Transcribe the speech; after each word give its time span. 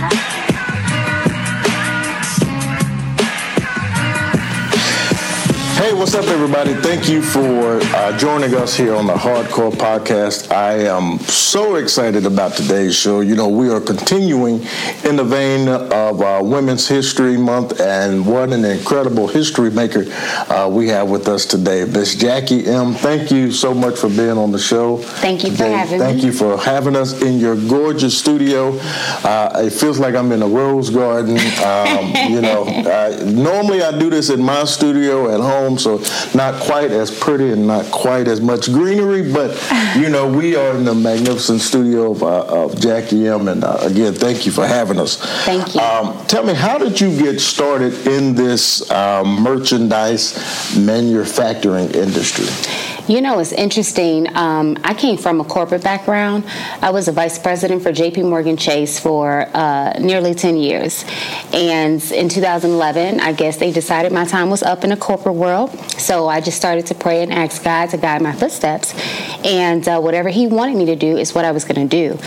Hey, 0.00 0.39
what's 6.00 6.14
up, 6.14 6.24
everybody? 6.28 6.72
Thank 6.72 7.10
you 7.10 7.20
for 7.20 7.78
uh, 7.94 8.16
joining 8.16 8.54
us 8.54 8.74
here 8.74 8.94
on 8.94 9.06
the 9.06 9.12
Hardcore 9.12 9.70
Podcast. 9.70 10.50
I 10.50 10.86
am 10.86 11.18
so 11.18 11.74
excited 11.74 12.24
about 12.24 12.54
today's 12.54 12.96
show. 12.96 13.20
You 13.20 13.36
know, 13.36 13.48
we 13.48 13.68
are 13.68 13.82
continuing 13.82 14.62
in 15.04 15.16
the 15.16 15.24
vein 15.24 15.68
of 15.68 16.22
uh, 16.22 16.40
Women's 16.42 16.88
History 16.88 17.36
Month, 17.36 17.82
and 17.82 18.24
what 18.24 18.50
an 18.50 18.64
incredible 18.64 19.28
history 19.28 19.70
maker 19.70 20.06
uh, 20.50 20.70
we 20.72 20.88
have 20.88 21.10
with 21.10 21.28
us 21.28 21.44
today. 21.44 21.84
Miss 21.84 22.14
Jackie 22.14 22.66
M., 22.66 22.94
thank 22.94 23.30
you 23.30 23.52
so 23.52 23.74
much 23.74 23.98
for 23.98 24.08
being 24.08 24.38
on 24.38 24.52
the 24.52 24.58
show. 24.58 24.96
Thank 24.96 25.44
you 25.44 25.50
today. 25.50 25.64
for 25.64 25.76
having 25.76 25.98
thank 25.98 26.16
me. 26.16 26.22
Thank 26.22 26.32
you 26.32 26.32
for 26.32 26.56
having 26.56 26.96
us 26.96 27.20
in 27.20 27.38
your 27.38 27.56
gorgeous 27.68 28.18
studio. 28.18 28.70
Uh, 29.22 29.64
it 29.66 29.74
feels 29.74 29.98
like 29.98 30.14
I'm 30.14 30.32
in 30.32 30.40
a 30.40 30.48
rose 30.48 30.88
garden. 30.88 31.36
Um, 31.62 32.32
you 32.32 32.40
know, 32.40 32.64
normally 33.26 33.82
I 33.82 33.98
do 33.98 34.08
this 34.08 34.30
in 34.30 34.42
my 34.42 34.64
studio 34.64 35.34
at 35.34 35.40
home 35.40 35.78
so 35.89 35.89
not 36.34 36.60
quite 36.62 36.90
as 36.90 37.10
pretty 37.10 37.50
and 37.50 37.66
not 37.66 37.86
quite 37.90 38.28
as 38.28 38.40
much 38.40 38.72
greenery, 38.72 39.32
but 39.32 39.50
you 39.96 40.08
know, 40.08 40.30
we 40.30 40.56
are 40.56 40.76
in 40.76 40.84
the 40.84 40.94
magnificent 40.94 41.60
studio 41.60 42.12
of, 42.12 42.22
uh, 42.22 42.64
of 42.64 42.80
Jackie 42.80 43.26
M. 43.26 43.48
And 43.48 43.64
uh, 43.64 43.78
again, 43.82 44.14
thank 44.14 44.46
you 44.46 44.52
for 44.52 44.66
having 44.66 44.98
us. 44.98 45.16
Thank 45.44 45.74
you. 45.74 45.80
Um, 45.80 46.26
tell 46.26 46.44
me, 46.44 46.54
how 46.54 46.78
did 46.78 47.00
you 47.00 47.16
get 47.16 47.40
started 47.40 48.06
in 48.06 48.34
this 48.34 48.90
um, 48.90 49.42
merchandise 49.42 50.34
manufacturing 50.76 51.90
industry? 51.90 52.46
You 53.10 53.20
know, 53.20 53.40
it's 53.40 53.50
interesting. 53.50 54.28
Um, 54.36 54.78
I 54.84 54.94
came 54.94 55.18
from 55.18 55.40
a 55.40 55.44
corporate 55.44 55.82
background. 55.82 56.44
I 56.80 56.90
was 56.90 57.08
a 57.08 57.12
vice 57.12 57.40
president 57.40 57.82
for 57.82 57.90
JP 57.90 58.28
Morgan 58.28 58.56
Chase 58.56 59.00
for 59.00 59.48
uh, 59.52 59.94
nearly 59.98 60.32
10 60.32 60.56
years. 60.56 61.04
And 61.52 62.00
in 62.12 62.28
2011, 62.28 63.18
I 63.18 63.32
guess 63.32 63.56
they 63.56 63.72
decided 63.72 64.12
my 64.12 64.26
time 64.26 64.48
was 64.48 64.62
up 64.62 64.84
in 64.84 64.90
the 64.90 64.96
corporate 64.96 65.34
world. 65.34 65.76
So 65.98 66.28
I 66.28 66.40
just 66.40 66.56
started 66.56 66.86
to 66.86 66.94
pray 66.94 67.24
and 67.24 67.32
ask 67.32 67.64
God 67.64 67.90
to 67.90 67.96
guide 67.96 68.22
my 68.22 68.30
footsteps. 68.30 68.94
And 69.44 69.86
uh, 69.88 70.00
whatever 70.00 70.28
He 70.28 70.46
wanted 70.46 70.76
me 70.76 70.86
to 70.86 70.96
do 70.96 71.16
is 71.16 71.34
what 71.34 71.44
I 71.44 71.52
was 71.52 71.64
going 71.64 71.88
to 71.88 71.96
do. 71.96 72.18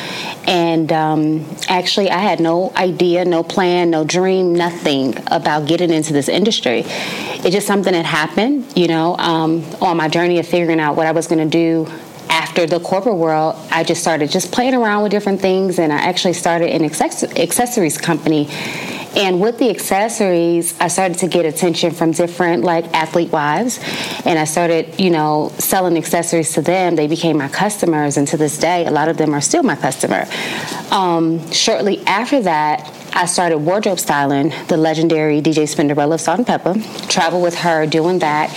And 0.48 0.92
um, 0.92 1.46
actually, 1.68 2.10
I 2.10 2.20
had 2.20 2.40
no 2.40 2.72
idea, 2.76 3.26
no 3.26 3.44
plan, 3.44 3.90
no 3.90 4.04
dream, 4.04 4.54
nothing 4.56 5.16
about 5.28 5.68
getting 5.68 5.92
into 5.92 6.14
this 6.14 6.28
industry. 6.28 6.84
It's 6.86 7.52
just 7.52 7.68
something 7.68 7.94
that 7.94 8.06
happened, 8.06 8.76
you 8.76 8.88
know, 8.88 9.16
um, 9.18 9.64
on 9.82 9.98
my 9.98 10.10
journey 10.10 10.40
of 10.40 10.48
figuring 10.48 10.80
out 10.80 10.96
what 10.96 11.06
I 11.06 11.12
was 11.12 11.28
going 11.28 11.50
to 11.50 11.50
do 11.50 11.92
after 12.34 12.66
the 12.66 12.80
corporate 12.80 13.18
world, 13.18 13.56
I 13.72 13.84
just 13.84 14.02
started 14.02 14.32
just 14.32 14.52
playing 14.52 14.74
around 14.74 15.04
with 15.04 15.12
different 15.12 15.40
things, 15.40 15.78
and 15.78 15.94
I 15.94 15.98
actually 15.98 16.34
started 16.34 16.70
an 16.70 16.84
accessories 16.84 17.98
company. 17.98 18.48
And 19.16 19.40
with 19.40 19.60
the 19.60 19.70
accessories, 19.70 20.80
I 20.80 20.88
started 20.88 21.20
to 21.20 21.28
get 21.28 21.46
attention 21.46 21.92
from 21.92 22.12
different 22.12 22.64
like 22.64 22.86
athlete 22.94 23.32
wives, 23.32 23.80
and 24.26 24.40
I 24.40 24.46
started, 24.46 25.00
you 25.00 25.12
know, 25.12 25.52
selling 25.60 25.98
accessories 25.98 26.54
to 26.54 26.62
them. 26.62 26.96
They 26.96 27.08
became 27.08 27.38
my 27.38 27.50
customers, 27.50 28.18
and 28.18 28.28
to 28.30 28.38
this 28.38 28.58
day, 28.58 28.86
a 28.86 28.92
lot 28.92 29.10
of 29.10 29.18
them 29.18 29.34
are 29.34 29.42
still 29.42 29.64
my 29.64 29.76
customer. 29.76 30.26
Um, 30.92 31.52
shortly 31.52 32.04
after 32.08 32.42
that, 32.42 33.03
I 33.16 33.26
started 33.28 33.60
wardrobe 33.60 34.00
styling 34.00 34.52
the 34.68 34.78
legendary 34.78 35.40
DJ 35.42 35.64
Spinderella 35.64 36.16
of 36.16 36.22
Salt-N-Pepa. 36.22 37.08
Traveled 37.10 37.44
with 37.44 37.56
her 37.56 37.86
doing 37.86 38.20
that, 38.20 38.56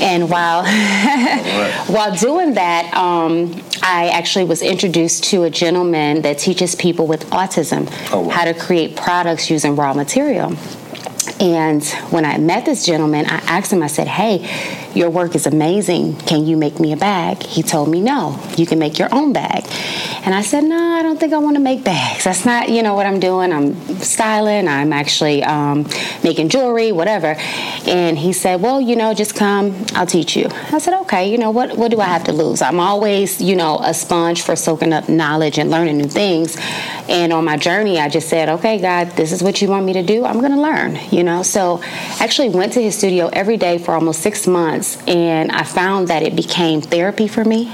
and 0.00 0.30
while 0.30 0.64
while 1.94 2.14
doing 2.16 2.54
that, 2.54 2.92
um, 2.94 3.62
I 3.82 4.08
actually 4.08 4.46
was 4.46 4.62
introduced 4.62 5.24
to 5.24 5.44
a 5.44 5.50
gentleman 5.50 6.22
that 6.22 6.38
teaches 6.38 6.74
people 6.74 7.06
with 7.06 7.28
autism 7.30 7.92
oh, 8.12 8.20
wow. 8.20 8.30
how 8.30 8.44
to 8.44 8.54
create 8.54 8.96
products 8.96 9.50
using 9.50 9.76
raw 9.76 9.92
material. 9.92 10.56
And 11.40 11.84
when 12.10 12.24
I 12.24 12.38
met 12.38 12.64
this 12.64 12.86
gentleman, 12.86 13.26
I 13.26 13.36
asked 13.46 13.72
him, 13.72 13.82
I 13.82 13.86
said, 13.86 14.08
Hey, 14.08 14.38
your 14.98 15.10
work 15.10 15.36
is 15.36 15.46
amazing. 15.46 16.16
Can 16.16 16.44
you 16.44 16.56
make 16.56 16.80
me 16.80 16.92
a 16.92 16.96
bag? 16.96 17.42
He 17.44 17.62
told 17.62 17.88
me, 17.88 18.00
No, 18.00 18.38
you 18.56 18.66
can 18.66 18.78
make 18.78 18.98
your 18.98 19.08
own 19.14 19.32
bag. 19.32 19.64
And 20.24 20.34
I 20.34 20.42
said, 20.42 20.64
No, 20.64 20.76
I 20.76 21.02
don't 21.02 21.18
think 21.18 21.32
I 21.32 21.38
want 21.38 21.56
to 21.56 21.62
make 21.62 21.84
bags. 21.84 22.24
That's 22.24 22.44
not, 22.44 22.68
you 22.68 22.82
know, 22.82 22.94
what 22.94 23.06
I'm 23.06 23.20
doing. 23.20 23.52
I'm 23.52 23.76
styling, 23.98 24.66
I'm 24.66 24.92
actually 24.92 25.44
um, 25.44 25.86
making 26.24 26.48
jewelry, 26.48 26.90
whatever. 26.90 27.36
And 27.86 28.18
he 28.18 28.32
said, 28.32 28.60
Well, 28.60 28.80
you 28.80 28.96
know, 28.96 29.14
just 29.14 29.36
come, 29.36 29.86
I'll 29.94 30.06
teach 30.06 30.36
you. 30.36 30.48
I 30.72 30.78
said, 30.78 30.94
Okay, 31.02 31.30
you 31.30 31.38
know, 31.38 31.50
what, 31.50 31.76
what 31.78 31.90
do 31.90 32.00
I 32.00 32.06
have 32.06 32.24
to 32.24 32.32
lose? 32.32 32.60
I'm 32.60 32.80
always, 32.80 33.40
you 33.40 33.54
know, 33.54 33.78
a 33.78 33.94
sponge 33.94 34.42
for 34.42 34.56
soaking 34.56 34.92
up 34.92 35.08
knowledge 35.08 35.58
and 35.58 35.70
learning 35.70 35.98
new 35.98 36.08
things. 36.08 36.56
And 37.08 37.32
on 37.32 37.44
my 37.44 37.56
journey, 37.56 38.00
I 38.00 38.08
just 38.08 38.28
said, 38.28 38.48
Okay, 38.48 38.80
God, 38.80 39.12
this 39.12 39.30
is 39.30 39.42
what 39.42 39.62
you 39.62 39.68
want 39.68 39.86
me 39.86 39.92
to 39.92 40.02
do. 40.02 40.24
I'm 40.24 40.40
going 40.40 40.52
to 40.52 40.60
learn, 40.60 40.98
you 41.10 41.22
know. 41.22 41.42
So 41.42 41.80
I 41.82 42.24
actually 42.24 42.50
went 42.50 42.72
to 42.72 42.82
his 42.82 42.98
studio 42.98 43.28
every 43.32 43.56
day 43.56 43.78
for 43.78 43.94
almost 43.94 44.20
six 44.20 44.46
months, 44.46 44.87
and 45.06 45.50
I 45.52 45.64
found 45.64 46.08
that 46.08 46.22
it 46.22 46.34
became 46.34 46.80
therapy 46.80 47.28
for 47.28 47.44
me. 47.44 47.72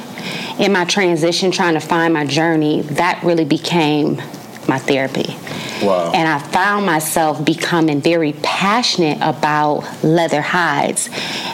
In 0.58 0.72
my 0.72 0.84
transition, 0.84 1.50
trying 1.50 1.74
to 1.74 1.80
find 1.80 2.14
my 2.14 2.24
journey, 2.24 2.82
that 2.82 3.22
really 3.22 3.44
became 3.44 4.20
my 4.66 4.78
therapy. 4.78 5.36
Wow. 5.84 6.12
And 6.14 6.26
I 6.26 6.38
found 6.38 6.86
myself 6.86 7.44
becoming 7.44 8.00
very 8.00 8.32
passionate 8.42 9.18
about 9.20 9.84
leather 10.02 10.40
hides 10.40 11.08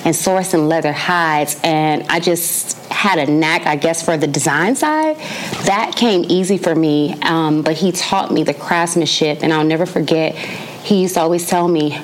and 0.04 0.14
sourcing 0.14 0.68
leather 0.68 0.92
hides. 0.92 1.58
And 1.64 2.04
I 2.08 2.20
just 2.20 2.78
had 2.90 3.18
a 3.18 3.30
knack, 3.30 3.66
I 3.66 3.76
guess, 3.76 4.04
for 4.04 4.16
the 4.16 4.26
design 4.26 4.76
side. 4.76 5.16
That 5.64 5.94
came 5.96 6.24
easy 6.28 6.58
for 6.58 6.74
me. 6.74 7.14
Um, 7.22 7.62
but 7.62 7.76
he 7.76 7.92
taught 7.92 8.30
me 8.30 8.44
the 8.44 8.54
craftsmanship, 8.54 9.42
and 9.42 9.52
I'll 9.52 9.64
never 9.64 9.86
forget 9.86 10.34
he 10.36 11.02
used 11.02 11.14
to 11.14 11.20
always 11.20 11.46
tell 11.46 11.68
me, 11.68 12.00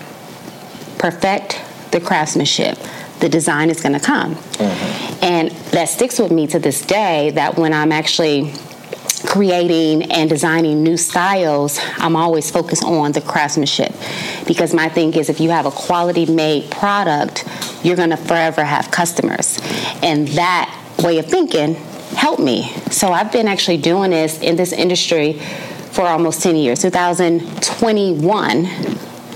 perfect 0.98 1.60
the 1.92 2.00
craftsmanship. 2.00 2.78
The 3.20 3.28
design 3.28 3.70
is 3.70 3.80
going 3.80 3.94
to 3.94 4.00
come. 4.00 4.34
Mm-hmm. 4.34 5.24
And 5.24 5.50
that 5.72 5.88
sticks 5.88 6.18
with 6.18 6.32
me 6.32 6.46
to 6.48 6.58
this 6.58 6.82
day 6.84 7.30
that 7.30 7.56
when 7.56 7.72
I'm 7.72 7.92
actually 7.92 8.52
creating 9.24 10.10
and 10.12 10.28
designing 10.28 10.82
new 10.82 10.96
styles, 10.96 11.78
I'm 11.98 12.16
always 12.16 12.50
focused 12.50 12.84
on 12.84 13.12
the 13.12 13.20
craftsmanship. 13.20 13.92
Because 14.46 14.74
my 14.74 14.88
thing 14.88 15.14
is, 15.14 15.28
if 15.28 15.40
you 15.40 15.50
have 15.50 15.66
a 15.66 15.70
quality 15.70 16.26
made 16.26 16.70
product, 16.70 17.44
you're 17.82 17.96
going 17.96 18.10
to 18.10 18.16
forever 18.16 18.64
have 18.64 18.90
customers. 18.90 19.58
And 20.02 20.28
that 20.28 20.72
way 21.02 21.18
of 21.18 21.26
thinking 21.26 21.74
helped 22.14 22.40
me. 22.40 22.72
So 22.90 23.12
I've 23.12 23.32
been 23.32 23.48
actually 23.48 23.78
doing 23.78 24.10
this 24.10 24.40
in 24.40 24.56
this 24.56 24.72
industry 24.72 25.40
for 25.90 26.02
almost 26.02 26.42
10 26.42 26.56
years. 26.56 26.82
2021 26.82 28.64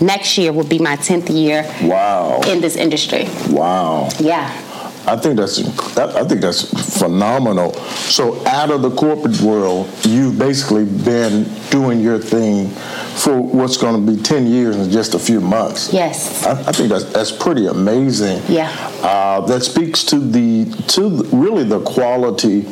next 0.01 0.39
year 0.39 0.53
will 0.53 0.67
be 0.67 0.79
my 0.79 0.97
10th 0.97 1.29
year 1.35 1.63
wow 1.83 2.41
in 2.49 2.61
this 2.61 2.77
industry 2.77 3.25
wow 3.49 4.09
yeah 4.19 4.67
I 5.07 5.17
think 5.17 5.37
that's 5.39 5.59
I 5.99 6.25
think 6.25 6.41
that's 6.41 6.99
phenomenal. 6.99 7.73
So 7.73 8.47
out 8.47 8.71
of 8.71 8.83
the 8.83 8.91
corporate 8.91 9.41
world, 9.41 9.89
you've 10.05 10.39
basically 10.39 10.85
been 10.85 11.51
doing 11.71 12.01
your 12.01 12.19
thing 12.19 12.69
for 13.17 13.41
what's 13.41 13.77
going 13.77 14.07
to 14.07 14.13
be 14.13 14.23
ten 14.23 14.47
years 14.47 14.77
in 14.77 14.91
just 14.91 15.15
a 15.15 15.19
few 15.19 15.41
months. 15.41 15.93
Yes, 15.93 16.45
I, 16.47 16.53
I 16.53 16.73
think 16.73 16.91
that's 16.91 17.05
that's 17.05 17.33
pretty 17.33 17.67
amazing. 17.67 18.43
Yeah, 18.47 18.71
uh, 19.03 19.41
that 19.47 19.63
speaks 19.63 20.05
to 20.05 20.19
the 20.19 20.67
to 20.89 21.09
the, 21.09 21.37
really 21.37 21.65
the 21.65 21.81
quality 21.81 22.67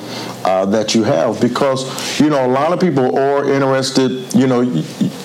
uh, 0.44 0.66
that 0.66 0.94
you 0.94 1.04
have 1.04 1.40
because 1.40 2.20
you 2.20 2.28
know 2.28 2.44
a 2.46 2.52
lot 2.52 2.72
of 2.72 2.78
people 2.78 3.18
are 3.18 3.50
interested. 3.50 4.34
You 4.34 4.46
know, 4.46 4.60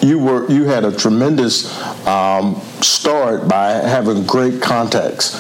you, 0.04 0.20
were 0.20 0.50
you 0.52 0.66
had 0.66 0.84
a 0.84 0.96
tremendous 0.96 1.66
um, 2.06 2.60
start 2.82 3.48
by 3.48 3.72
having 3.72 4.26
great 4.26 4.62
contacts, 4.62 5.34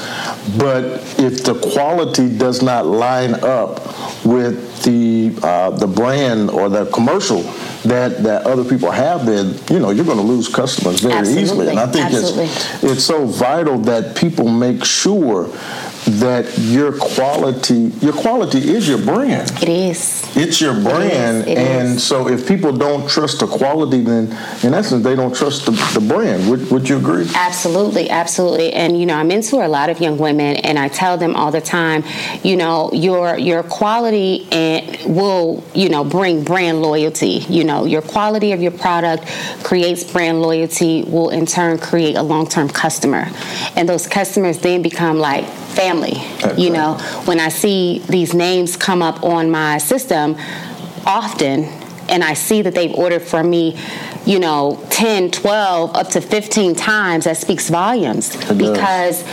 but 0.57 0.83
if 1.19 1.43
the 1.43 1.59
quality 1.73 2.35
does 2.35 2.61
not 2.61 2.85
line 2.85 3.35
up 3.43 4.25
with 4.25 4.72
the 4.83 5.33
uh, 5.41 5.71
the 5.71 5.87
brand 5.87 6.49
or 6.49 6.69
the 6.69 6.85
commercial 6.87 7.41
that 7.83 8.23
that 8.23 8.45
other 8.45 8.63
people 8.63 8.91
have, 8.91 9.25
then 9.25 9.57
you 9.69 9.79
know 9.79 9.89
you're 9.89 10.05
going 10.05 10.17
to 10.17 10.23
lose 10.23 10.47
customers 10.47 10.99
very 11.01 11.13
Absolutely. 11.13 11.43
easily. 11.43 11.67
And 11.69 11.79
I 11.79 11.87
think 11.87 12.05
Absolutely. 12.05 12.45
it's 12.45 12.83
it's 12.83 13.03
so 13.03 13.25
vital 13.25 13.77
that 13.79 14.15
people 14.15 14.47
make 14.47 14.83
sure 14.85 15.49
that 16.05 16.57
your 16.59 16.91
quality 16.97 17.91
your 18.01 18.13
quality 18.13 18.59
is 18.59 18.87
your 18.87 18.97
brand. 18.97 19.51
It 19.61 19.69
is. 19.69 20.23
It's 20.35 20.59
your 20.59 20.73
brand. 20.73 21.47
It 21.47 21.57
and 21.57 21.95
is. 21.95 22.03
so 22.03 22.27
if 22.27 22.47
people 22.47 22.73
don't 22.73 23.09
trust 23.09 23.39
the 23.39 23.47
quality, 23.47 24.01
then 24.01 24.25
in 24.63 24.73
essence 24.73 25.03
they 25.03 25.15
don't 25.15 25.35
trust 25.35 25.65
the, 25.65 25.71
the 25.71 26.05
brand. 26.05 26.49
Would, 26.49 26.71
would 26.71 26.89
you 26.89 26.97
agree? 26.97 27.27
Absolutely, 27.35 28.09
absolutely. 28.09 28.73
And 28.73 28.99
you 28.99 29.05
know, 29.05 29.15
I 29.15 29.23
mentor 29.23 29.63
a 29.63 29.67
lot 29.67 29.89
of 29.89 29.99
young 29.99 30.17
women, 30.17 30.57
and 30.57 30.77
I 30.77 30.87
tell 30.87 31.17
them 31.17 31.35
all 31.35 31.51
the 31.51 31.61
time, 31.61 32.03
you 32.43 32.55
know, 32.57 32.91
your 32.93 33.37
your 33.37 33.63
quality 33.63 34.47
and 34.51 34.72
will 35.05 35.63
you 35.73 35.89
know 35.89 36.03
bring 36.03 36.43
brand 36.43 36.81
loyalty. 36.81 37.45
You 37.49 37.63
know, 37.63 37.85
your 37.85 38.01
quality 38.01 38.51
of 38.51 38.61
your 38.61 38.71
product 38.71 39.25
creates 39.63 40.03
brand 40.03 40.41
loyalty. 40.41 41.03
Will 41.03 41.29
in 41.29 41.45
turn 41.45 41.77
create 41.77 42.15
a 42.15 42.23
long 42.23 42.47
term 42.47 42.69
customer, 42.69 43.27
and 43.75 43.87
those 43.87 44.07
customers 44.07 44.59
then 44.59 44.81
become 44.81 45.17
like 45.17 45.45
family. 45.45 46.13
You 46.57 46.69
know, 46.71 46.95
when 47.25 47.39
I 47.39 47.49
see 47.49 47.99
these 48.09 48.33
names 48.33 48.77
come 48.77 49.01
up 49.01 49.23
on 49.23 49.49
my 49.49 49.77
system, 49.77 50.35
often 51.05 51.69
and 52.09 52.23
I 52.23 52.33
see 52.33 52.61
that 52.61 52.75
they've 52.75 52.93
ordered 52.93 53.21
from 53.21 53.49
me, 53.49 53.79
you 54.25 54.39
know, 54.39 54.85
10, 54.89 55.31
12, 55.31 55.95
up 55.95 56.09
to 56.09 56.21
15 56.21 56.75
times, 56.75 57.25
that 57.25 57.37
speaks 57.37 57.69
volumes 57.69 58.35
because 58.53 59.23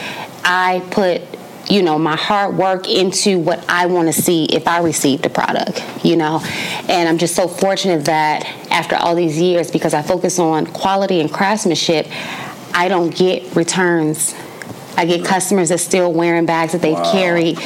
I 0.44 0.82
put 0.90 1.22
you 1.70 1.82
know 1.82 1.98
my 1.98 2.16
hard 2.16 2.56
work 2.56 2.88
into 2.88 3.38
what 3.38 3.64
I 3.68 3.86
want 3.86 4.08
to 4.08 4.12
see 4.12 4.46
if 4.46 4.66
I 4.66 4.80
received 4.80 5.24
a 5.24 5.30
product, 5.30 5.82
you 6.04 6.16
know. 6.16 6.40
And 6.88 7.08
I'm 7.08 7.16
just 7.16 7.36
so 7.36 7.46
fortunate 7.46 8.04
that 8.06 8.44
after 8.70 8.96
all 8.96 9.14
these 9.14 9.40
years, 9.40 9.70
because 9.70 9.94
I 9.94 10.02
focus 10.02 10.38
on 10.38 10.66
quality 10.66 11.20
and 11.20 11.32
craftsmanship, 11.32 12.06
I 12.74 12.88
don't 12.88 13.14
get 13.14 13.54
returns. 13.54 14.34
I 14.96 15.04
get 15.06 15.24
customers 15.24 15.70
that 15.70 15.78
still 15.78 16.12
wearing 16.12 16.46
bags 16.46 16.72
that 16.72 16.82
they've 16.82 16.92
wow. 16.94 17.12
carried, 17.12 17.58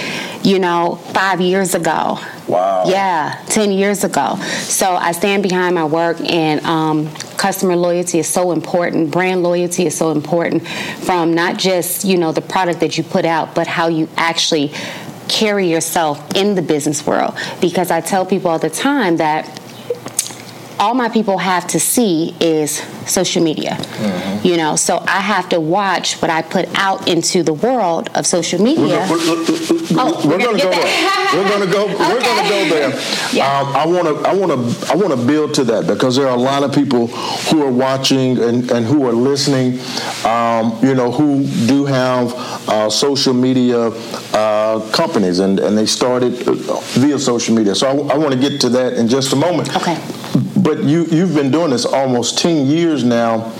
you 0.42 0.58
know, 0.58 0.96
five 1.12 1.40
years 1.40 1.74
ago. 1.74 2.18
Wow. 2.46 2.84
Yeah, 2.86 3.42
10 3.48 3.72
years 3.72 4.04
ago. 4.04 4.36
So 4.36 4.94
I 4.94 5.12
stand 5.12 5.42
behind 5.42 5.74
my 5.74 5.84
work, 5.84 6.20
and 6.20 6.64
um, 6.64 7.10
customer 7.36 7.76
loyalty 7.76 8.18
is 8.18 8.28
so 8.28 8.52
important. 8.52 9.10
Brand 9.10 9.42
loyalty 9.42 9.86
is 9.86 9.96
so 9.96 10.10
important 10.10 10.66
from 10.68 11.34
not 11.34 11.58
just, 11.58 12.04
you 12.04 12.18
know, 12.18 12.32
the 12.32 12.42
product 12.42 12.80
that 12.80 12.98
you 12.98 13.04
put 13.04 13.24
out, 13.24 13.54
but 13.54 13.66
how 13.66 13.88
you 13.88 14.08
actually 14.16 14.72
carry 15.28 15.70
yourself 15.70 16.34
in 16.34 16.54
the 16.54 16.62
business 16.62 17.06
world. 17.06 17.34
Because 17.60 17.90
I 17.90 18.00
tell 18.00 18.26
people 18.26 18.50
all 18.50 18.58
the 18.58 18.70
time 18.70 19.16
that 19.16 19.60
all 20.78 20.94
my 20.94 21.08
people 21.08 21.38
have 21.38 21.66
to 21.68 21.80
see 21.80 22.34
is 22.40 22.82
social 23.06 23.42
media. 23.42 23.72
Mm-hmm. 23.72 24.46
You 24.46 24.56
know, 24.56 24.76
so 24.76 24.98
I 25.06 25.20
have 25.20 25.48
to 25.50 25.60
watch 25.60 26.20
what 26.20 26.30
I 26.30 26.42
put 26.42 26.66
out 26.76 27.08
into 27.08 27.42
the 27.42 27.52
world 27.52 28.10
of 28.14 28.26
social 28.26 28.62
media. 28.62 29.06
We're, 29.08 29.18
we're, 29.18 29.36
we're, 29.36 29.96
oh, 29.98 30.28
we're 30.28 30.38
going 30.38 30.56
to 30.56 30.62
go 30.62 30.70
there. 30.70 31.34
We're 31.34 31.48
going 31.48 31.66
to 31.66 31.72
go. 31.72 31.84
okay. 31.84 31.98
We're 31.98 32.20
to 32.20 32.48
go 32.48 32.68
there. 32.68 32.90
Yeah. 33.32 33.60
Um, 33.60 33.76
I 33.76 33.86
want 33.86 34.08
to. 34.08 34.28
I 34.28 34.34
want 34.34 34.52
to. 34.52 34.92
I 34.92 34.96
want 34.96 35.18
to 35.18 35.26
build 35.26 35.54
to 35.54 35.64
that 35.64 35.86
because 35.86 36.16
there 36.16 36.26
are 36.28 36.36
a 36.36 36.40
lot 36.40 36.62
of 36.62 36.72
people 36.72 37.08
who 37.08 37.62
are 37.62 37.70
watching 37.70 38.38
and, 38.38 38.70
and 38.70 38.86
who 38.86 39.06
are 39.06 39.12
listening. 39.12 39.80
Um, 40.24 40.78
you 40.82 40.94
know, 40.94 41.10
who 41.10 41.46
do 41.66 41.84
have 41.86 42.32
uh, 42.68 42.90
social 42.90 43.34
media 43.34 43.88
uh, 44.32 44.90
companies 44.92 45.38
and, 45.38 45.60
and 45.60 45.76
they 45.76 45.86
started 45.86 46.32
via 46.32 47.18
social 47.18 47.54
media. 47.54 47.74
So 47.74 47.86
I, 47.86 48.14
I 48.14 48.18
want 48.18 48.32
to 48.32 48.40
get 48.40 48.60
to 48.62 48.68
that 48.70 48.94
in 48.94 49.08
just 49.08 49.32
a 49.32 49.36
moment. 49.36 49.74
Okay. 49.76 50.00
But 50.64 50.82
you 50.82 51.04
you've 51.04 51.34
been 51.34 51.50
doing 51.50 51.70
this 51.70 51.84
almost 51.84 52.38
ten 52.38 52.66
years 52.66 53.04
now, 53.04 53.52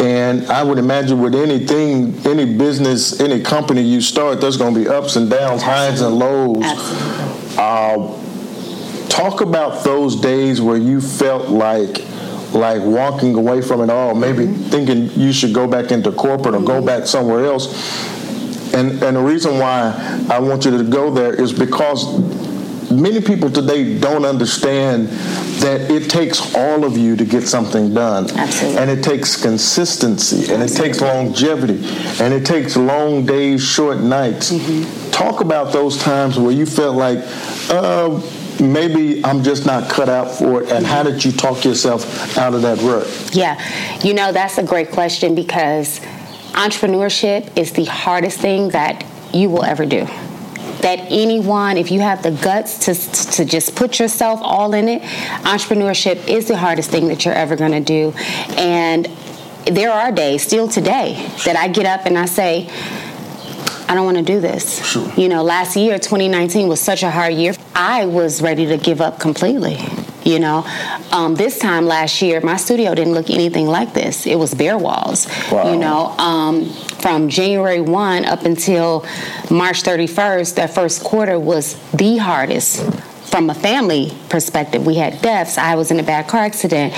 and 0.00 0.46
I 0.46 0.62
would 0.62 0.78
imagine 0.78 1.20
with 1.20 1.34
anything, 1.34 2.18
any 2.26 2.56
business, 2.56 3.20
any 3.20 3.42
company 3.42 3.82
you 3.82 4.00
start, 4.00 4.40
there's 4.40 4.56
going 4.56 4.72
to 4.72 4.80
be 4.80 4.88
ups 4.88 5.16
and 5.16 5.28
downs, 5.28 5.62
highs 5.62 6.00
and 6.00 6.18
lows. 6.18 6.64
Uh, 7.58 8.18
talk 9.10 9.42
about 9.42 9.84
those 9.84 10.16
days 10.16 10.60
where 10.62 10.78
you 10.78 11.02
felt 11.02 11.48
like 11.48 11.98
like 12.54 12.80
walking 12.82 13.34
away 13.34 13.60
from 13.60 13.82
it 13.82 13.90
all, 13.90 14.14
maybe 14.14 14.46
mm-hmm. 14.46 14.70
thinking 14.70 15.10
you 15.20 15.34
should 15.34 15.52
go 15.52 15.66
back 15.66 15.92
into 15.92 16.10
corporate 16.12 16.54
or 16.54 16.58
mm-hmm. 16.58 16.66
go 16.66 16.82
back 16.82 17.06
somewhere 17.06 17.44
else. 17.44 17.68
And 18.72 19.02
and 19.02 19.16
the 19.16 19.22
reason 19.22 19.58
why 19.58 20.26
I 20.30 20.38
want 20.38 20.64
you 20.64 20.78
to 20.78 20.84
go 20.84 21.12
there 21.12 21.34
is 21.34 21.52
because 21.52 22.06
many 22.90 23.20
people 23.20 23.50
today 23.50 23.98
don't 23.98 24.24
understand 24.24 25.08
that 25.60 25.90
it 25.90 26.08
takes 26.08 26.54
all 26.54 26.84
of 26.84 26.96
you 26.96 27.16
to 27.16 27.24
get 27.24 27.42
something 27.42 27.92
done. 27.92 28.30
Absolutely. 28.30 28.78
And 28.78 28.90
it 28.90 29.02
takes 29.02 29.40
consistency 29.40 30.52
and 30.52 30.62
Absolutely. 30.62 30.74
it 30.74 30.86
takes 30.86 31.00
longevity 31.00 32.22
and 32.22 32.32
it 32.32 32.46
takes 32.46 32.76
long 32.76 33.26
days, 33.26 33.62
short 33.62 33.98
nights. 33.98 34.52
Mm-hmm. 34.52 35.10
Talk 35.10 35.40
about 35.40 35.72
those 35.72 35.98
times 35.98 36.38
where 36.38 36.52
you 36.52 36.66
felt 36.66 36.96
like, 36.96 37.18
uh, 37.70 38.20
maybe 38.60 39.24
I'm 39.24 39.42
just 39.42 39.66
not 39.66 39.90
cut 39.90 40.08
out 40.08 40.30
for 40.30 40.62
it. 40.62 40.70
And 40.70 40.86
how 40.86 41.02
did 41.02 41.24
you 41.24 41.32
talk 41.32 41.64
yourself 41.64 42.36
out 42.38 42.54
of 42.54 42.62
that 42.62 42.78
rut? 42.82 43.30
Yeah, 43.32 43.60
you 44.00 44.14
know, 44.14 44.32
that's 44.32 44.58
a 44.58 44.62
great 44.62 44.90
question 44.90 45.34
because 45.34 46.00
entrepreneurship 46.52 47.56
is 47.56 47.72
the 47.72 47.84
hardest 47.84 48.38
thing 48.38 48.70
that 48.70 49.04
you 49.32 49.50
will 49.50 49.64
ever 49.64 49.84
do 49.84 50.06
that 50.82 50.98
anyone, 51.10 51.76
if 51.76 51.90
you 51.90 52.00
have 52.00 52.22
the 52.22 52.30
guts 52.30 52.78
to, 52.86 53.32
to 53.32 53.44
just 53.44 53.74
put 53.74 53.98
yourself 53.98 54.40
all 54.42 54.74
in 54.74 54.88
it, 54.88 55.02
entrepreneurship 55.42 56.28
is 56.28 56.48
the 56.48 56.56
hardest 56.56 56.90
thing 56.90 57.08
that 57.08 57.24
you're 57.24 57.34
ever 57.34 57.56
going 57.56 57.72
to 57.72 57.80
do. 57.80 58.12
And 58.56 59.06
there 59.66 59.90
are 59.90 60.12
days, 60.12 60.42
still 60.42 60.68
today, 60.68 61.30
that 61.44 61.56
I 61.56 61.68
get 61.68 61.86
up 61.86 62.06
and 62.06 62.16
I 62.16 62.26
say, 62.26 62.68
I 63.88 63.94
don't 63.94 64.04
want 64.04 64.18
to 64.18 64.22
do 64.22 64.40
this. 64.40 64.84
Sure. 64.84 65.10
You 65.14 65.28
know, 65.28 65.42
last 65.42 65.74
year, 65.74 65.98
2019, 65.98 66.68
was 66.68 66.80
such 66.80 67.02
a 67.02 67.10
hard 67.10 67.32
year. 67.34 67.54
I 67.74 68.04
was 68.04 68.42
ready 68.42 68.66
to 68.66 68.76
give 68.76 69.00
up 69.00 69.18
completely. 69.18 69.78
You 70.24 70.38
know, 70.38 70.66
um, 71.10 71.36
this 71.36 71.58
time 71.58 71.86
last 71.86 72.20
year, 72.20 72.42
my 72.42 72.56
studio 72.58 72.94
didn't 72.94 73.14
look 73.14 73.30
anything 73.30 73.66
like 73.66 73.94
this. 73.94 74.26
It 74.26 74.36
was 74.36 74.52
bare 74.52 74.76
walls. 74.76 75.26
Wow. 75.50 75.72
You 75.72 75.78
know, 75.78 76.08
um, 76.18 76.70
from 77.00 77.28
January 77.28 77.80
1 77.80 78.24
up 78.24 78.44
until 78.44 79.02
March 79.50 79.82
31st, 79.82 80.54
that 80.56 80.74
first 80.74 81.02
quarter 81.02 81.38
was 81.38 81.74
the 81.92 82.16
hardest 82.16 82.82
from 83.28 83.50
a 83.50 83.54
family 83.54 84.16
perspective. 84.30 84.86
We 84.86 84.94
had 84.96 85.20
deaths. 85.20 85.58
I 85.58 85.74
was 85.74 85.90
in 85.90 86.00
a 86.00 86.02
bad 86.02 86.28
car 86.28 86.40
accident. 86.40 86.94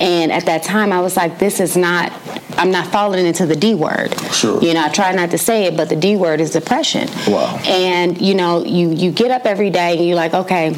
And 0.00 0.30
at 0.32 0.46
that 0.46 0.62
time, 0.62 0.92
I 0.92 1.00
was 1.00 1.16
like, 1.16 1.38
this 1.38 1.60
is 1.60 1.76
not, 1.76 2.12
I'm 2.56 2.70
not 2.70 2.86
falling 2.88 3.26
into 3.26 3.46
the 3.46 3.56
D 3.56 3.74
word. 3.74 4.18
Sure. 4.32 4.62
You 4.62 4.74
know, 4.74 4.84
I 4.84 4.88
try 4.88 5.12
not 5.12 5.30
to 5.32 5.38
say 5.38 5.64
it, 5.64 5.76
but 5.76 5.88
the 5.88 5.96
D 5.96 6.16
word 6.16 6.40
is 6.40 6.50
depression. 6.50 7.08
Wow. 7.26 7.60
And, 7.66 8.20
you 8.20 8.34
know, 8.34 8.64
you, 8.64 8.90
you 8.90 9.10
get 9.10 9.30
up 9.30 9.44
every 9.44 9.70
day 9.70 9.96
and 9.96 10.06
you're 10.06 10.16
like, 10.16 10.34
okay, 10.34 10.68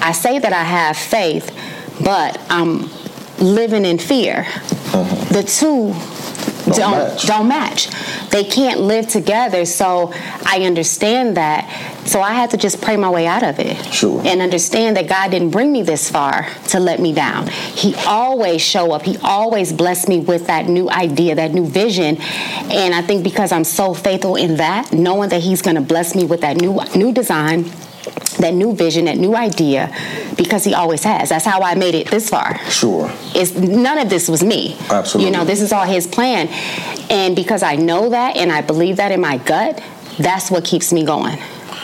I 0.00 0.12
say 0.12 0.38
that 0.38 0.52
I 0.52 0.64
have 0.64 0.96
faith, 0.96 1.56
but 2.04 2.40
I'm 2.50 2.90
living 3.38 3.84
in 3.84 3.98
fear. 3.98 4.46
Uh-huh. 4.94 5.24
The 5.32 5.42
two 5.42 5.94
don't 6.76 6.92
don't 6.92 7.08
match. 7.08 7.26
don't 7.26 7.48
match. 7.48 8.30
They 8.30 8.44
can't 8.44 8.80
live 8.80 9.08
together. 9.08 9.64
So 9.64 10.12
I 10.44 10.62
understand 10.64 11.36
that. 11.36 11.68
So 12.06 12.20
I 12.20 12.32
had 12.32 12.50
to 12.50 12.56
just 12.56 12.80
pray 12.80 12.96
my 12.96 13.10
way 13.10 13.26
out 13.26 13.42
of 13.42 13.58
it. 13.58 13.76
Sure. 13.92 14.20
And 14.24 14.40
understand 14.40 14.96
that 14.96 15.08
God 15.08 15.30
didn't 15.30 15.50
bring 15.50 15.70
me 15.70 15.82
this 15.82 16.10
far 16.10 16.48
to 16.68 16.80
let 16.80 17.00
me 17.00 17.12
down. 17.12 17.46
He 17.46 17.94
always 18.06 18.60
show 18.60 18.92
up. 18.92 19.02
He 19.02 19.16
always 19.22 19.72
bless 19.72 20.08
me 20.08 20.20
with 20.20 20.46
that 20.48 20.66
new 20.66 20.90
idea, 20.90 21.34
that 21.36 21.52
new 21.52 21.66
vision. 21.66 22.16
And 22.20 22.94
I 22.94 23.02
think 23.02 23.22
because 23.22 23.52
I'm 23.52 23.64
so 23.64 23.94
faithful 23.94 24.36
in 24.36 24.56
that, 24.56 24.92
knowing 24.92 25.28
that 25.30 25.42
he's 25.42 25.62
going 25.62 25.76
to 25.76 25.82
bless 25.82 26.14
me 26.14 26.24
with 26.24 26.40
that 26.40 26.56
new 26.56 26.80
new 26.94 27.12
design, 27.12 27.70
that 28.38 28.54
new 28.54 28.74
vision, 28.74 29.04
that 29.06 29.18
new 29.18 29.34
idea, 29.34 29.94
because 30.36 30.64
he 30.64 30.74
always 30.74 31.04
has. 31.04 31.28
That's 31.28 31.44
how 31.44 31.60
I 31.60 31.74
made 31.74 31.94
it 31.94 32.10
this 32.10 32.28
far. 32.28 32.58
Sure. 32.68 33.10
It's 33.34 33.54
none 33.54 33.98
of 33.98 34.10
this 34.10 34.28
was 34.28 34.42
me. 34.42 34.76
Absolutely. 34.90 35.30
You 35.30 35.36
know, 35.36 35.44
this 35.44 35.60
is 35.60 35.72
all 35.72 35.84
his 35.84 36.06
plan. 36.06 36.48
And 37.10 37.36
because 37.36 37.62
I 37.62 37.76
know 37.76 38.08
that 38.10 38.36
and 38.36 38.50
I 38.50 38.60
believe 38.60 38.96
that 38.96 39.12
in 39.12 39.20
my 39.20 39.38
gut, 39.38 39.82
that's 40.18 40.50
what 40.50 40.64
keeps 40.64 40.92
me 40.92 41.04
going. 41.04 41.38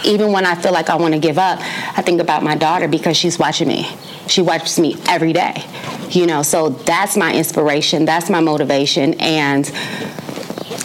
Even 0.05 0.33
when 0.33 0.47
I 0.47 0.55
feel 0.55 0.73
like 0.73 0.91
I 0.91 0.97
want 0.97 1.15
to 1.15 1.21
give 1.21 1.39
up, 1.39 1.59
I 1.61 2.03
think 2.03 2.21
about 2.21 2.43
my 2.43 2.55
daughter 2.55 2.87
because 2.89 3.17
she's 3.17 3.39
watching 3.39 3.69
me. 3.69 3.89
She 4.29 4.43
watches 4.43 4.79
me 4.79 4.97
every 5.09 5.33
day. 5.33 5.65
You 6.11 6.27
know, 6.27 6.43
so 6.43 6.71
that's 6.71 7.17
my 7.17 7.35
inspiration, 7.35 8.05
that's 8.05 8.31
my 8.31 8.41
motivation 8.41 9.15
and 9.21 9.71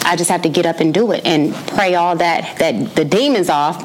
I 0.04 0.16
just 0.16 0.30
have 0.30 0.42
to 0.42 0.48
get 0.48 0.66
up 0.66 0.80
and 0.80 0.92
do 0.92 1.12
it 1.12 1.24
and 1.24 1.54
pray 1.68 1.94
all 1.94 2.16
that 2.16 2.58
that 2.58 2.94
the 2.94 3.04
demons 3.04 3.48
off, 3.48 3.78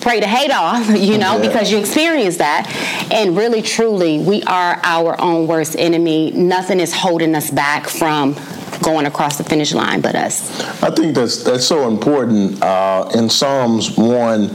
pray 0.00 0.20
the 0.20 0.26
hate 0.26 0.50
off, 0.50 0.88
you 0.98 1.18
know, 1.18 1.36
yeah. 1.36 1.48
because 1.48 1.70
you 1.70 1.78
experience 1.78 2.38
that. 2.38 2.70
And 3.12 3.36
really, 3.36 3.62
truly, 3.62 4.18
we 4.18 4.42
are 4.44 4.80
our 4.82 5.20
own 5.20 5.46
worst 5.46 5.76
enemy. 5.78 6.30
Nothing 6.32 6.80
is 6.80 6.92
holding 6.92 7.34
us 7.34 7.50
back 7.50 7.88
from 7.88 8.36
going 8.82 9.06
across 9.06 9.38
the 9.38 9.44
finish 9.44 9.72
line 9.72 10.00
but 10.00 10.14
us. 10.14 10.60
I 10.82 10.90
think 10.90 11.14
that's 11.14 11.42
that's 11.42 11.66
so 11.66 11.88
important. 11.88 12.62
Uh, 12.62 13.10
in 13.14 13.28
Psalms 13.28 13.96
one, 13.96 14.54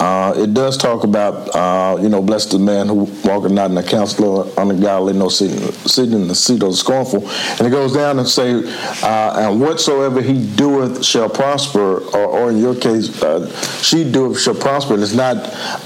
uh, 0.00 0.34
it 0.36 0.54
does 0.54 0.76
talk 0.76 1.04
about, 1.04 1.54
uh, 1.54 2.00
you 2.00 2.08
know, 2.08 2.22
blessed 2.22 2.52
the 2.52 2.58
man 2.58 2.88
who 2.88 3.04
walketh 3.24 3.52
not 3.52 3.70
in 3.70 3.74
the 3.74 3.82
counsel 3.82 4.42
of 4.42 4.58
ungodly, 4.58 5.12
no 5.12 5.28
sitting, 5.28 5.58
sitting 5.86 6.12
in 6.12 6.28
the 6.28 6.34
seat 6.34 6.62
of 6.62 6.70
the 6.70 6.76
scornful. 6.76 7.28
And 7.58 7.66
it 7.66 7.70
goes 7.70 7.94
down 7.94 8.18
and 8.18 8.28
say, 8.28 8.62
uh, 9.02 9.34
and 9.36 9.60
whatsoever 9.60 10.22
he 10.22 10.46
doeth 10.54 11.04
shall 11.04 11.28
prosper, 11.28 11.98
or, 11.98 12.26
or 12.26 12.50
in 12.50 12.58
your 12.58 12.74
case, 12.74 13.22
uh, 13.22 13.50
she 13.82 14.10
doeth 14.10 14.40
shall 14.40 14.54
prosper. 14.54 14.94
And 14.94 15.02
it's 15.02 15.14
not 15.14 15.36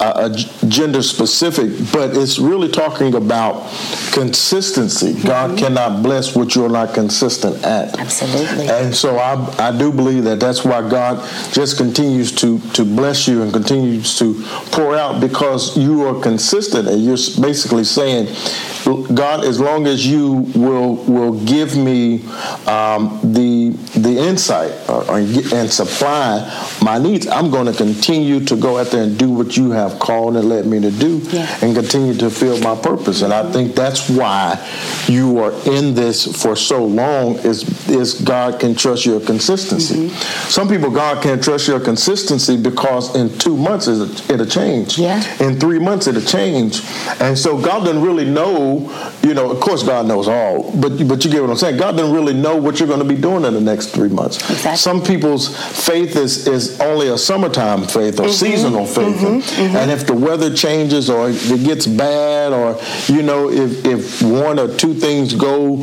uh, 0.00 0.30
a 0.30 0.66
gender 0.66 1.02
specific, 1.02 1.70
but 1.92 2.16
it's 2.16 2.38
really 2.38 2.68
talking 2.68 3.14
about 3.14 3.62
consistency. 4.12 5.14
Mm-hmm. 5.14 5.26
God 5.26 5.58
cannot 5.58 6.02
bless 6.02 6.36
what 6.36 6.54
you're 6.54 6.68
not 6.68 6.94
consistent 6.94 7.64
at. 7.64 7.98
Absolutely. 7.98 8.68
And 8.68 8.94
so 8.94 9.16
I, 9.16 9.34
I 9.58 9.76
do 9.76 9.92
believe 9.92 10.24
that 10.24 10.40
that's 10.40 10.64
why 10.64 10.88
God 10.88 11.22
just 11.52 11.76
continues 11.78 12.32
to, 12.32 12.58
to 12.72 12.84
bless 12.84 13.26
you 13.26 13.42
and 13.42 13.52
continue 13.52 14.01
continues 14.02 14.18
to 14.18 14.70
pour 14.70 14.94
out 14.96 15.20
because 15.20 15.76
you 15.76 16.06
are 16.06 16.20
consistent 16.20 16.88
and 16.88 17.04
you're 17.04 17.16
basically 17.40 17.84
saying, 17.84 18.26
God, 19.14 19.44
as 19.44 19.60
long 19.60 19.86
as 19.86 20.06
you 20.06 20.32
will 20.54 20.96
will 21.04 21.44
give 21.44 21.76
me 21.76 22.24
um, 22.66 23.20
the 23.22 23.70
the 23.96 24.18
insight 24.18 24.72
or, 24.88 25.08
or, 25.08 25.18
and 25.18 25.70
supply 25.70 26.42
my 26.82 26.98
needs, 26.98 27.26
I'm 27.28 27.50
going 27.50 27.66
to 27.66 27.72
continue 27.72 28.44
to 28.44 28.56
go 28.56 28.78
out 28.78 28.88
there 28.88 29.04
and 29.04 29.16
do 29.16 29.30
what 29.30 29.56
you 29.56 29.70
have 29.70 29.98
called 29.98 30.36
and 30.36 30.48
led 30.48 30.66
me 30.66 30.80
to 30.80 30.90
do, 30.90 31.18
yeah. 31.30 31.58
and 31.62 31.74
continue 31.74 32.14
to 32.14 32.30
fill 32.30 32.58
my 32.58 32.74
purpose. 32.74 33.22
And 33.22 33.32
I 33.32 33.50
think 33.52 33.74
that's 33.74 34.10
why 34.10 34.58
you 35.06 35.38
are 35.38 35.52
in 35.68 35.94
this 35.94 36.42
for 36.42 36.56
so 36.56 36.84
long. 36.84 37.36
Is 37.36 37.88
is 37.88 38.14
God 38.14 38.58
can 38.58 38.74
trust 38.74 39.06
your 39.06 39.20
consistency. 39.20 40.08
Mm-hmm. 40.08 40.48
Some 40.48 40.68
people 40.68 40.90
God 40.90 41.22
can't 41.22 41.42
trust 41.42 41.68
your 41.68 41.80
consistency 41.80 42.56
because 42.56 43.14
in 43.14 43.36
two 43.38 43.56
months 43.56 43.86
it'll 44.30 44.46
change. 44.46 44.98
Yeah. 44.98 45.22
In 45.42 45.58
three 45.58 45.78
months 45.78 46.06
it'll 46.06 46.22
change, 46.22 46.82
and 47.20 47.38
so 47.38 47.60
God 47.60 47.84
doesn't 47.84 48.02
really 48.02 48.24
know 48.24 48.90
you 49.22 49.34
know, 49.34 49.50
of 49.50 49.60
course, 49.60 49.82
God 49.84 50.06
knows 50.06 50.26
all, 50.26 50.72
but 50.72 51.06
but 51.06 51.24
you 51.24 51.30
get 51.30 51.42
what 51.42 51.50
I'm 51.50 51.56
saying. 51.56 51.76
God 51.76 51.96
doesn't 51.96 52.12
really 52.12 52.34
know 52.34 52.56
what 52.56 52.80
you're 52.80 52.88
going 52.88 53.06
to 53.06 53.14
be 53.14 53.20
doing 53.20 53.44
in 53.44 53.54
the 53.54 53.60
next 53.60 53.88
three 53.88 54.08
months. 54.08 54.36
Exactly. 54.50 54.76
Some 54.76 55.02
people's 55.02 55.56
faith 55.56 56.16
is 56.16 56.48
is 56.48 56.80
only 56.80 57.08
a 57.08 57.16
summertime 57.16 57.84
faith 57.84 58.18
or 58.18 58.24
mm-hmm. 58.24 58.32
seasonal 58.32 58.84
faith, 58.84 59.16
mm-hmm. 59.16 59.26
And, 59.26 59.42
mm-hmm. 59.42 59.76
and, 59.76 59.90
if 59.92 60.06
the 60.06 60.14
weather 60.14 60.52
changes 60.52 61.08
or 61.08 61.30
it 61.30 61.64
gets 61.64 61.86
bad, 61.86 62.52
or 62.52 62.80
you 63.06 63.22
know, 63.22 63.48
if 63.48 63.84
if 63.84 64.22
one 64.22 64.58
or 64.58 64.74
two 64.74 64.92
things 64.92 65.34
go 65.34 65.76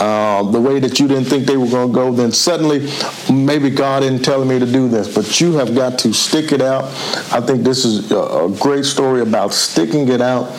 uh, 0.00 0.42
the 0.50 0.60
way 0.60 0.78
that 0.80 0.98
you 1.00 1.08
didn't 1.08 1.24
think 1.24 1.46
they 1.46 1.56
were 1.56 1.68
going 1.68 1.88
to 1.88 1.94
go, 1.94 2.12
then 2.12 2.32
suddenly 2.32 2.90
maybe 3.32 3.70
God 3.70 4.02
isn't 4.02 4.24
telling 4.24 4.48
me 4.48 4.58
to 4.58 4.66
do 4.66 4.88
this. 4.88 5.12
But 5.14 5.40
you 5.40 5.54
have 5.54 5.74
got 5.74 5.98
to 6.00 6.12
stick 6.12 6.52
it 6.52 6.62
out. 6.62 6.84
I 7.32 7.40
think 7.40 7.62
this 7.62 7.84
is 7.84 8.10
a, 8.10 8.18
a 8.18 8.50
great 8.58 8.84
story 8.84 9.20
about 9.20 9.52
sticking 9.52 10.08
it 10.08 10.20
out 10.20 10.50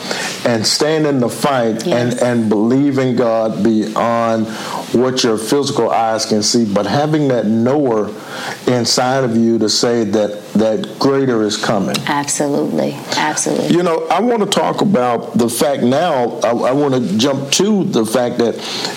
and 0.46 0.66
staying 0.66 1.06
in 1.06 1.20
the 1.20 1.28
fight 1.28 1.86
yes. 1.86 2.20
and, 2.20 2.40
and 2.42 2.48
believing 2.48 3.16
God 3.16 3.62
beyond 3.62 4.46
what 4.94 5.22
your 5.22 5.38
physical 5.38 5.90
eyes 5.90 6.26
can 6.26 6.42
see, 6.42 6.72
but 6.72 6.86
having 6.86 7.28
that 7.28 7.46
knower 7.46 8.08
inside 8.66 9.24
of 9.24 9.36
you 9.36 9.58
to 9.58 9.68
say 9.68 10.04
that 10.04 10.39
that 10.54 10.98
greater 10.98 11.42
is 11.42 11.56
coming. 11.56 11.96
Absolutely, 12.06 12.94
absolutely. 13.16 13.68
You 13.68 13.82
know, 13.82 14.06
I 14.08 14.20
want 14.20 14.42
to 14.42 14.48
talk 14.48 14.80
about 14.80 15.34
the 15.34 15.48
fact 15.48 15.82
now. 15.82 16.38
I, 16.40 16.50
I 16.50 16.72
want 16.72 16.94
to 16.94 17.18
jump 17.18 17.50
to 17.52 17.84
the 17.84 18.04
fact 18.04 18.38
that 18.38 18.56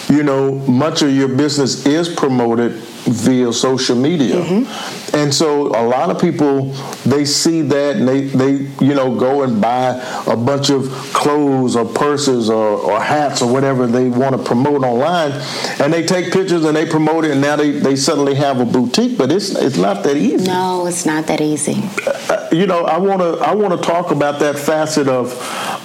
you 0.10 0.24
know 0.24 0.56
much 0.68 1.02
of 1.02 1.16
your 1.16 1.30
business 1.30 1.86
is 1.86 2.10
promoted 2.10 2.82
via 3.06 3.52
social 3.52 3.96
media. 3.96 4.36
Mm-hmm. 4.36 5.16
And 5.16 5.34
so 5.34 5.68
a 5.68 5.84
lot 5.86 6.10
of 6.10 6.20
people 6.20 6.72
they 7.06 7.26
see 7.26 7.62
that 7.62 7.98
and 7.98 8.08
they, 8.08 8.22
they 8.22 8.52
you 8.84 8.94
know 8.94 9.16
go 9.16 9.44
and 9.44 9.62
buy 9.62 10.02
a 10.26 10.38
bunch 10.38 10.70
of 10.70 10.90
clothes 11.14 11.76
or 11.76 11.86
purses 11.86 12.50
or, 12.50 12.78
or 12.78 13.00
hats 13.00 13.42
or 13.42 13.52
whatever 13.52 13.88
they 13.88 14.10
want 14.10 14.36
to 14.36 14.42
promote 14.42 14.84
online 14.84 15.32
and 15.80 15.94
they 15.94 16.04
take 16.06 16.32
pictures 16.32 16.64
and 16.64 16.76
they 16.76 16.86
promote 16.86 17.26
it 17.26 17.32
and 17.32 17.42
now 17.42 17.56
they, 17.56 17.72
they 17.72 17.96
suddenly 17.96 18.36
have 18.36 18.60
a 18.60 18.66
boutique 18.66 19.18
but 19.18 19.32
it's 19.32 19.50
it's 19.56 19.78
not 19.78 20.04
that 20.04 20.18
easy. 20.18 20.46
No, 20.46 20.88
it's 20.88 21.06
not 21.06 21.28
that 21.28 21.42
easy. 21.42 21.84
Uh, 22.30 22.48
you 22.52 22.68
know, 22.68 22.86
I 22.86 22.98
want 22.98 23.22
to 23.22 23.38
I 23.44 23.54
want 23.54 23.80
to 23.80 23.88
talk 23.88 24.12
about 24.12 24.40
that 24.40 24.58
facet 24.58 25.08
of 25.08 25.32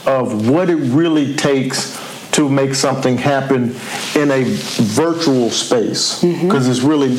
of 0.07 0.49
what 0.49 0.71
it 0.71 0.77
really 0.77 1.35
takes 1.35 2.08
to 2.39 2.49
make 2.49 2.73
something 2.73 3.19
happen 3.19 3.75
in 4.15 4.31
a 4.31 4.45
virtual 4.45 5.51
space 5.51 6.23
because 6.23 6.69
mm-hmm. 6.69 6.71
it's 6.71 6.83
really 6.83 7.13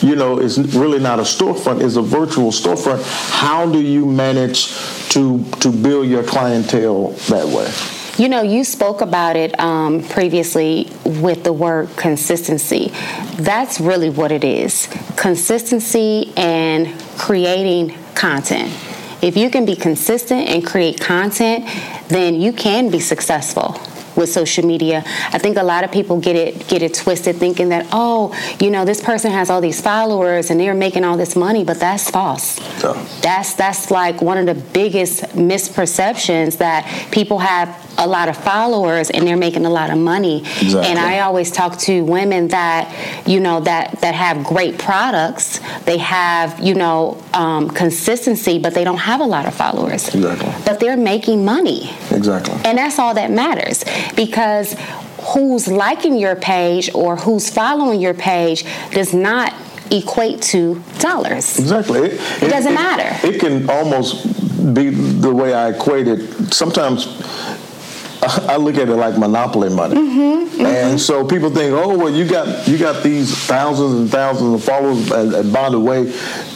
you 0.00 0.16
know 0.16 0.38
it's 0.38 0.56
really 0.74 0.98
not 0.98 1.18
a 1.18 1.22
storefront 1.22 1.84
it's 1.84 1.96
a 1.96 2.02
virtual 2.02 2.50
storefront 2.50 3.02
how 3.28 3.70
do 3.70 3.78
you 3.78 4.06
manage 4.06 4.68
to 5.10 5.44
to 5.60 5.70
build 5.70 6.06
your 6.06 6.22
clientele 6.24 7.10
that 7.28 7.46
way 7.46 7.70
you 8.18 8.28
know, 8.28 8.42
you 8.42 8.62
spoke 8.62 9.00
about 9.00 9.36
it 9.36 9.58
um, 9.58 10.02
previously 10.02 10.86
with 11.06 11.44
the 11.44 11.52
word 11.52 11.88
consistency. 11.96 12.92
That's 13.36 13.80
really 13.80 14.10
what 14.10 14.30
it 14.30 14.44
is 14.44 14.86
consistency 15.16 16.30
and 16.36 16.88
creating 17.16 17.96
content. 18.14 18.70
If 19.22 19.38
you 19.38 19.48
can 19.48 19.64
be 19.64 19.74
consistent 19.74 20.46
and 20.50 20.64
create 20.64 21.00
content, 21.00 21.64
then 22.08 22.38
you 22.38 22.52
can 22.52 22.90
be 22.90 23.00
successful 23.00 23.80
with 24.16 24.28
social 24.30 24.64
media. 24.66 25.02
I 25.06 25.38
think 25.38 25.56
a 25.56 25.62
lot 25.62 25.84
of 25.84 25.92
people 25.92 26.20
get 26.20 26.36
it 26.36 26.66
get 26.68 26.82
it 26.82 26.94
twisted 26.94 27.36
thinking 27.36 27.68
that 27.70 27.86
oh, 27.92 28.34
you 28.60 28.70
know, 28.70 28.84
this 28.84 29.00
person 29.00 29.30
has 29.30 29.50
all 29.50 29.60
these 29.60 29.80
followers 29.80 30.50
and 30.50 30.58
they're 30.58 30.74
making 30.74 31.04
all 31.04 31.16
this 31.16 31.36
money, 31.36 31.64
but 31.64 31.78
that's 31.80 32.10
false. 32.10 32.58
Yeah. 32.82 33.06
That's 33.22 33.54
that's 33.54 33.90
like 33.90 34.20
one 34.22 34.38
of 34.38 34.46
the 34.46 34.54
biggest 34.54 35.22
misperceptions 35.34 36.58
that 36.58 37.10
people 37.12 37.38
have 37.38 37.68
a 37.98 38.06
lot 38.06 38.28
of 38.28 38.36
followers 38.36 39.10
and 39.10 39.26
they're 39.26 39.36
making 39.36 39.66
a 39.66 39.70
lot 39.70 39.90
of 39.90 39.98
money. 39.98 40.40
Exactly. 40.40 40.82
And 40.82 40.98
I 40.98 41.20
always 41.20 41.50
talk 41.50 41.78
to 41.80 42.04
women 42.04 42.48
that 42.48 43.26
you 43.26 43.40
know 43.40 43.60
that 43.60 44.00
that 44.00 44.14
have 44.14 44.44
great 44.44 44.78
products. 44.78 45.60
They 45.84 45.98
have 45.98 46.60
you 46.60 46.74
know 46.74 47.22
um, 47.34 47.70
consistency, 47.70 48.58
but 48.58 48.74
they 48.74 48.84
don't 48.84 48.98
have 48.98 49.20
a 49.20 49.26
lot 49.26 49.46
of 49.46 49.54
followers. 49.54 50.14
Exactly. 50.14 50.52
But 50.64 50.80
they're 50.80 50.96
making 50.96 51.44
money. 51.44 51.90
Exactly. 52.10 52.54
And 52.64 52.78
that's 52.78 52.98
all 52.98 53.14
that 53.14 53.30
matters 53.30 53.84
because 54.16 54.76
who's 55.34 55.68
liking 55.68 56.16
your 56.16 56.36
page 56.36 56.90
or 56.94 57.16
who's 57.16 57.50
following 57.50 58.00
your 58.00 58.14
page 58.14 58.64
does 58.92 59.14
not 59.14 59.54
equate 59.90 60.40
to 60.40 60.82
dollars. 60.98 61.58
Exactly. 61.58 62.00
It, 62.00 62.42
it 62.42 62.50
doesn't 62.50 62.72
it, 62.72 62.74
matter. 62.74 63.26
It 63.26 63.40
can 63.40 63.68
almost 63.68 64.26
be 64.74 64.90
the 64.90 65.32
way 65.32 65.54
I 65.54 65.70
equate 65.70 66.08
it. 66.08 66.52
Sometimes 66.54 67.06
I 68.22 68.56
look 68.56 68.76
at 68.76 68.88
it 68.88 68.94
like 68.94 69.18
monopoly 69.18 69.68
money, 69.68 69.96
mm-hmm, 69.96 70.46
mm-hmm. 70.46 70.64
and 70.64 71.00
so 71.00 71.26
people 71.26 71.50
think, 71.50 71.72
oh 71.72 71.98
well, 71.98 72.10
you 72.10 72.24
got 72.24 72.68
you 72.68 72.78
got 72.78 73.02
these 73.02 73.36
thousands 73.46 73.94
and 73.94 74.10
thousands 74.10 74.54
of 74.54 74.64
followers, 74.64 75.10
and, 75.10 75.34
and, 75.34 75.52
by 75.52 75.68
the 75.70 75.80
way, 75.80 76.02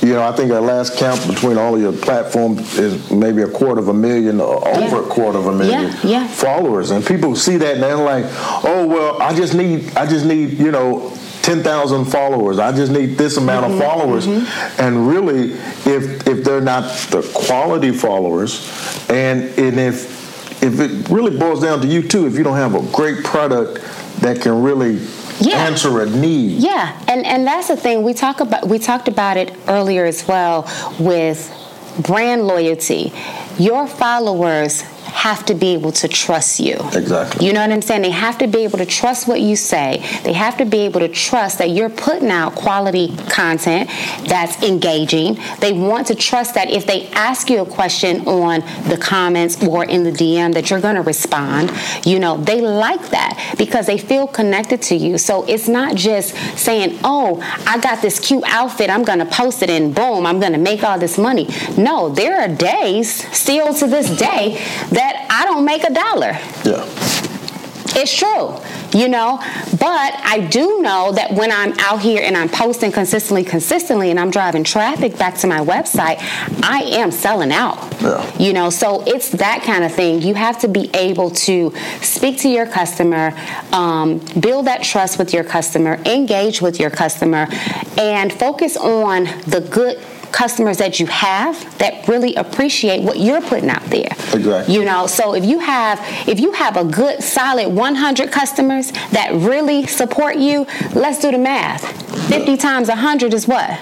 you 0.00 0.12
know 0.12 0.22
I 0.22 0.30
think 0.30 0.52
our 0.52 0.60
last 0.60 0.96
count 0.96 1.26
between 1.26 1.58
all 1.58 1.74
of 1.74 1.80
your 1.80 1.92
platforms 1.92 2.78
is 2.78 3.10
maybe 3.10 3.42
a 3.42 3.48
quarter 3.48 3.80
of 3.80 3.88
a 3.88 3.94
million 3.94 4.40
or 4.40 4.62
yeah. 4.64 4.78
over 4.78 5.02
a 5.02 5.06
quarter 5.08 5.38
of 5.38 5.46
a 5.46 5.52
million 5.52 5.82
yeah, 5.82 6.04
yeah. 6.04 6.28
followers, 6.28 6.92
and 6.92 7.04
people 7.04 7.34
see 7.34 7.56
that 7.56 7.74
and 7.74 7.82
they're 7.82 7.96
like, 7.96 8.26
oh 8.64 8.86
well, 8.86 9.20
I 9.20 9.34
just 9.34 9.54
need 9.54 9.96
I 9.96 10.06
just 10.06 10.24
need 10.24 10.58
you 10.58 10.70
know 10.70 11.16
10,000 11.42 12.06
followers. 12.06 12.58
I 12.58 12.72
just 12.72 12.90
need 12.90 13.16
this 13.16 13.36
amount 13.36 13.66
mm-hmm, 13.66 13.74
of 13.74 13.80
followers. 13.80 14.26
Mm-hmm. 14.26 14.82
And 14.82 15.08
really, 15.08 15.52
if 15.84 16.26
if 16.26 16.42
they're 16.42 16.60
not 16.60 16.84
the 17.10 17.22
quality 17.34 17.92
followers, 17.92 18.68
and 19.08 19.44
and 19.56 19.78
if 19.78 20.15
if 20.66 20.80
it 20.80 21.08
really 21.08 21.38
boils 21.38 21.62
down 21.62 21.80
to 21.80 21.86
you 21.86 22.02
too, 22.02 22.26
if 22.26 22.34
you 22.34 22.42
don't 22.42 22.56
have 22.56 22.74
a 22.74 22.82
great 22.92 23.24
product 23.24 23.80
that 24.20 24.40
can 24.40 24.62
really 24.62 25.00
yeah. 25.40 25.58
answer 25.58 26.00
a 26.00 26.10
need. 26.10 26.62
Yeah, 26.62 27.00
and 27.08 27.24
and 27.24 27.46
that's 27.46 27.68
the 27.68 27.76
thing 27.76 28.02
we 28.02 28.14
talk 28.14 28.40
about. 28.40 28.66
We 28.66 28.78
talked 28.78 29.08
about 29.08 29.36
it 29.36 29.54
earlier 29.68 30.04
as 30.04 30.26
well 30.26 30.68
with 30.98 31.52
brand 32.02 32.46
loyalty. 32.46 33.12
Your 33.58 33.86
followers 33.86 34.82
have 35.16 35.46
to 35.46 35.54
be 35.54 35.68
able 35.68 35.90
to 35.90 36.06
trust 36.08 36.60
you. 36.60 36.76
Exactly. 36.92 37.46
You 37.46 37.54
know 37.54 37.62
what 37.62 37.72
I'm 37.72 37.80
saying? 37.80 38.02
They 38.02 38.10
have 38.10 38.36
to 38.38 38.46
be 38.46 38.64
able 38.64 38.76
to 38.78 38.84
trust 38.84 39.26
what 39.26 39.40
you 39.40 39.56
say. 39.56 40.04
They 40.24 40.34
have 40.34 40.58
to 40.58 40.66
be 40.66 40.80
able 40.80 41.00
to 41.00 41.08
trust 41.08 41.56
that 41.58 41.70
you're 41.70 41.88
putting 41.88 42.30
out 42.30 42.54
quality 42.54 43.16
content 43.30 43.88
that's 44.28 44.62
engaging. 44.62 45.38
They 45.60 45.72
want 45.72 46.06
to 46.08 46.14
trust 46.14 46.54
that 46.54 46.68
if 46.68 46.86
they 46.86 47.08
ask 47.12 47.48
you 47.48 47.62
a 47.62 47.66
question 47.66 48.28
on 48.28 48.60
the 48.90 48.98
comments 49.00 49.66
or 49.66 49.86
in 49.86 50.04
the 50.04 50.12
DM 50.12 50.52
that 50.52 50.68
you're 50.68 50.82
going 50.82 50.96
to 50.96 51.02
respond. 51.02 51.72
You 52.04 52.18
know, 52.18 52.36
they 52.36 52.60
like 52.60 53.08
that 53.08 53.54
because 53.56 53.86
they 53.86 53.96
feel 53.96 54.26
connected 54.26 54.82
to 54.82 54.94
you. 54.94 55.16
So 55.16 55.44
it's 55.44 55.66
not 55.66 55.96
just 55.96 56.36
saying, 56.58 56.98
"Oh, 57.02 57.40
I 57.66 57.78
got 57.78 58.02
this 58.02 58.20
cute 58.20 58.44
outfit. 58.46 58.90
I'm 58.90 59.02
going 59.02 59.20
to 59.20 59.26
post 59.26 59.62
it 59.62 59.70
and 59.70 59.94
boom, 59.94 60.26
I'm 60.26 60.40
going 60.40 60.52
to 60.52 60.58
make 60.58 60.84
all 60.84 60.98
this 60.98 61.16
money." 61.16 61.48
No, 61.78 62.10
there 62.10 62.38
are 62.38 62.48
days 62.48 63.08
still 63.34 63.72
to 63.74 63.86
this 63.86 64.10
day 64.18 64.62
that 64.90 65.05
that 65.06 65.26
I 65.30 65.44
don't 65.44 65.64
make 65.64 65.84
a 65.84 65.92
dollar. 65.92 66.32
Yeah. 66.64 66.84
It's 67.98 68.14
true, 68.14 68.60
you 68.92 69.08
know, 69.08 69.38
but 69.80 70.12
I 70.22 70.46
do 70.50 70.82
know 70.82 71.12
that 71.12 71.32
when 71.32 71.50
I'm 71.50 71.72
out 71.78 72.00
here 72.00 72.22
and 72.22 72.36
I'm 72.36 72.50
posting 72.50 72.92
consistently, 72.92 73.42
consistently, 73.42 74.10
and 74.10 74.20
I'm 74.20 74.30
driving 74.30 74.64
traffic 74.64 75.16
back 75.16 75.36
to 75.38 75.46
my 75.46 75.60
website, 75.60 76.18
I 76.62 76.82
am 76.88 77.10
selling 77.10 77.52
out. 77.52 77.78
Yeah. 78.02 78.36
You 78.38 78.52
know, 78.52 78.68
so 78.68 79.02
it's 79.06 79.30
that 79.30 79.62
kind 79.62 79.82
of 79.82 79.94
thing. 79.94 80.20
You 80.20 80.34
have 80.34 80.58
to 80.60 80.68
be 80.68 80.90
able 80.92 81.30
to 81.30 81.72
speak 82.02 82.38
to 82.40 82.50
your 82.50 82.66
customer, 82.66 83.32
um, 83.72 84.18
build 84.40 84.66
that 84.66 84.82
trust 84.82 85.18
with 85.18 85.32
your 85.32 85.44
customer, 85.44 85.94
engage 86.04 86.60
with 86.60 86.78
your 86.78 86.90
customer, 86.90 87.46
and 87.96 88.30
focus 88.30 88.76
on 88.76 89.24
the 89.46 89.66
good 89.70 89.98
customers 90.32 90.78
that 90.78 91.00
you 91.00 91.06
have 91.06 91.78
that 91.78 92.06
really 92.08 92.34
appreciate 92.34 93.02
what 93.02 93.18
you're 93.18 93.40
putting 93.40 93.70
out 93.70 93.84
there. 93.84 94.10
Exactly. 94.32 94.74
You 94.74 94.84
know, 94.84 95.06
so 95.06 95.34
if 95.34 95.44
you 95.44 95.58
have 95.58 96.00
if 96.28 96.40
you 96.40 96.52
have 96.52 96.76
a 96.76 96.84
good 96.84 97.22
solid 97.22 97.68
100 97.68 98.30
customers 98.30 98.92
that 99.12 99.30
really 99.32 99.86
support 99.86 100.36
you, 100.36 100.66
let's 100.94 101.20
do 101.20 101.30
the 101.30 101.38
math. 101.38 101.84
50 102.28 102.56
times 102.56 102.88
100 102.88 103.34
is 103.34 103.46
what? 103.46 103.78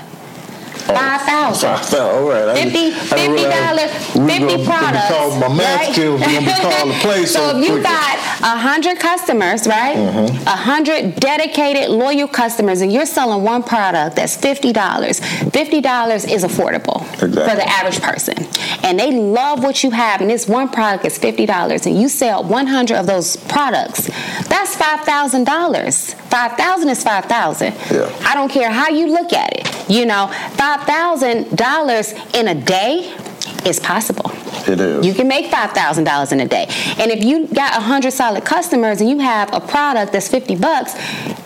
Five 0.87 1.23
thousand. 1.23 1.69
Five 1.71 1.87
thousand. 1.87 2.00
All 2.00 2.29
right. 2.29 2.59
Fifty 2.59 2.91
fifty 2.91 3.45
dollars. 3.45 3.91
Fifty 4.12 4.64
products. 4.64 5.09
Call, 5.09 5.41
my 5.41 5.49
math 5.49 5.81
right? 5.81 5.93
skills 5.93 6.21
are 6.21 6.25
gonna 6.25 6.41
be 6.41 6.53
called 6.53 6.93
to 6.93 6.99
play. 7.00 7.25
so, 7.25 7.38
so 7.38 7.57
if 7.57 7.64
you 7.64 7.73
quickly. 7.73 7.83
got 7.83 8.19
a 8.43 8.59
hundred 8.59 8.99
customers, 8.99 9.67
right? 9.67 9.97
Mm-hmm. 9.97 10.19
A 10.19 10.23
mm-hmm. 10.29 10.47
hundred 10.47 11.17
dedicated, 11.17 11.91
loyal 11.91 12.29
customers, 12.29 12.83
and 12.83 12.93
you're 12.93 13.07
selling 13.07 13.43
one 13.45 13.62
product 13.62 14.17
that's 14.17 14.37
fifty 14.37 14.73
dollars. 14.73 15.21
Fifty 15.50 15.81
dollars 15.81 16.25
is 16.25 16.45
affordable 16.45 17.00
exactly. 17.14 17.31
for 17.31 17.57
the 17.57 17.69
average 17.69 18.00
person, 18.03 18.37
and 18.83 18.99
they 18.99 19.12
love 19.12 19.62
what 19.62 19.83
you 19.83 19.91
have. 19.91 20.21
And 20.21 20.29
this 20.29 20.47
one 20.47 20.69
product 20.69 21.07
is 21.07 21.17
fifty 21.17 21.47
dollars, 21.47 21.87
and 21.87 21.99
you 22.00 22.09
sell 22.09 22.45
one 22.45 22.67
hundred 22.67 22.99
of 22.99 23.07
those 23.07 23.37
products. 23.37 24.07
That's 24.49 24.76
five 24.76 25.00
thousand 25.00 25.45
dollars. 25.45 26.14
Five 26.35 26.53
thousand 26.59 26.88
is 26.91 27.03
five 27.03 27.25
thousand. 27.25 27.75
Yeah. 27.91 28.14
I 28.25 28.35
don't 28.35 28.50
care 28.50 28.71
how 28.71 28.88
you 28.88 29.07
look 29.07 29.33
at 29.33 29.53
it. 29.55 29.91
You 29.91 30.07
know, 30.07 30.26
five 30.53 30.74
thousand 30.83 31.57
dollars 31.57 32.12
in 32.35 32.49
a 32.49 32.54
day 32.54 33.14
is 33.66 33.81
possible. 33.81 34.31
It 34.66 34.81
is. 34.81 35.07
You 35.07 35.14
can 35.14 35.28
make 35.28 35.50
five 35.50 35.73
thousand 35.73 36.04
dollars 36.04 36.33
in 36.33 36.40
a 36.40 36.47
day, 36.49 36.66
and 36.99 37.11
if 37.11 37.23
you 37.23 37.47
got 37.49 37.83
hundred 37.83 38.12
solid 38.12 38.45
customers 38.45 39.00
and 39.00 39.11
you 39.11 39.19
have 39.19 39.52
a 39.52 39.61
product 39.61 40.12
that's 40.12 40.28
fifty 40.28 40.57
bucks, 40.57 40.95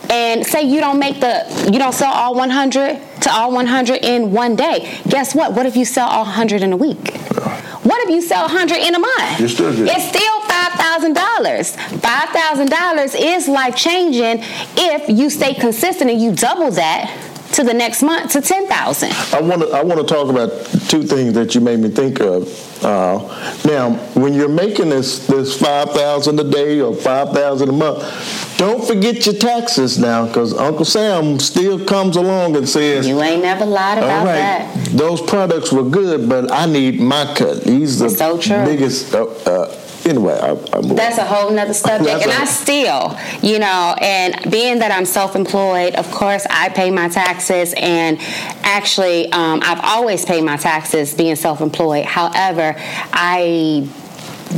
and 0.09 0.45
say 0.45 0.63
you 0.63 0.79
don't 0.79 0.99
make 0.99 1.19
the 1.19 1.69
you 1.71 1.79
don't 1.79 1.93
sell 1.93 2.11
all 2.11 2.35
one 2.35 2.49
hundred 2.49 3.01
to 3.21 3.31
all 3.31 3.51
one 3.53 3.67
hundred 3.67 4.03
in 4.03 4.31
one 4.31 4.55
day. 4.55 4.99
Guess 5.07 5.35
what? 5.35 5.53
What 5.53 5.65
if 5.65 5.75
you 5.75 5.85
sell 5.85 6.07
all 6.07 6.25
hundred 6.25 6.61
in 6.61 6.73
a 6.73 6.77
week? 6.77 7.13
Yeah. 7.13 7.61
What 7.83 8.03
if 8.03 8.09
you 8.09 8.21
sell 8.21 8.47
hundred 8.47 8.77
in 8.77 8.95
a 8.95 8.99
month? 8.99 9.39
You're 9.39 9.49
still 9.49 9.73
good. 9.75 9.87
It's 9.89 10.07
still 10.09 10.41
five 10.41 10.73
thousand 10.73 11.13
dollars. 11.13 11.75
Five 11.75 12.29
thousand 12.29 12.69
dollars 12.69 13.15
is 13.15 13.47
life 13.47 13.75
changing 13.75 14.43
if 14.77 15.09
you 15.09 15.29
stay 15.29 15.53
consistent 15.53 16.09
and 16.09 16.21
you 16.21 16.33
double 16.33 16.71
that 16.71 17.28
to 17.53 17.63
the 17.63 17.73
next 17.73 18.03
month 18.03 18.31
to 18.33 18.41
10,000. 18.41 19.11
I 19.33 19.41
want 19.41 19.61
to 19.61 19.69
I 19.69 19.83
want 19.83 19.99
to 19.99 20.05
talk 20.05 20.29
about 20.29 20.49
two 20.89 21.03
things 21.03 21.33
that 21.33 21.55
you 21.55 21.61
made 21.61 21.79
me 21.79 21.89
think 21.89 22.19
of. 22.19 22.47
Uh, 22.83 23.17
now, 23.65 23.91
when 24.13 24.33
you're 24.33 24.47
making 24.47 24.89
this 24.89 25.25
this 25.27 25.59
5,000 25.59 26.39
a 26.39 26.43
day 26.43 26.79
or 26.79 26.95
5,000 26.95 27.69
a 27.69 27.71
month, 27.71 28.55
don't 28.57 28.85
forget 28.85 29.25
your 29.25 29.35
taxes 29.35 29.97
now 29.97 30.31
cuz 30.31 30.53
Uncle 30.53 30.85
Sam 30.85 31.39
still 31.39 31.83
comes 31.83 32.15
along 32.15 32.55
and 32.55 32.67
says 32.67 33.07
You 33.07 33.21
ain't 33.21 33.41
never 33.41 33.65
lied 33.65 33.97
about 33.97 34.25
that. 34.25 34.75
Those 34.91 35.21
products 35.21 35.71
were 35.71 35.83
good, 35.83 36.29
but 36.29 36.51
I 36.51 36.65
need 36.65 36.99
my 36.99 37.33
cut. 37.35 37.63
He's 37.63 37.99
the 37.99 38.09
so 38.09 38.37
biggest 38.37 39.13
uh, 39.13 39.25
uh, 39.45 39.75
anyway, 40.09 40.33
I, 40.33 40.51
I 40.51 40.81
that's 40.93 41.17
a 41.17 41.25
whole 41.25 41.51
nother 41.51 41.73
subject. 41.73 42.23
and 42.23 42.31
I 42.31 42.45
still, 42.45 43.17
you 43.41 43.59
know, 43.59 43.95
and 44.01 44.51
being 44.51 44.79
that 44.79 44.91
I'm 44.91 45.05
self-employed, 45.05 45.95
of 45.95 46.09
course, 46.11 46.45
I 46.49 46.69
pay 46.69 46.91
my 46.91 47.09
taxes, 47.09 47.73
and 47.77 48.17
actually, 48.63 49.31
um, 49.31 49.61
I've 49.63 49.79
always 49.83 50.25
paid 50.25 50.43
my 50.43 50.57
taxes 50.57 51.13
being 51.13 51.35
self-employed. 51.35 52.05
However, 52.05 52.75
I 53.13 53.87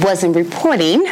wasn't 0.03 0.36
reporting. 0.36 1.05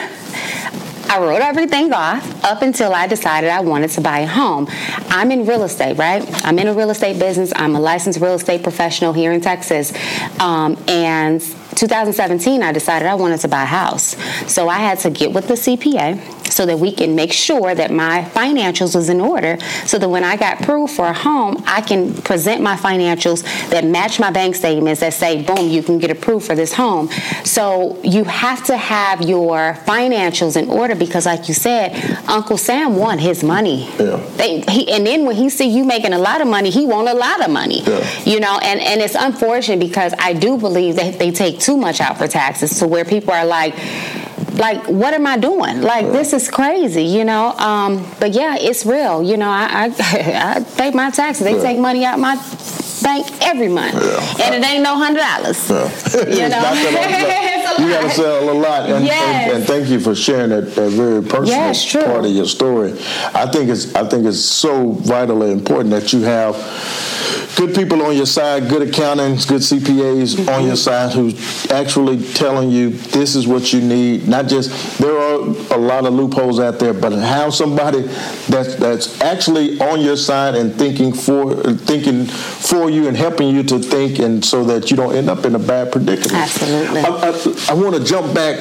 I 1.11 1.17
wrote 1.19 1.41
everything 1.41 1.91
off 1.91 2.43
up 2.43 2.61
until 2.61 2.93
I 2.93 3.07
decided 3.07 3.49
I 3.49 3.61
wanted 3.61 3.89
to 3.91 4.01
buy 4.01 4.19
a 4.19 4.27
home. 4.27 4.67
I'm 5.09 5.31
in 5.31 5.43
real 5.47 5.63
estate, 5.63 5.97
right? 5.97 6.23
I'm 6.45 6.59
in 6.59 6.67
a 6.67 6.73
real 6.73 6.91
estate 6.91 7.17
business. 7.17 7.51
I'm 7.55 7.75
a 7.75 7.79
licensed 7.79 8.19
real 8.19 8.35
estate 8.35 8.61
professional 8.61 9.11
here 9.11 9.31
in 9.31 9.41
Texas. 9.41 9.91
Um, 10.39 10.77
and 10.87 11.41
2017, 11.75 12.63
I 12.63 12.71
decided 12.71 13.07
I 13.07 13.15
wanted 13.15 13.39
to 13.41 13.47
buy 13.47 13.63
a 13.63 13.65
house. 13.65 14.15
So 14.51 14.69
I 14.69 14.77
had 14.77 14.99
to 14.99 15.09
get 15.09 15.33
with 15.33 15.47
the 15.47 15.53
CPA 15.53 16.38
so 16.59 16.65
that 16.65 16.77
we 16.77 16.91
can 16.91 17.15
make 17.15 17.31
sure 17.31 17.73
that 17.73 17.89
my 17.89 18.21
financials 18.33 18.93
was 18.93 19.07
in 19.07 19.21
order 19.21 19.57
so 19.85 19.97
that 19.97 20.09
when 20.09 20.25
I 20.25 20.35
got 20.35 20.59
approved 20.59 20.91
for 20.91 21.05
a 21.05 21.13
home, 21.13 21.63
I 21.65 21.79
can 21.79 22.13
present 22.13 22.61
my 22.61 22.75
financials 22.75 23.43
that 23.69 23.85
match 23.85 24.19
my 24.19 24.29
bank 24.29 24.55
statements 24.55 24.99
that 24.99 25.13
say, 25.13 25.41
boom, 25.41 25.69
you 25.69 25.81
can 25.81 25.99
get 25.99 26.11
approved 26.11 26.45
for 26.45 26.55
this 26.55 26.73
home. 26.73 27.07
So 27.45 27.97
you 28.03 28.25
have 28.25 28.65
to 28.65 28.75
have 28.75 29.21
your 29.21 29.75
financials 29.85 30.61
in 30.61 30.69
order 30.69 30.95
because, 30.95 31.25
like 31.25 31.47
you 31.47 31.53
said, 31.53 31.95
Uncle 32.27 32.57
Sam 32.57 32.97
want 32.97 33.21
his 33.21 33.41
money. 33.41 33.89
Yeah. 33.97 34.17
They, 34.35 34.59
he, 34.59 34.91
and 34.91 35.07
then 35.07 35.25
when 35.25 35.37
he 35.37 35.49
see 35.49 35.69
you 35.69 35.85
making 35.85 36.11
a 36.11 36.19
lot 36.19 36.41
of 36.41 36.49
money, 36.49 36.71
he 36.71 36.85
want 36.85 37.07
a 37.07 37.13
lot 37.13 37.41
of 37.41 37.51
money. 37.51 37.83
Yeah. 37.83 38.05
You 38.25 38.41
know, 38.41 38.59
and, 38.61 38.81
and 38.81 38.99
it's 38.99 39.15
unfortunate 39.15 39.79
because 39.79 40.13
I 40.19 40.33
do 40.33 40.57
believe 40.57 40.97
that 40.97 41.19
they 41.19 41.31
take 41.31 41.61
too 41.61 41.77
much 41.77 42.01
out 42.01 42.17
for 42.17 42.27
taxes 42.27 42.79
to 42.79 42.87
where 42.87 43.05
people 43.05 43.31
are 43.31 43.45
like, 43.45 43.75
like 44.59 44.85
what 44.87 45.13
am 45.13 45.25
I 45.25 45.37
doing? 45.37 45.81
Like 45.81 46.11
this 46.11 46.33
is 46.33 46.49
crazy, 46.49 47.03
you 47.03 47.23
know. 47.23 47.53
Um, 47.53 48.05
but 48.19 48.31
yeah, 48.33 48.57
it's 48.59 48.85
real. 48.85 49.23
You 49.23 49.37
know, 49.37 49.49
I 49.49 49.67
I, 49.71 50.55
I 50.57 50.63
pay 50.77 50.91
my 50.91 51.09
taxes. 51.09 51.45
They 51.45 51.55
yeah. 51.55 51.63
take 51.63 51.79
money 51.79 52.05
out 52.05 52.19
my 52.19 52.35
bank 53.01 53.25
every 53.41 53.69
month, 53.69 53.95
and 54.39 54.55
it 54.55 54.67
ain't 54.67 54.83
no 54.83 54.95
hundred 54.95 55.21
dollars. 55.21 55.69
You 55.69 56.49
know, 56.53 56.59
you 57.77 57.89
got 57.89 58.03
to 58.03 58.09
sell 58.09 58.49
a 58.49 58.53
lot. 58.53 58.89
And, 58.89 59.05
yes. 59.05 59.47
and, 59.47 59.57
and, 59.57 59.65
thank 59.65 59.89
you 59.89 59.99
for 59.99 60.15
sharing 60.15 60.49
that, 60.49 60.75
that 60.75 60.89
very 60.91 61.21
personal 61.21 61.47
yes, 61.47 61.93
part 61.93 62.25
of 62.25 62.31
your 62.31 62.45
story. 62.45 62.93
I 63.33 63.49
think 63.51 63.69
it's 63.69 63.93
I 63.95 64.07
think 64.07 64.25
it's 64.25 64.43
so 64.43 64.91
vitally 64.93 65.51
important 65.51 65.91
that 65.91 66.13
you 66.13 66.21
have 66.21 66.55
good 67.59 67.75
people 67.75 68.01
on 68.03 68.15
your 68.15 68.25
side, 68.25 68.69
good 68.69 68.87
accountants, 68.87 69.43
good 69.45 69.61
CPAs 69.61 70.35
mm-hmm. 70.35 70.49
on 70.49 70.65
your 70.65 70.77
side 70.77 71.11
who's 71.11 71.69
actually 71.71 72.23
telling 72.33 72.69
you 72.69 72.91
this 72.91 73.35
is 73.35 73.47
what 73.47 73.73
you 73.73 73.81
need. 73.81 74.27
Not 74.27 74.47
just 74.47 74.97
there 74.99 75.17
are 75.17 75.39
a 75.75 75.77
lot 75.77 76.05
of 76.05 76.13
loopholes 76.13 76.59
out 76.59 76.79
there, 76.79 76.93
but 76.93 77.11
have 77.11 77.53
somebody 77.53 78.01
that's 78.47 78.75
that's 78.75 79.19
actually 79.21 79.79
on 79.81 79.99
your 79.99 80.15
side 80.15 80.55
and 80.55 80.73
thinking 80.73 81.11
for 81.11 81.53
thinking 81.73 82.25
for 82.25 82.89
you 82.89 83.07
and 83.07 83.17
helping 83.17 83.53
you 83.53 83.63
to 83.63 83.79
think, 83.79 84.19
and 84.19 84.43
so 84.43 84.63
that 84.63 84.89
you 84.89 84.95
don't 84.95 85.13
end 85.13 85.29
up 85.29 85.45
in 85.45 85.55
a 85.55 85.59
bad 85.59 85.91
predicament. 85.91 86.33
Absolutely. 86.33 87.01
I, 87.01 87.09
I, 87.09 87.31
I 87.67 87.73
want 87.73 87.95
to 87.95 88.03
jump 88.03 88.33
back 88.33 88.57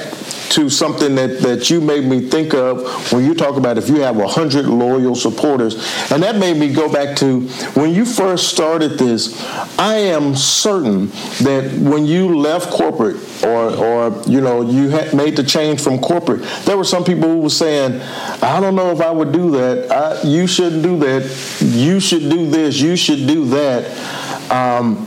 to 0.51 0.71
something 0.71 1.15
that, 1.15 1.41
that 1.41 1.71
you 1.71 1.81
made 1.81 2.05
me 2.05 2.21
think 2.21 2.55
of 2.55 3.13
when 3.13 3.25
you 3.25 3.35
talk 3.35 3.57
about 3.57 3.79
if 3.79 3.89
you 3.89 3.97
have 4.01 4.17
100 4.17 4.67
loyal 4.67 5.15
supporters. 5.15 5.75
And 6.11 6.23
that 6.23 6.37
made 6.37 6.57
me 6.57 6.73
go 6.73 6.91
back 6.91 7.17
to 7.19 7.43
when 7.75 7.95
you 7.95 8.05
first 8.05 8.49
started 8.49 8.93
this, 8.99 9.41
I 9.79 9.97
am 9.97 10.35
certain 10.35 11.09
that 11.43 11.79
when 11.81 12.07
you 12.07 12.39
left 12.39 12.71
corporate 12.71 13.17
or, 13.45 13.71
or 13.77 14.23
you 14.27 14.41
know, 14.41 14.63
you 14.63 14.89
made 15.15 15.37
the 15.37 15.45
change 15.45 15.81
from 15.83 15.99
corporate, 15.99 16.43
there 16.65 16.77
were 16.77 16.85
some 16.85 17.05
people 17.05 17.29
who 17.29 17.41
were 17.41 17.51
saying, 17.51 18.01
I 18.43 18.61
don't 18.61 18.75
know 18.75 18.91
if 18.91 19.01
I 19.01 19.11
would 19.11 19.33
do 19.33 19.51
that. 19.53 19.91
I, 19.93 20.23
you 20.23 20.47
shouldn't 20.47 20.83
do 20.83 20.99
that. 20.99 21.61
You 21.61 22.01
should 22.01 22.31
do 22.31 22.49
this. 22.51 22.81
You 22.81 22.97
should 22.97 23.27
do 23.27 23.45
that. 23.47 24.51
Um, 24.51 25.07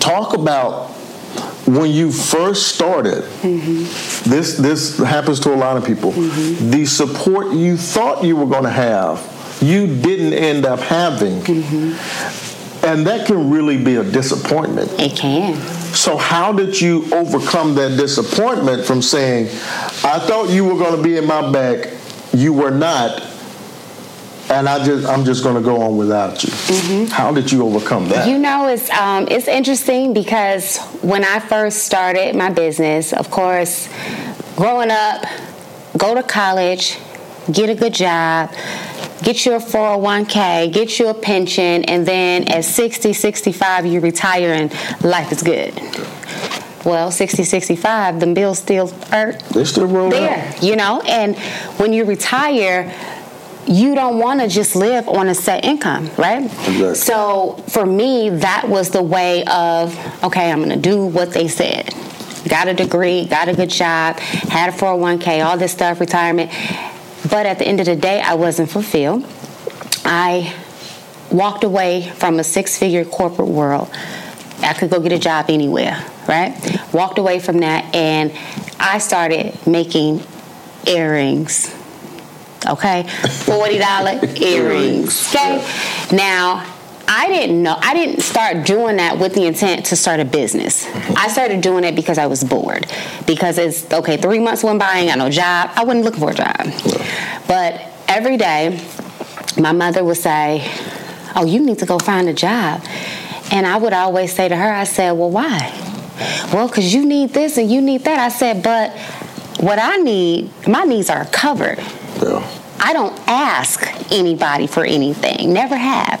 talk 0.00 0.34
about 0.34 0.94
when 1.66 1.90
you 1.90 2.12
first 2.12 2.74
started, 2.74 3.24
mm-hmm. 3.24 4.30
this 4.30 4.56
this 4.58 4.98
happens 4.98 5.40
to 5.40 5.54
a 5.54 5.56
lot 5.56 5.76
of 5.76 5.84
people. 5.84 6.12
Mm-hmm. 6.12 6.70
The 6.70 6.84
support 6.84 7.52
you 7.52 7.76
thought 7.76 8.24
you 8.24 8.36
were 8.36 8.46
going 8.46 8.64
to 8.64 8.70
have, 8.70 9.58
you 9.62 9.86
didn't 9.86 10.34
end 10.34 10.66
up 10.66 10.80
having, 10.80 11.40
mm-hmm. 11.40 12.86
and 12.86 13.06
that 13.06 13.26
can 13.26 13.50
really 13.50 13.82
be 13.82 13.96
a 13.96 14.04
disappointment. 14.04 14.90
It 15.00 15.16
can. 15.16 15.56
So 15.94 16.16
how 16.16 16.52
did 16.52 16.80
you 16.80 17.06
overcome 17.12 17.74
that 17.76 17.96
disappointment 17.96 18.84
from 18.84 19.00
saying, 19.00 19.46
"I 20.04 20.18
thought 20.18 20.50
you 20.50 20.64
were 20.64 20.76
going 20.76 20.96
to 20.96 21.02
be 21.02 21.16
in 21.16 21.26
my 21.26 21.50
back, 21.50 21.90
you 22.34 22.52
were 22.52 22.72
not," 22.72 23.22
and 24.50 24.68
I 24.68 24.84
just 24.84 25.06
I'm 25.06 25.24
just 25.24 25.42
going 25.42 25.56
to 25.56 25.62
go 25.62 25.82
on 25.82 25.96
without 25.96 26.42
you. 26.42 26.50
Mm-hmm. 26.50 27.04
How 27.06 27.32
did 27.32 27.50
you 27.50 27.64
overcome 27.64 28.08
that? 28.08 28.28
You 28.28 28.38
know, 28.38 28.68
it's 28.68 28.90
um, 28.90 29.26
it's 29.30 29.48
interesting 29.48 30.12
because 30.12 30.78
when 31.02 31.24
I 31.24 31.40
first 31.40 31.84
started 31.84 32.34
my 32.36 32.50
business, 32.50 33.12
of 33.12 33.30
course, 33.30 33.88
growing 34.56 34.90
up, 34.90 35.24
go 35.96 36.14
to 36.14 36.22
college, 36.22 36.98
get 37.50 37.70
a 37.70 37.74
good 37.74 37.94
job, 37.94 38.50
get 39.22 39.46
you 39.46 39.54
a 39.54 39.58
401k, 39.58 40.72
get 40.72 40.98
you 40.98 41.08
a 41.08 41.14
pension, 41.14 41.84
and 41.84 42.06
then 42.06 42.48
at 42.48 42.64
60, 42.64 43.12
65, 43.12 43.86
you 43.86 44.00
retire 44.00 44.52
and 44.52 44.72
life 45.02 45.32
is 45.32 45.42
good. 45.42 45.74
Well, 46.84 47.10
60, 47.10 47.44
65, 47.44 48.20
the 48.20 48.26
bills 48.26 48.58
still 48.58 48.92
are 49.10 49.32
they 49.54 49.64
still 49.64 49.86
roll 49.86 50.10
there, 50.10 50.54
out. 50.54 50.62
you 50.62 50.76
know. 50.76 51.00
And 51.06 51.34
when 51.78 51.94
you 51.94 52.04
retire, 52.04 52.92
you 53.66 53.94
don't 53.94 54.18
want 54.18 54.40
to 54.40 54.48
just 54.48 54.76
live 54.76 55.08
on 55.08 55.28
a 55.28 55.34
set 55.34 55.64
income, 55.64 56.10
right? 56.18 56.44
Exactly. 56.44 56.94
So 56.94 57.62
for 57.68 57.86
me, 57.86 58.30
that 58.30 58.68
was 58.68 58.90
the 58.90 59.02
way 59.02 59.44
of 59.44 59.96
okay, 60.24 60.50
I'm 60.50 60.58
going 60.58 60.70
to 60.70 60.76
do 60.76 61.06
what 61.06 61.32
they 61.32 61.48
said. 61.48 61.90
Got 62.48 62.68
a 62.68 62.74
degree, 62.74 63.24
got 63.24 63.48
a 63.48 63.54
good 63.54 63.70
job, 63.70 64.18
had 64.18 64.68
a 64.68 64.72
401k, 64.76 65.44
all 65.44 65.56
this 65.56 65.72
stuff, 65.72 65.98
retirement. 65.98 66.50
But 67.30 67.46
at 67.46 67.58
the 67.58 67.66
end 67.66 67.80
of 67.80 67.86
the 67.86 67.96
day, 67.96 68.20
I 68.20 68.34
wasn't 68.34 68.70
fulfilled. 68.70 69.24
I 70.04 70.54
walked 71.30 71.64
away 71.64 72.10
from 72.16 72.38
a 72.38 72.44
six 72.44 72.78
figure 72.78 73.04
corporate 73.04 73.48
world. 73.48 73.88
I 74.60 74.74
could 74.74 74.90
go 74.90 75.00
get 75.00 75.12
a 75.12 75.18
job 75.18 75.46
anywhere, 75.48 76.04
right? 76.28 76.54
Walked 76.92 77.18
away 77.18 77.38
from 77.38 77.58
that 77.58 77.94
and 77.94 78.32
I 78.78 78.98
started 78.98 79.54
making 79.66 80.22
earrings 80.86 81.74
okay? 82.66 83.04
$40 83.04 84.40
earrings, 84.40 85.28
okay? 85.28 85.66
Now, 86.12 86.70
I 87.06 87.28
didn't 87.28 87.62
know. 87.62 87.76
I 87.78 87.92
didn't 87.94 88.20
start 88.20 88.66
doing 88.66 88.96
that 88.96 89.18
with 89.18 89.34
the 89.34 89.46
intent 89.46 89.86
to 89.86 89.96
start 89.96 90.20
a 90.20 90.24
business. 90.24 90.84
Mm-hmm. 90.84 91.14
I 91.18 91.28
started 91.28 91.60
doing 91.60 91.84
it 91.84 91.94
because 91.94 92.16
I 92.16 92.26
was 92.26 92.42
bored. 92.42 92.86
Because 93.26 93.58
it's 93.58 93.92
okay. 93.92 94.16
Three 94.16 94.38
months 94.38 94.64
went 94.64 94.78
by, 94.78 94.86
I 94.86 94.98
ain't 95.00 95.08
got 95.10 95.18
no 95.18 95.28
job. 95.28 95.70
I 95.74 95.84
wasn't 95.84 96.04
looking 96.04 96.20
for 96.20 96.30
a 96.30 96.34
job. 96.34 96.64
But 97.46 97.82
every 98.08 98.36
day, 98.36 98.80
my 99.58 99.72
mother 99.72 100.02
would 100.02 100.16
say, 100.16 100.66
"Oh, 101.36 101.44
you 101.44 101.60
need 101.60 101.78
to 101.80 101.86
go 101.86 101.98
find 101.98 102.28
a 102.28 102.32
job," 102.32 102.82
and 103.50 103.66
I 103.66 103.76
would 103.76 103.92
always 103.92 104.32
say 104.32 104.48
to 104.48 104.56
her, 104.56 104.72
"I 104.72 104.84
said, 104.84 105.12
well, 105.12 105.30
why?" 105.30 105.72
Well, 106.52 106.68
because 106.68 106.94
you 106.94 107.04
need 107.04 107.30
this 107.30 107.56
and 107.58 107.70
you 107.70 107.80
need 107.80 108.04
that. 108.04 108.18
I 108.18 108.28
said, 108.28 108.62
but 108.62 108.96
what 109.60 109.78
I 109.78 109.96
need, 109.96 110.50
my 110.68 110.84
needs 110.84 111.10
are 111.10 111.24
covered. 111.26 111.78
Yeah. 112.22 112.60
I 112.84 112.92
don't 112.92 113.18
ask 113.26 113.82
anybody 114.12 114.66
for 114.66 114.84
anything, 114.84 115.54
never 115.54 115.76
have. 115.76 116.20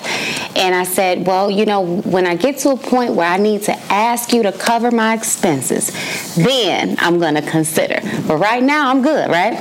And 0.56 0.74
I 0.74 0.84
said, 0.84 1.26
Well, 1.26 1.50
you 1.50 1.66
know, 1.66 2.00
when 2.02 2.26
I 2.26 2.36
get 2.36 2.58
to 2.60 2.70
a 2.70 2.76
point 2.76 3.14
where 3.14 3.28
I 3.28 3.36
need 3.36 3.62
to 3.64 3.76
ask 3.92 4.32
you 4.32 4.42
to 4.44 4.52
cover 4.52 4.90
my 4.90 5.14
expenses, 5.14 5.92
then 6.36 6.96
I'm 7.00 7.18
going 7.18 7.34
to 7.34 7.42
consider. 7.42 8.00
But 8.26 8.36
right 8.36 8.62
now, 8.62 8.90
I'm 8.90 9.02
good, 9.02 9.28
right? 9.28 9.58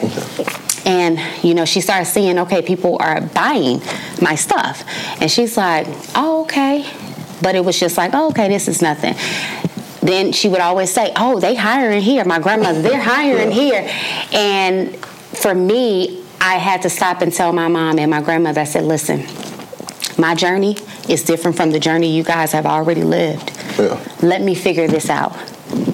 And, 0.85 1.19
you 1.43 1.53
know, 1.53 1.65
she 1.65 1.81
started 1.81 2.05
seeing, 2.05 2.39
okay, 2.39 2.61
people 2.61 2.97
are 3.01 3.21
buying 3.21 3.81
my 4.21 4.35
stuff. 4.35 4.83
And 5.19 5.29
she's 5.29 5.57
like, 5.57 5.87
Oh, 6.15 6.43
okay. 6.43 6.85
But 7.41 7.55
it 7.55 7.65
was 7.65 7.77
just 7.77 7.97
like, 7.97 8.11
oh, 8.13 8.29
okay, 8.29 8.47
this 8.47 8.67
is 8.69 8.81
nothing 8.81 9.15
then 10.01 10.33
she 10.33 10.49
would 10.49 10.59
always 10.59 10.93
say, 10.93 11.13
"Oh, 11.15 11.39
they 11.39 11.55
hiring 11.55 12.01
here." 12.01 12.25
My 12.25 12.37
grandmother, 12.37 12.81
they're 12.81 12.99
hiring 13.01 13.51
here, 13.51 13.89
and 14.33 14.93
for 14.97 15.55
me, 15.55 16.22
I 16.45 16.55
had 16.57 16.81
to 16.81 16.89
stop 16.89 17.21
and 17.21 17.31
tell 17.31 17.53
my 17.53 17.69
mom 17.69 17.97
and 17.99 18.11
my 18.11 18.21
grandmother. 18.21 18.59
I 18.59 18.65
said, 18.65 18.83
"Listen, 18.83 19.25
my 20.17 20.35
journey 20.35 20.75
is 21.07 21.23
different 21.23 21.55
from 21.55 21.71
the 21.71 21.79
journey 21.79 22.15
you 22.15 22.23
guys 22.23 22.51
have 22.51 22.65
already 22.65 23.03
lived. 23.03 23.51
Yeah. 23.79 23.97
Let 24.21 24.41
me 24.41 24.53
figure 24.53 24.87
this 24.87 25.09
out." 25.09 25.33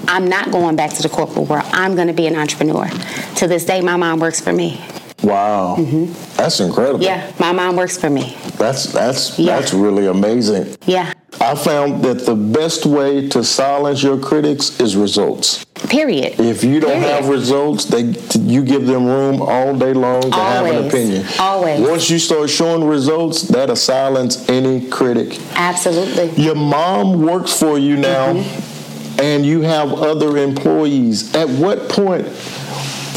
I'm 0.07 0.27
not 0.27 0.51
going 0.51 0.75
back 0.75 0.91
to 0.93 1.03
the 1.03 1.09
corporate 1.09 1.47
world. 1.47 1.65
I'm 1.71 1.95
going 1.95 2.07
to 2.07 2.13
be 2.13 2.25
an 2.25 2.35
entrepreneur. 2.35 2.89
To 3.35 3.47
this 3.47 3.63
day, 3.63 3.79
my 3.79 3.95
mom 3.95 4.19
works 4.19 4.41
for 4.41 4.51
me. 4.51 4.83
Wow, 5.21 5.75
mm-hmm. 5.77 6.11
that's 6.35 6.59
incredible. 6.59 7.03
Yeah, 7.03 7.31
my 7.39 7.51
mom 7.51 7.75
works 7.75 7.97
for 7.97 8.09
me. 8.09 8.35
That's 8.57 8.91
that's 8.91 9.37
yeah. 9.37 9.59
that's 9.59 9.73
really 9.73 10.07
amazing. 10.07 10.75
Yeah. 10.85 11.13
I 11.41 11.55
found 11.55 12.03
that 12.03 12.25
the 12.25 12.35
best 12.35 12.85
way 12.85 13.29
to 13.29 13.43
silence 13.43 14.03
your 14.03 14.19
critics 14.19 14.79
is 14.79 14.95
results. 14.95 15.63
Period. 15.87 16.39
If 16.39 16.63
you 16.63 16.79
don't 16.79 16.99
Period. 16.99 17.09
have 17.09 17.29
results, 17.29 17.85
they 17.85 18.01
you 18.39 18.63
give 18.63 18.85
them 18.85 19.05
room 19.05 19.41
all 19.41 19.77
day 19.77 19.93
long 19.93 20.21
to 20.23 20.35
Always. 20.35 20.71
have 20.71 20.81
an 20.81 20.87
opinion. 20.87 21.25
Always. 21.39 21.79
Once 21.79 22.09
you 22.09 22.19
start 22.19 22.49
showing 22.49 22.83
results, 22.83 23.43
that'll 23.43 23.75
silence 23.75 24.49
any 24.49 24.89
critic. 24.89 25.39
Absolutely. 25.55 26.31
Your 26.41 26.55
mom 26.55 27.21
works 27.21 27.57
for 27.57 27.79
you 27.79 27.95
now, 27.95 28.33
mm-hmm. 28.33 29.21
and 29.21 29.45
you 29.45 29.61
have 29.61 29.93
other 29.93 30.37
employees. 30.37 31.33
At 31.35 31.47
what 31.49 31.89
point? 31.89 32.27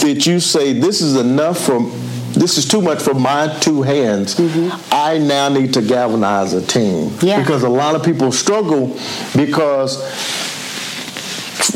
did 0.03 0.27
you 0.27 0.40
say 0.40 0.72
this 0.72 1.01
is 1.01 1.16
enough 1.16 1.59
for 1.59 1.81
this 2.35 2.59
is 2.59 2.66
too 2.66 2.81
much 2.81 3.03
for 3.03 3.14
my 3.14 3.59
two 3.61 3.83
hands. 3.83 4.37
Mm-hmm. 4.37 4.77
I 4.92 5.18
now 5.18 5.49
need 5.49 5.75
to 5.75 5.83
galvanize 5.83 6.53
a 6.55 6.64
team. 6.64 7.12
Yeah. 7.21 7.40
Because 7.40 7.62
a 7.62 7.68
lot 7.68 7.95
of 7.95 8.03
people 8.03 8.33
struggle 8.33 8.99
because 9.37 9.99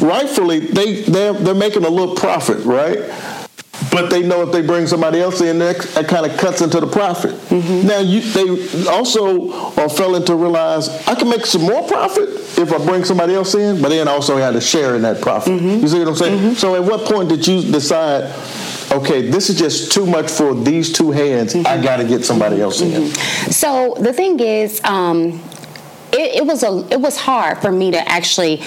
rightfully 0.00 0.60
they 0.60 1.02
they're, 1.02 1.32
they're 1.32 1.54
making 1.54 1.84
a 1.84 1.90
little 1.90 2.14
profit, 2.14 2.64
right? 2.64 2.98
But 3.96 4.10
they 4.10 4.22
know 4.22 4.42
if 4.42 4.52
they 4.52 4.60
bring 4.60 4.86
somebody 4.86 5.20
else 5.20 5.40
in, 5.40 5.58
that, 5.58 5.78
that 5.94 6.06
kind 6.06 6.30
of 6.30 6.36
cuts 6.36 6.60
into 6.60 6.80
the 6.80 6.86
profit. 6.86 7.30
Mm-hmm. 7.30 7.86
Now, 7.86 8.00
you, 8.00 8.20
they 8.20 8.88
also 8.88 9.52
are 9.80 9.88
failing 9.88 10.24
to 10.26 10.34
realize 10.34 10.88
I 11.08 11.14
can 11.14 11.30
make 11.30 11.46
some 11.46 11.62
more 11.62 11.86
profit 11.88 12.28
if 12.58 12.72
I 12.72 12.84
bring 12.84 13.04
somebody 13.04 13.34
else 13.34 13.54
in, 13.54 13.80
but 13.80 13.88
then 13.88 14.06
also 14.06 14.36
had 14.36 14.52
to 14.52 14.60
share 14.60 14.96
in 14.96 15.02
that 15.02 15.22
profit. 15.22 15.54
Mm-hmm. 15.54 15.80
You 15.80 15.88
see 15.88 15.98
what 16.00 16.08
I'm 16.08 16.14
saying? 16.14 16.38
Mm-hmm. 16.38 16.54
So, 16.54 16.74
at 16.74 16.84
what 16.84 17.06
point 17.06 17.30
did 17.30 17.46
you 17.46 17.62
decide? 17.62 18.24
Okay, 18.92 19.30
this 19.30 19.50
is 19.50 19.58
just 19.58 19.92
too 19.92 20.06
much 20.06 20.30
for 20.30 20.54
these 20.54 20.92
two 20.92 21.10
hands. 21.10 21.54
I 21.54 21.58
mm-hmm. 21.58 21.82
got 21.82 21.96
to 21.96 22.04
get 22.04 22.24
somebody 22.24 22.60
else 22.60 22.80
in. 22.82 22.90
Mm-hmm. 22.90 23.50
So 23.50 23.96
the 23.98 24.12
thing 24.12 24.38
is, 24.38 24.80
um, 24.84 25.42
it, 26.12 26.36
it 26.36 26.46
was 26.46 26.62
a 26.62 26.86
it 26.92 27.00
was 27.00 27.16
hard 27.16 27.58
for 27.58 27.72
me 27.72 27.90
to 27.90 28.08
actually 28.08 28.62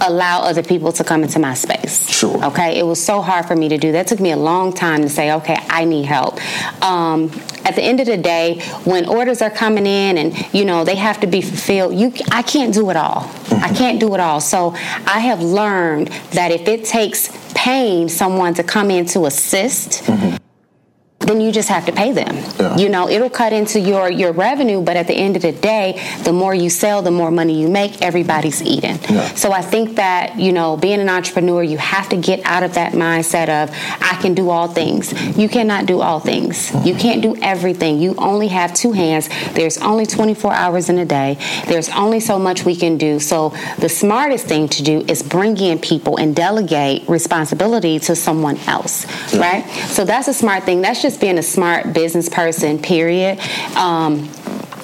allow 0.00 0.40
other 0.40 0.62
people 0.62 0.92
to 0.92 1.04
come 1.04 1.22
into 1.22 1.38
my 1.38 1.54
space. 1.54 2.08
Sure. 2.08 2.44
Okay. 2.46 2.78
It 2.78 2.84
was 2.84 3.02
so 3.02 3.20
hard 3.22 3.46
for 3.46 3.56
me 3.56 3.68
to 3.68 3.78
do. 3.78 3.92
That 3.92 4.06
took 4.06 4.20
me 4.20 4.32
a 4.32 4.36
long 4.36 4.72
time 4.72 5.02
to 5.02 5.08
say, 5.08 5.32
okay, 5.32 5.56
I 5.68 5.84
need 5.84 6.04
help. 6.04 6.34
Um, 6.82 7.30
at 7.64 7.74
the 7.74 7.82
end 7.82 8.00
of 8.00 8.06
the 8.06 8.16
day, 8.16 8.60
when 8.84 9.08
orders 9.08 9.42
are 9.42 9.50
coming 9.50 9.86
in 9.86 10.18
and 10.18 10.54
you 10.54 10.64
know 10.64 10.84
they 10.84 10.94
have 10.94 11.20
to 11.20 11.26
be 11.26 11.42
fulfilled, 11.42 11.94
you 11.94 12.12
I 12.30 12.42
can't 12.42 12.72
do 12.72 12.90
it 12.90 12.96
all. 12.96 13.22
Mm-hmm. 13.22 13.64
I 13.64 13.74
can't 13.74 13.98
do 13.98 14.14
it 14.14 14.20
all. 14.20 14.40
So 14.40 14.74
I 15.06 15.20
have 15.20 15.42
learned 15.42 16.08
that 16.32 16.52
if 16.52 16.68
it 16.68 16.84
takes 16.84 17.36
pain 17.54 18.08
someone 18.08 18.54
to 18.54 18.62
come 18.62 18.90
in 18.90 19.06
to 19.06 19.26
assist. 19.26 20.04
Mm-hmm 20.04 20.45
then 21.26 21.40
you 21.40 21.52
just 21.52 21.68
have 21.68 21.84
to 21.86 21.92
pay 21.92 22.12
them. 22.12 22.36
Yeah. 22.58 22.76
You 22.76 22.88
know, 22.88 23.08
it'll 23.08 23.30
cut 23.30 23.52
into 23.52 23.80
your 23.80 24.10
your 24.10 24.32
revenue, 24.32 24.82
but 24.82 24.96
at 24.96 25.06
the 25.06 25.14
end 25.14 25.36
of 25.36 25.42
the 25.42 25.52
day, 25.52 26.00
the 26.24 26.32
more 26.32 26.54
you 26.54 26.70
sell, 26.70 27.02
the 27.02 27.10
more 27.10 27.30
money 27.30 27.60
you 27.60 27.68
make. 27.68 28.02
Everybody's 28.02 28.62
eating. 28.62 28.98
Yeah. 29.08 29.34
So 29.34 29.52
I 29.52 29.62
think 29.62 29.96
that 29.96 30.38
you 30.38 30.52
know, 30.52 30.76
being 30.76 31.00
an 31.00 31.08
entrepreneur, 31.08 31.62
you 31.62 31.78
have 31.78 32.08
to 32.10 32.16
get 32.16 32.40
out 32.44 32.62
of 32.62 32.74
that 32.74 32.92
mindset 32.92 33.48
of 33.48 33.70
I 34.00 34.18
can 34.20 34.34
do 34.34 34.50
all 34.50 34.68
things. 34.68 35.12
You 35.36 35.48
cannot 35.48 35.86
do 35.86 36.00
all 36.00 36.20
things. 36.20 36.72
You 36.86 36.94
can't 36.94 37.22
do 37.22 37.36
everything. 37.42 37.98
You 37.98 38.14
only 38.18 38.48
have 38.48 38.74
two 38.74 38.92
hands. 38.92 39.28
There's 39.52 39.78
only 39.78 40.06
24 40.06 40.52
hours 40.52 40.88
in 40.88 40.98
a 40.98 41.04
day. 41.04 41.38
There's 41.66 41.88
only 41.90 42.20
so 42.20 42.38
much 42.38 42.64
we 42.64 42.76
can 42.76 42.96
do. 42.98 43.18
So 43.20 43.50
the 43.78 43.88
smartest 43.88 44.46
thing 44.46 44.68
to 44.68 44.82
do 44.82 45.04
is 45.08 45.22
bring 45.22 45.56
in 45.58 45.78
people 45.78 46.16
and 46.16 46.34
delegate 46.34 47.08
responsibility 47.08 47.98
to 48.00 48.14
someone 48.14 48.56
else, 48.66 49.06
yeah. 49.32 49.40
right? 49.40 49.70
So 49.88 50.04
that's 50.04 50.28
a 50.28 50.34
smart 50.34 50.64
thing. 50.64 50.80
That's 50.80 51.02
just 51.02 51.15
just 51.16 51.20
being 51.22 51.38
a 51.38 51.42
smart 51.42 51.94
business 51.94 52.28
person, 52.28 52.78
period. 52.78 53.38
Um, 53.74 54.28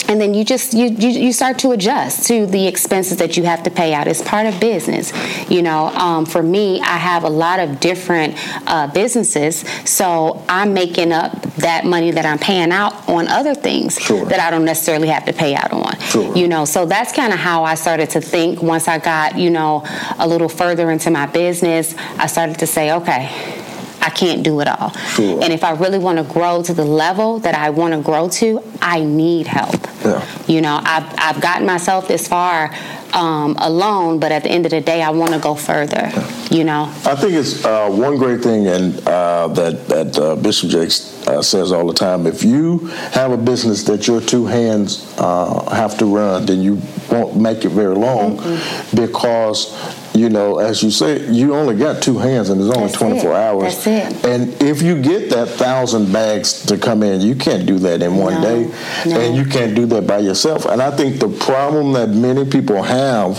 and 0.08 0.20
then 0.20 0.34
you 0.34 0.44
just 0.44 0.72
you, 0.74 0.86
you, 0.86 1.08
you 1.08 1.32
start 1.32 1.58
to 1.58 1.70
adjust 1.70 2.26
to 2.26 2.46
the 2.46 2.66
expenses 2.66 3.18
that 3.18 3.36
you 3.36 3.44
have 3.44 3.62
to 3.62 3.70
pay 3.70 3.94
out 3.94 4.06
it's 4.08 4.20
part 4.20 4.46
of 4.46 4.60
business 4.60 5.12
you 5.48 5.62
know 5.62 5.86
um, 5.88 6.26
for 6.26 6.42
me 6.42 6.80
i 6.80 6.98
have 6.98 7.22
a 7.24 7.28
lot 7.28 7.60
of 7.60 7.80
different 7.80 8.34
uh, 8.68 8.86
businesses 8.88 9.60
so 9.88 10.44
i'm 10.48 10.74
making 10.74 11.12
up 11.12 11.40
that 11.54 11.86
money 11.86 12.10
that 12.10 12.26
i'm 12.26 12.38
paying 12.38 12.72
out 12.72 13.08
on 13.08 13.26
other 13.28 13.54
things 13.54 13.98
sure. 13.98 14.26
that 14.26 14.40
i 14.40 14.50
don't 14.50 14.66
necessarily 14.66 15.08
have 15.08 15.24
to 15.24 15.32
pay 15.32 15.54
out 15.54 15.72
on 15.72 15.98
sure. 16.00 16.36
you 16.36 16.48
know 16.48 16.64
so 16.66 16.84
that's 16.84 17.12
kind 17.12 17.32
of 17.32 17.38
how 17.38 17.64
i 17.64 17.74
started 17.74 18.10
to 18.10 18.20
think 18.20 18.60
once 18.60 18.88
i 18.88 18.98
got 18.98 19.38
you 19.38 19.48
know 19.48 19.82
a 20.18 20.28
little 20.28 20.48
further 20.48 20.90
into 20.90 21.10
my 21.10 21.26
business 21.26 21.94
i 22.18 22.26
started 22.26 22.58
to 22.58 22.66
say 22.66 22.92
okay 22.92 23.61
I 24.02 24.10
can't 24.10 24.42
do 24.42 24.60
it 24.60 24.68
all. 24.68 24.90
Sure. 24.90 25.42
And 25.42 25.52
if 25.52 25.62
I 25.62 25.72
really 25.72 25.98
want 25.98 26.18
to 26.18 26.24
grow 26.24 26.62
to 26.62 26.74
the 26.74 26.84
level 26.84 27.38
that 27.40 27.54
I 27.54 27.70
want 27.70 27.94
to 27.94 28.02
grow 28.02 28.28
to, 28.28 28.60
I 28.82 29.04
need 29.04 29.46
help. 29.46 29.80
Yeah. 30.04 30.26
You 30.48 30.60
know, 30.60 30.80
I've, 30.82 31.06
I've 31.18 31.40
gotten 31.40 31.66
myself 31.66 32.08
this 32.08 32.26
far 32.26 32.74
um, 33.14 33.54
alone, 33.58 34.18
but 34.18 34.32
at 34.32 34.42
the 34.42 34.50
end 34.50 34.64
of 34.66 34.72
the 34.72 34.80
day, 34.80 35.02
I 35.02 35.10
want 35.10 35.32
to 35.34 35.38
go 35.38 35.54
further. 35.54 36.10
Yeah. 36.12 36.28
You 36.50 36.64
know. 36.64 36.82
I 37.04 37.14
think 37.14 37.34
it's 37.34 37.64
uh, 37.64 37.88
one 37.88 38.16
great 38.18 38.42
thing, 38.42 38.66
and 38.66 38.98
uh, 39.06 39.48
that 39.48 39.86
that 39.88 40.18
uh, 40.18 40.36
Bishop 40.36 40.70
Jakes 40.70 41.26
uh, 41.26 41.40
says 41.40 41.72
all 41.72 41.86
the 41.86 41.94
time. 41.94 42.26
If 42.26 42.42
you 42.42 42.78
have 43.12 43.30
a 43.30 43.36
business 43.36 43.84
that 43.84 44.06
your 44.06 44.20
two 44.20 44.46
hands 44.46 45.14
uh, 45.18 45.70
have 45.70 45.96
to 45.98 46.06
run, 46.06 46.46
then 46.46 46.60
you 46.60 46.80
won't 47.10 47.36
make 47.36 47.64
it 47.64 47.70
very 47.70 47.94
long, 47.94 48.38
mm-hmm. 48.38 48.96
because 48.96 49.72
you 50.14 50.28
know, 50.28 50.58
as 50.58 50.82
you 50.82 50.90
say, 50.90 51.26
you 51.30 51.54
only 51.54 51.76
got 51.76 52.02
two 52.02 52.18
hands 52.18 52.50
and 52.50 52.60
there's 52.60 52.70
only 52.70 52.88
That's 52.88 52.98
24 52.98 53.30
it. 53.30 53.34
hours. 53.34 53.84
That's 53.84 53.86
it. 53.86 54.26
And 54.26 54.62
if 54.62 54.82
you 54.82 55.00
get 55.00 55.30
that 55.30 55.48
thousand 55.48 56.12
bags 56.12 56.66
to 56.66 56.76
come 56.76 57.02
in, 57.02 57.22
you 57.22 57.34
can't 57.34 57.66
do 57.66 57.78
that 57.78 58.02
in 58.02 58.16
one 58.16 58.34
no. 58.34 58.42
day. 58.42 58.74
No. 59.06 59.20
And 59.20 59.36
you 59.36 59.46
can't 59.46 59.74
do 59.74 59.86
that 59.86 60.06
by 60.06 60.18
yourself. 60.18 60.66
And 60.66 60.82
I 60.82 60.94
think 60.94 61.18
the 61.18 61.28
problem 61.28 61.92
that 61.94 62.10
many 62.10 62.44
people 62.44 62.82
have 62.82 63.38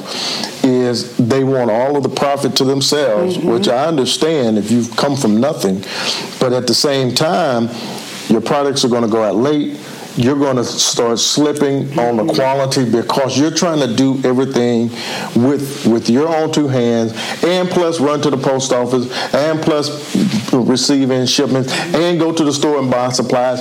is 0.63 1.15
they 1.17 1.43
want 1.43 1.69
all 1.69 1.95
of 1.95 2.03
the 2.03 2.09
profit 2.09 2.55
to 2.57 2.63
themselves, 2.63 3.37
mm-hmm. 3.37 3.49
which 3.49 3.67
I 3.67 3.85
understand 3.85 4.57
if 4.57 4.71
you've 4.71 4.95
come 4.95 5.15
from 5.15 5.39
nothing. 5.39 5.81
But 6.39 6.53
at 6.53 6.65
the 6.65 6.73
same 6.73 7.13
time, 7.13 7.69
your 8.29 8.41
products 8.41 8.83
are 8.83 8.89
going 8.89 9.03
to 9.03 9.09
go 9.09 9.21
out 9.23 9.35
late 9.35 9.77
you're 10.15 10.37
going 10.37 10.57
to 10.57 10.63
start 10.63 11.19
slipping 11.19 11.97
on 11.97 12.17
the 12.17 12.33
quality 12.33 12.89
because 12.89 13.39
you're 13.39 13.51
trying 13.51 13.79
to 13.79 13.93
do 13.95 14.21
everything 14.23 14.89
with 15.35 15.85
with 15.87 16.09
your 16.09 16.27
own 16.27 16.51
two 16.51 16.67
hands 16.67 17.13
and 17.43 17.69
plus 17.69 17.99
run 17.99 18.21
to 18.21 18.29
the 18.29 18.37
post 18.37 18.71
office 18.71 19.11
and 19.33 19.61
plus 19.61 20.15
receive 20.61 21.11
in 21.11 21.25
shipments 21.25 21.71
and 21.93 22.19
go 22.19 22.31
to 22.31 22.43
the 22.43 22.53
store 22.53 22.79
and 22.79 22.89
buy 22.89 23.09
supplies 23.09 23.59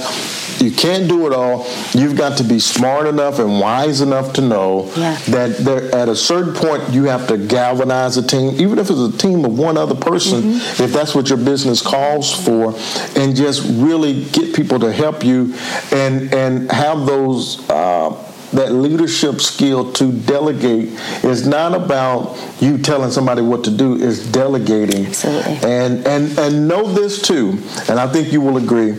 you 0.62 0.70
can't 0.70 1.08
do 1.08 1.26
it 1.26 1.32
all. 1.32 1.66
You've 1.92 2.16
got 2.16 2.38
to 2.38 2.44
be 2.44 2.58
smart 2.58 3.06
enough 3.06 3.38
and 3.38 3.60
wise 3.60 4.00
enough 4.00 4.32
to 4.34 4.40
know 4.40 4.90
yeah. 4.96 5.16
that 5.28 5.56
there, 5.58 5.94
at 5.94 6.08
a 6.08 6.16
certain 6.16 6.54
point 6.54 6.90
you 6.90 7.04
have 7.04 7.26
to 7.28 7.36
galvanize 7.36 8.16
a 8.16 8.26
team, 8.26 8.60
even 8.60 8.78
if 8.78 8.88
it's 8.90 9.00
a 9.00 9.18
team 9.18 9.44
of 9.44 9.58
one 9.58 9.76
other 9.76 9.94
person, 9.94 10.42
mm-hmm. 10.42 10.82
if 10.82 10.92
that's 10.92 11.14
what 11.14 11.28
your 11.28 11.38
business 11.38 11.82
calls 11.82 12.32
for, 12.32 12.74
and 13.20 13.34
just 13.34 13.62
really 13.82 14.24
get 14.26 14.54
people 14.54 14.78
to 14.78 14.92
help 14.92 15.24
you 15.24 15.54
and 15.90 16.32
and 16.32 16.70
have 16.70 17.06
those. 17.06 17.68
Uh, 17.68 18.28
that 18.52 18.72
leadership 18.72 19.40
skill 19.40 19.92
to 19.92 20.12
delegate 20.12 20.88
is 21.24 21.46
not 21.46 21.74
about 21.74 22.38
you 22.60 22.78
telling 22.78 23.10
somebody 23.10 23.42
what 23.42 23.64
to 23.64 23.70
do, 23.70 24.02
it's 24.02 24.26
delegating. 24.30 25.06
Absolutely. 25.06 25.58
And 25.68 26.06
and 26.06 26.38
and 26.38 26.68
know 26.68 26.84
this 26.84 27.22
too, 27.22 27.58
and 27.88 27.98
I 27.98 28.06
think 28.06 28.32
you 28.32 28.40
will 28.40 28.58
agree 28.58 28.92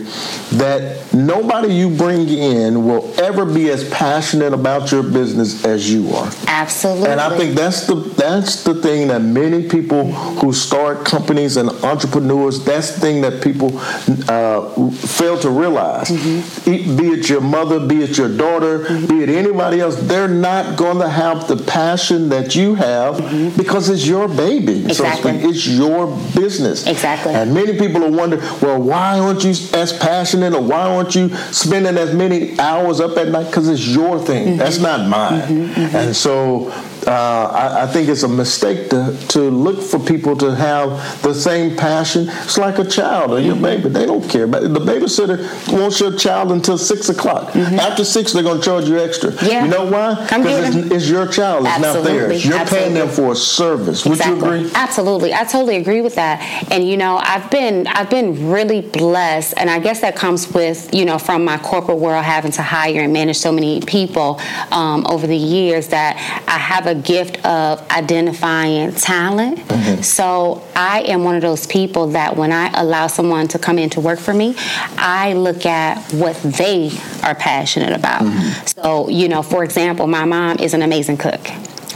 that 0.54 1.12
nobody 1.14 1.72
you 1.72 1.88
bring 1.88 2.28
in 2.28 2.84
will 2.84 3.12
ever 3.20 3.44
be 3.44 3.70
as 3.70 3.88
passionate 3.90 4.52
about 4.52 4.90
your 4.90 5.02
business 5.02 5.64
as 5.64 5.90
you 5.90 6.10
are. 6.10 6.30
Absolutely. 6.46 7.08
And 7.08 7.20
I 7.20 7.36
think 7.36 7.54
that's 7.54 7.86
the 7.86 7.94
that's 7.94 8.64
the 8.64 8.74
thing 8.74 9.08
that 9.08 9.22
many 9.22 9.68
people 9.68 10.12
who 10.12 10.52
start 10.52 11.04
companies 11.04 11.56
and 11.56 11.70
entrepreneurs, 11.84 12.64
that's 12.64 12.92
the 12.92 13.00
thing 13.00 13.20
that 13.22 13.42
people 13.42 13.78
uh, 14.28 14.90
fail 14.90 15.38
to 15.38 15.50
realize. 15.50 16.08
Mm-hmm. 16.08 16.96
Be 16.96 17.08
it 17.08 17.28
your 17.28 17.40
mother, 17.40 17.84
be 17.86 18.02
it 18.02 18.18
your 18.18 18.34
daughter, 18.34 18.80
mm-hmm. 18.80 19.06
be 19.06 19.22
it 19.22 19.28
anybody 19.44 19.80
else, 19.80 19.96
they're 19.96 20.28
not 20.28 20.76
going 20.76 20.98
to 20.98 21.08
have 21.08 21.48
the 21.48 21.56
passion 21.56 22.28
that 22.30 22.54
you 22.54 22.74
have 22.74 23.16
mm-hmm. 23.16 23.56
because 23.56 23.88
it's 23.88 24.06
your 24.06 24.28
baby. 24.28 24.84
Exactly. 24.84 25.40
So 25.40 25.48
it's 25.48 25.66
your 25.66 26.06
business. 26.34 26.86
Exactly. 26.86 27.34
And 27.34 27.54
many 27.54 27.78
people 27.78 28.00
will 28.00 28.12
wonder, 28.12 28.38
well, 28.60 28.80
why 28.80 29.18
aren't 29.18 29.44
you 29.44 29.50
as 29.50 29.92
passionate 29.92 30.54
or 30.54 30.62
why 30.62 30.82
aren't 30.82 31.14
you 31.14 31.28
spending 31.52 31.96
as 31.96 32.14
many 32.14 32.58
hours 32.58 33.00
up 33.00 33.16
at 33.16 33.28
night? 33.28 33.46
Because 33.46 33.68
it's 33.68 33.86
your 33.86 34.18
thing. 34.18 34.48
Mm-hmm. 34.48 34.58
That's 34.58 34.78
not 34.78 35.08
mine. 35.08 35.40
Mm-hmm. 35.40 35.80
Mm-hmm. 35.80 35.96
And 35.96 36.16
so 36.16 36.72
uh, 37.06 37.50
I, 37.52 37.84
I, 37.84 37.86
think 37.86 38.08
it's 38.08 38.22
a 38.22 38.28
mistake 38.28 38.90
to, 38.90 39.16
to 39.28 39.50
look 39.50 39.82
for 39.82 39.98
people 39.98 40.36
to 40.36 40.54
have 40.54 41.22
the 41.22 41.34
same 41.34 41.76
passion. 41.76 42.28
It's 42.28 42.58
like 42.58 42.78
a 42.78 42.84
child 42.84 43.32
or 43.32 43.40
your 43.40 43.56
baby. 43.56 43.88
They 43.88 44.06
don't 44.06 44.28
care. 44.28 44.46
But 44.46 44.62
the 44.74 44.80
babysitter 44.80 45.38
wants 45.72 46.00
your 46.00 46.16
child 46.16 46.52
until 46.52 46.78
six 46.78 47.08
o'clock. 47.08 47.52
Mm-hmm. 47.52 47.78
After 47.78 48.04
six, 48.04 48.32
they're 48.32 48.42
going 48.42 48.58
to 48.58 48.64
charge 48.64 48.88
you 48.88 48.98
extra. 48.98 49.32
Yeah. 49.44 49.64
You 49.64 49.70
know 49.70 49.84
why? 49.90 50.14
Because 50.22 50.76
it's, 50.76 50.90
it's, 50.90 51.08
your 51.08 51.26
child. 51.26 51.66
It's 51.66 51.76
Absolutely. 51.76 52.12
not 52.12 52.18
theirs. 52.18 52.44
You're 52.44 52.58
Absolutely. 52.58 52.94
paying 52.94 52.94
them 52.94 53.14
for 53.14 53.32
a 53.32 53.36
service. 53.36 54.04
Would 54.04 54.18
exactly. 54.18 54.38
you 54.38 54.56
agree? 54.66 54.70
Absolutely. 54.74 55.34
I 55.34 55.44
totally 55.44 55.76
agree 55.76 56.00
with 56.00 56.14
that. 56.16 56.40
And 56.70 56.88
you 56.88 56.96
know, 56.96 57.16
I've 57.16 57.50
been 57.50 57.86
I've 57.86 58.10
been 58.10 58.50
really 58.50 58.80
blessed, 58.80 59.54
and 59.56 59.70
I 59.70 59.78
guess 59.78 60.00
that 60.00 60.16
comes 60.16 60.52
with 60.52 60.92
you 60.94 61.04
know 61.04 61.18
from 61.18 61.44
my 61.44 61.58
corporate 61.58 61.98
world 61.98 62.24
having 62.24 62.52
to 62.52 62.62
hire 62.62 63.00
and 63.00 63.12
manage 63.12 63.36
so 63.36 63.52
many 63.52 63.80
people 63.80 64.40
um, 64.70 65.06
over 65.08 65.26
the 65.26 65.36
years 65.36 65.88
that 65.88 66.16
I 66.48 66.58
have 66.58 66.86
a 66.86 66.93
gift 66.94 67.44
of 67.44 67.80
identifying 67.90 68.92
talent. 68.94 69.58
Mm-hmm. 69.58 70.02
So 70.02 70.66
I 70.74 71.02
am 71.02 71.24
one 71.24 71.36
of 71.36 71.42
those 71.42 71.66
people 71.66 72.08
that 72.08 72.36
when 72.36 72.52
I 72.52 72.70
allow 72.80 73.06
someone 73.06 73.48
to 73.48 73.58
come 73.58 73.78
in 73.78 73.90
to 73.90 74.00
work 74.00 74.18
for 74.18 74.34
me, 74.34 74.54
I 74.96 75.34
look 75.34 75.66
at 75.66 75.98
what 76.12 76.36
they 76.42 76.90
are 77.22 77.34
passionate 77.34 77.92
about. 77.92 78.22
Mm-hmm. 78.22 78.66
So, 78.66 79.08
you 79.08 79.28
know, 79.28 79.42
for 79.42 79.64
example, 79.64 80.06
my 80.06 80.24
mom 80.24 80.58
is 80.58 80.74
an 80.74 80.82
amazing 80.82 81.18
cook. 81.18 81.40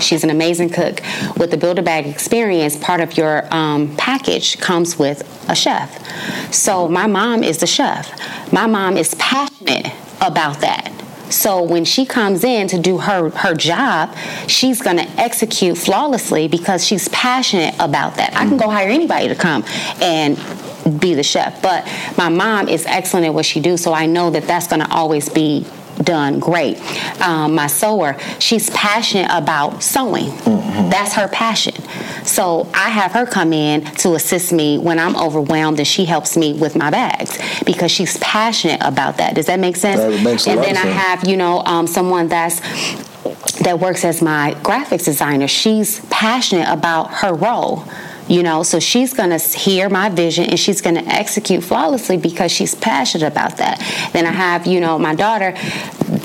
She's 0.00 0.22
an 0.24 0.30
amazing 0.30 0.70
cook. 0.70 1.00
With 1.36 1.50
the 1.50 1.56
Build 1.56 1.78
a 1.78 1.82
Bag 1.82 2.06
experience, 2.06 2.76
part 2.76 3.00
of 3.00 3.16
your 3.16 3.52
um, 3.52 3.96
package 3.96 4.58
comes 4.58 4.98
with 4.98 5.22
a 5.48 5.54
chef. 5.54 6.54
So 6.54 6.88
my 6.88 7.06
mom 7.06 7.42
is 7.42 7.58
the 7.58 7.66
chef. 7.66 8.52
My 8.52 8.66
mom 8.66 8.96
is 8.96 9.14
passionate 9.14 9.92
about 10.20 10.60
that. 10.60 10.92
So 11.30 11.62
when 11.62 11.84
she 11.84 12.04
comes 12.06 12.44
in 12.44 12.68
to 12.68 12.78
do 12.78 12.98
her 12.98 13.30
her 13.30 13.54
job, 13.54 14.14
she's 14.46 14.80
going 14.82 14.96
to 14.96 15.08
execute 15.20 15.78
flawlessly 15.78 16.48
because 16.48 16.84
she's 16.84 17.08
passionate 17.08 17.74
about 17.78 18.16
that. 18.16 18.34
I 18.34 18.46
can 18.46 18.56
go 18.56 18.68
hire 18.68 18.88
anybody 18.88 19.28
to 19.28 19.34
come 19.34 19.64
and 20.00 20.36
be 21.00 21.14
the 21.14 21.22
chef, 21.22 21.60
but 21.62 21.86
my 22.16 22.28
mom 22.28 22.68
is 22.68 22.86
excellent 22.86 23.26
at 23.26 23.34
what 23.34 23.44
she 23.44 23.60
do, 23.60 23.76
so 23.76 23.92
I 23.92 24.06
know 24.06 24.30
that 24.30 24.44
that's 24.44 24.68
going 24.68 24.80
to 24.80 24.90
always 24.90 25.28
be 25.28 25.66
done 25.98 26.38
great. 26.38 26.78
Um, 27.20 27.54
my 27.54 27.66
sewer, 27.66 28.16
she's 28.38 28.70
passionate 28.70 29.28
about 29.30 29.82
sewing. 29.82 30.30
Mm-hmm. 30.30 30.90
That's 30.90 31.14
her 31.14 31.28
passion. 31.28 31.74
So 32.28 32.68
I 32.74 32.90
have 32.90 33.12
her 33.12 33.26
come 33.26 33.52
in 33.52 33.84
to 33.96 34.14
assist 34.14 34.52
me 34.52 34.78
when 34.78 34.98
I'm 34.98 35.16
overwhelmed, 35.16 35.78
and 35.78 35.88
she 35.88 36.04
helps 36.04 36.36
me 36.36 36.52
with 36.52 36.76
my 36.76 36.90
bags 36.90 37.38
because 37.64 37.90
she's 37.90 38.18
passionate 38.18 38.80
about 38.82 39.16
that. 39.16 39.34
Does 39.34 39.46
that 39.46 39.58
make 39.58 39.76
sense? 39.76 40.00
That 40.00 40.22
makes 40.22 40.46
and 40.46 40.60
then 40.60 40.76
I 40.76 40.86
have, 40.86 41.26
you 41.26 41.36
know, 41.36 41.62
um, 41.64 41.86
someone 41.86 42.28
that's 42.28 42.60
that 43.60 43.80
works 43.80 44.04
as 44.04 44.22
my 44.22 44.54
graphics 44.62 45.06
designer. 45.06 45.48
She's 45.48 46.00
passionate 46.10 46.68
about 46.68 47.10
her 47.14 47.34
role 47.34 47.84
you 48.28 48.42
know 48.42 48.62
so 48.62 48.78
she's 48.78 49.14
going 49.14 49.30
to 49.30 49.38
hear 49.58 49.88
my 49.88 50.08
vision 50.08 50.44
and 50.44 50.60
she's 50.60 50.80
going 50.80 50.94
to 50.94 51.04
execute 51.06 51.64
flawlessly 51.64 52.16
because 52.16 52.52
she's 52.52 52.74
passionate 52.74 53.26
about 53.26 53.56
that 53.56 53.78
then 54.12 54.26
i 54.26 54.30
have 54.30 54.66
you 54.66 54.80
know 54.80 54.98
my 54.98 55.14
daughter 55.14 55.54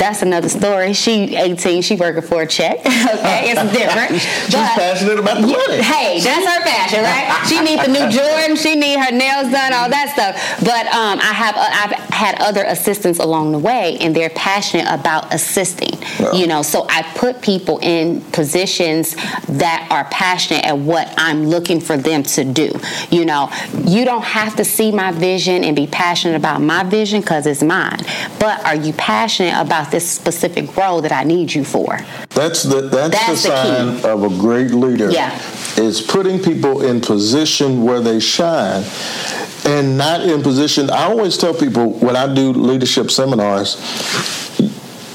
that's 0.03 0.21
another 0.21 0.49
story. 0.49 0.93
She 0.93 1.35
18 1.35 1.81
she 1.81 1.95
working 1.95 2.21
for 2.21 2.41
a 2.41 2.47
check. 2.47 2.79
Okay 3.13 3.51
it's 3.51 3.71
different. 3.77 4.21
She's 4.21 4.53
but, 4.53 4.75
passionate 4.75 5.19
about 5.19 5.41
the 5.41 5.47
money. 5.47 5.81
hey 5.81 6.19
that's 6.19 6.45
her 6.45 6.63
passion 6.63 7.03
right? 7.03 7.45
She 7.47 7.59
needs 7.61 7.85
the 7.85 7.91
new 7.91 8.09
jordan 8.09 8.55
she 8.55 8.75
need 8.75 8.97
her 8.99 9.11
nails 9.11 9.51
done 9.51 9.73
all 9.73 9.89
that 9.89 10.11
stuff. 10.13 10.33
But 10.59 10.87
um, 10.87 11.19
i 11.19 11.33
have 11.33 11.55
uh, 11.55 11.69
i've 11.81 11.91
had 12.13 12.41
other 12.41 12.63
assistants 12.63 13.19
along 13.19 13.51
the 13.51 13.59
way 13.59 13.97
and 13.99 14.15
they're 14.15 14.29
passionate 14.31 14.87
about 14.89 15.33
assisting 15.33 15.97
you 16.33 16.47
know? 16.47 16.61
So 16.61 16.85
i 16.89 17.01
put 17.15 17.41
people 17.41 17.79
in 17.81 18.21
positions 18.31 19.15
that 19.47 19.87
are 19.91 20.05
passionate 20.05 20.65
at 20.65 20.77
what 20.77 21.13
i'm 21.17 21.45
looking 21.45 21.79
for 21.79 21.93
for 21.93 22.01
them 22.01 22.23
to 22.23 22.43
do. 22.43 22.71
You 23.11 23.25
know, 23.25 23.49
you 23.85 24.05
don't 24.05 24.23
have 24.23 24.55
to 24.55 24.65
see 24.65 24.91
my 24.91 25.11
vision 25.11 25.63
and 25.63 25.75
be 25.75 25.87
passionate 25.87 26.35
about 26.35 26.61
my 26.61 26.83
vision 26.83 27.21
because 27.21 27.45
it's 27.45 27.61
mine. 27.61 27.99
But 28.39 28.65
are 28.65 28.75
you 28.75 28.93
passionate 28.93 29.55
about 29.59 29.91
this 29.93 30.09
specific 30.09 30.75
role 30.75 31.01
that 31.01 31.11
I 31.11 31.23
need 31.23 31.53
you 31.53 31.63
for? 31.63 31.99
That's 32.29 32.63
the 32.63 32.81
that's, 32.81 33.15
that's 33.15 33.43
the, 33.43 33.49
the 33.49 33.55
sign 33.55 34.01
key. 34.01 34.07
of 34.09 34.23
a 34.23 34.29
great 34.29 34.71
leader. 34.71 35.09
Yeah. 35.09 35.39
Is 35.77 36.01
putting 36.01 36.39
people 36.41 36.83
in 36.83 36.99
position 36.99 37.83
where 37.83 38.01
they 38.01 38.19
shine 38.19 38.83
and 39.65 39.97
not 39.97 40.21
in 40.21 40.41
position. 40.41 40.89
I 40.89 41.03
always 41.03 41.37
tell 41.37 41.53
people 41.53 41.93
when 41.99 42.15
I 42.15 42.33
do 42.33 42.51
leadership 42.51 43.11
seminars, 43.11 43.77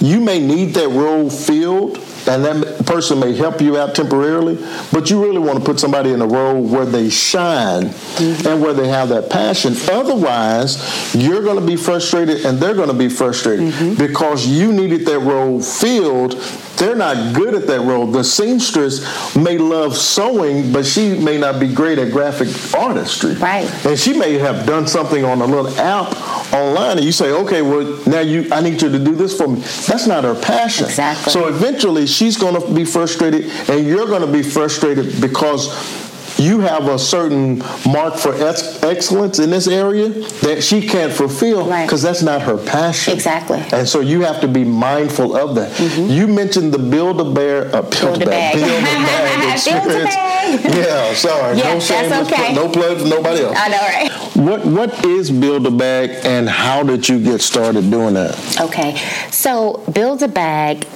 you 0.00 0.20
may 0.20 0.38
need 0.38 0.74
that 0.74 0.88
role 0.88 1.28
filled 1.28 1.98
and 2.28 2.44
that 2.44 2.86
person 2.86 3.18
may 3.18 3.34
help 3.34 3.60
you 3.60 3.78
out 3.78 3.94
temporarily, 3.94 4.56
but 4.92 5.10
you 5.10 5.22
really 5.22 5.38
want 5.38 5.58
to 5.58 5.64
put 5.64 5.80
somebody 5.80 6.12
in 6.12 6.20
a 6.20 6.26
role 6.26 6.62
where 6.62 6.84
they 6.84 7.08
shine 7.08 7.84
mm-hmm. 7.84 8.46
and 8.46 8.62
where 8.62 8.74
they 8.74 8.88
have 8.88 9.08
that 9.08 9.30
passion. 9.30 9.74
Otherwise, 9.90 11.14
you're 11.14 11.42
going 11.42 11.58
to 11.58 11.66
be 11.66 11.76
frustrated 11.76 12.44
and 12.44 12.58
they're 12.58 12.74
going 12.74 12.88
to 12.88 12.94
be 12.94 13.08
frustrated 13.08 13.72
mm-hmm. 13.72 13.94
because 13.94 14.46
you 14.46 14.72
needed 14.72 15.06
that 15.06 15.20
role 15.20 15.62
filled 15.62 16.34
they're 16.78 16.94
not 16.94 17.34
good 17.34 17.54
at 17.54 17.66
that 17.66 17.80
role. 17.80 18.06
The 18.06 18.24
seamstress 18.24 19.36
may 19.36 19.58
love 19.58 19.96
sewing, 19.96 20.72
but 20.72 20.86
she 20.86 21.18
may 21.18 21.38
not 21.38 21.60
be 21.60 21.72
great 21.72 21.98
at 21.98 22.12
graphic 22.12 22.48
artistry. 22.74 23.34
Right. 23.34 23.68
And 23.84 23.98
she 23.98 24.16
may 24.16 24.34
have 24.34 24.66
done 24.66 24.86
something 24.86 25.24
on 25.24 25.40
a 25.40 25.46
little 25.46 25.68
app 25.78 26.12
online, 26.52 26.98
and 26.98 27.04
you 27.04 27.12
say, 27.12 27.30
okay, 27.32 27.62
well, 27.62 28.00
now 28.06 28.20
you, 28.20 28.48
I 28.52 28.60
need 28.60 28.80
you 28.80 28.90
to 28.90 28.98
do 28.98 29.14
this 29.14 29.36
for 29.36 29.48
me. 29.48 29.60
That's 29.60 30.06
not 30.06 30.24
her 30.24 30.34
passion. 30.34 30.86
Exactly. 30.86 31.32
So 31.32 31.48
eventually, 31.48 32.06
she's 32.06 32.36
going 32.36 32.60
to 32.60 32.74
be 32.74 32.84
frustrated, 32.84 33.46
and 33.68 33.86
you're 33.86 34.06
going 34.06 34.22
to 34.22 34.32
be 34.32 34.42
frustrated 34.42 35.20
because 35.20 36.07
you 36.38 36.60
have 36.60 36.86
a 36.88 36.98
certain 36.98 37.58
mark 37.86 38.16
for 38.16 38.34
ex- 38.34 38.82
excellence 38.82 39.38
in 39.38 39.50
this 39.50 39.66
area 39.66 40.08
that 40.08 40.62
she 40.62 40.86
can't 40.86 41.12
fulfill 41.12 41.64
because 41.64 42.04
right. 42.04 42.10
that's 42.10 42.22
not 42.22 42.42
her 42.42 42.56
passion. 42.56 43.12
Exactly. 43.12 43.62
And 43.72 43.88
so 43.88 44.00
you 44.00 44.22
have 44.22 44.40
to 44.40 44.48
be 44.48 44.64
mindful 44.64 45.36
of 45.36 45.54
that. 45.56 45.72
Mm-hmm. 45.72 46.10
You 46.10 46.26
mentioned 46.26 46.72
the 46.72 46.78
build 46.78 47.20
a 47.20 47.30
bear, 47.30 47.66
uh, 47.74 47.82
build, 47.82 47.90
build 47.90 48.22
a 48.22 48.26
bag, 48.26 48.54
build 48.54 48.68
a 48.68 48.82
bag 48.82 49.52
experience. 49.52 50.14
yeah, 50.14 51.14
sorry. 51.14 51.58
Yeah, 51.58 51.74
no 51.74 51.80
shame, 51.80 52.08
that's 52.08 52.32
okay. 52.32 52.54
no 52.54 52.68
plug 52.68 52.98
for 52.98 53.08
nobody 53.08 53.42
else. 53.42 53.56
I 53.58 53.68
know, 53.68 53.78
right? 53.78 54.12
What 54.36 54.66
What 54.66 55.04
is 55.04 55.30
build 55.30 55.66
a 55.66 55.70
bag, 55.70 56.10
and 56.24 56.48
how 56.48 56.82
did 56.82 57.08
you 57.08 57.22
get 57.22 57.40
started 57.40 57.90
doing 57.90 58.14
that? 58.14 58.60
Okay, 58.60 58.96
so 59.30 59.82
build 59.92 60.22
a 60.22 60.28
bag 60.28 60.86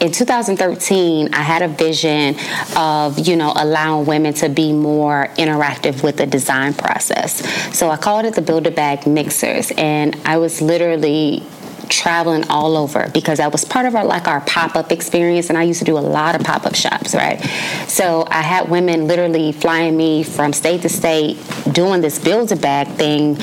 in 0.00 0.12
2013, 0.12 1.34
I 1.34 1.42
had 1.42 1.62
a 1.62 1.68
vision 1.68 2.36
of, 2.76 3.18
you 3.18 3.36
know, 3.36 3.52
allowing 3.54 4.06
women 4.06 4.32
to 4.34 4.48
be 4.48 4.72
more 4.72 5.28
interactive 5.36 6.02
with 6.02 6.16
the 6.16 6.26
design 6.26 6.72
process. 6.72 7.46
So 7.76 7.90
I 7.90 7.96
called 7.96 8.24
it 8.24 8.34
the 8.34 8.40
Build 8.40 8.66
a 8.66 8.70
Bag 8.70 9.06
Mixers, 9.06 9.70
and 9.72 10.16
I 10.24 10.38
was 10.38 10.62
literally 10.62 11.42
traveling 11.90 12.48
all 12.48 12.76
over 12.76 13.10
because 13.12 13.38
that 13.38 13.52
was 13.52 13.64
part 13.64 13.84
of 13.84 13.94
our 13.96 14.04
like 14.04 14.28
our 14.28 14.40
pop-up 14.42 14.92
experience 14.92 15.48
and 15.48 15.58
I 15.58 15.64
used 15.64 15.80
to 15.80 15.84
do 15.84 15.98
a 15.98 16.00
lot 16.00 16.36
of 16.36 16.42
pop-up 16.42 16.76
shops, 16.76 17.16
right? 17.16 17.40
So 17.88 18.24
I 18.30 18.42
had 18.42 18.70
women 18.70 19.08
literally 19.08 19.50
flying 19.50 19.96
me 19.96 20.22
from 20.22 20.52
state 20.52 20.82
to 20.82 20.88
state 20.88 21.36
doing 21.72 22.00
this 22.00 22.18
build 22.18 22.52
a 22.52 22.56
bag 22.56 22.86
thing 22.96 23.36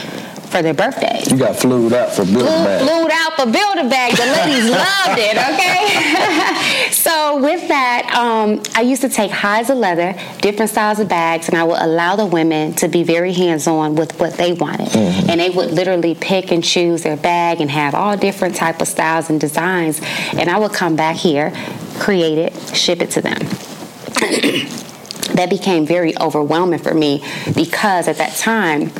for 0.57 0.63
their 0.63 0.73
birthdays. 0.73 1.31
You 1.31 1.37
got 1.37 1.55
flued 1.55 1.93
out 1.93 2.11
for 2.11 2.25
build 2.25 2.45
bag. 2.45 2.81
Flued 2.81 3.11
out 3.11 3.27
builder 3.51 3.89
bag. 3.89 4.15
The 4.15 4.25
ladies 4.25 4.69
loved 4.71 5.19
it, 5.19 5.37
okay? 5.37 6.91
so 6.91 7.41
with 7.41 7.67
that, 7.67 8.11
um, 8.15 8.61
I 8.75 8.81
used 8.81 9.01
to 9.01 9.09
take 9.09 9.31
highs 9.31 9.69
of 9.69 9.77
leather, 9.77 10.15
different 10.41 10.71
styles 10.71 10.99
of 10.99 11.07
bags, 11.07 11.47
and 11.47 11.57
I 11.57 11.63
would 11.63 11.79
allow 11.79 12.15
the 12.15 12.25
women 12.25 12.73
to 12.73 12.87
be 12.87 13.03
very 13.03 13.33
hands-on 13.33 13.95
with 13.95 14.19
what 14.19 14.33
they 14.33 14.53
wanted. 14.53 14.87
Mm-hmm. 14.89 15.29
And 15.29 15.39
they 15.39 15.49
would 15.49 15.71
literally 15.71 16.15
pick 16.15 16.51
and 16.51 16.63
choose 16.63 17.03
their 17.03 17.17
bag 17.17 17.61
and 17.61 17.69
have 17.69 17.93
all 17.93 18.17
different 18.17 18.55
type 18.55 18.81
of 18.81 18.87
styles 18.87 19.29
and 19.29 19.39
designs. 19.39 20.01
And 20.33 20.49
I 20.49 20.57
would 20.57 20.73
come 20.73 20.95
back 20.95 21.15
here, 21.17 21.51
create 21.99 22.37
it, 22.37 22.75
ship 22.75 23.01
it 23.01 23.11
to 23.11 23.21
them. 23.21 23.39
that 25.35 25.49
became 25.49 25.85
very 25.85 26.17
overwhelming 26.17 26.79
for 26.79 26.93
me 26.93 27.23
because 27.53 28.07
at 28.07 28.17
that 28.17 28.35
time 28.37 28.91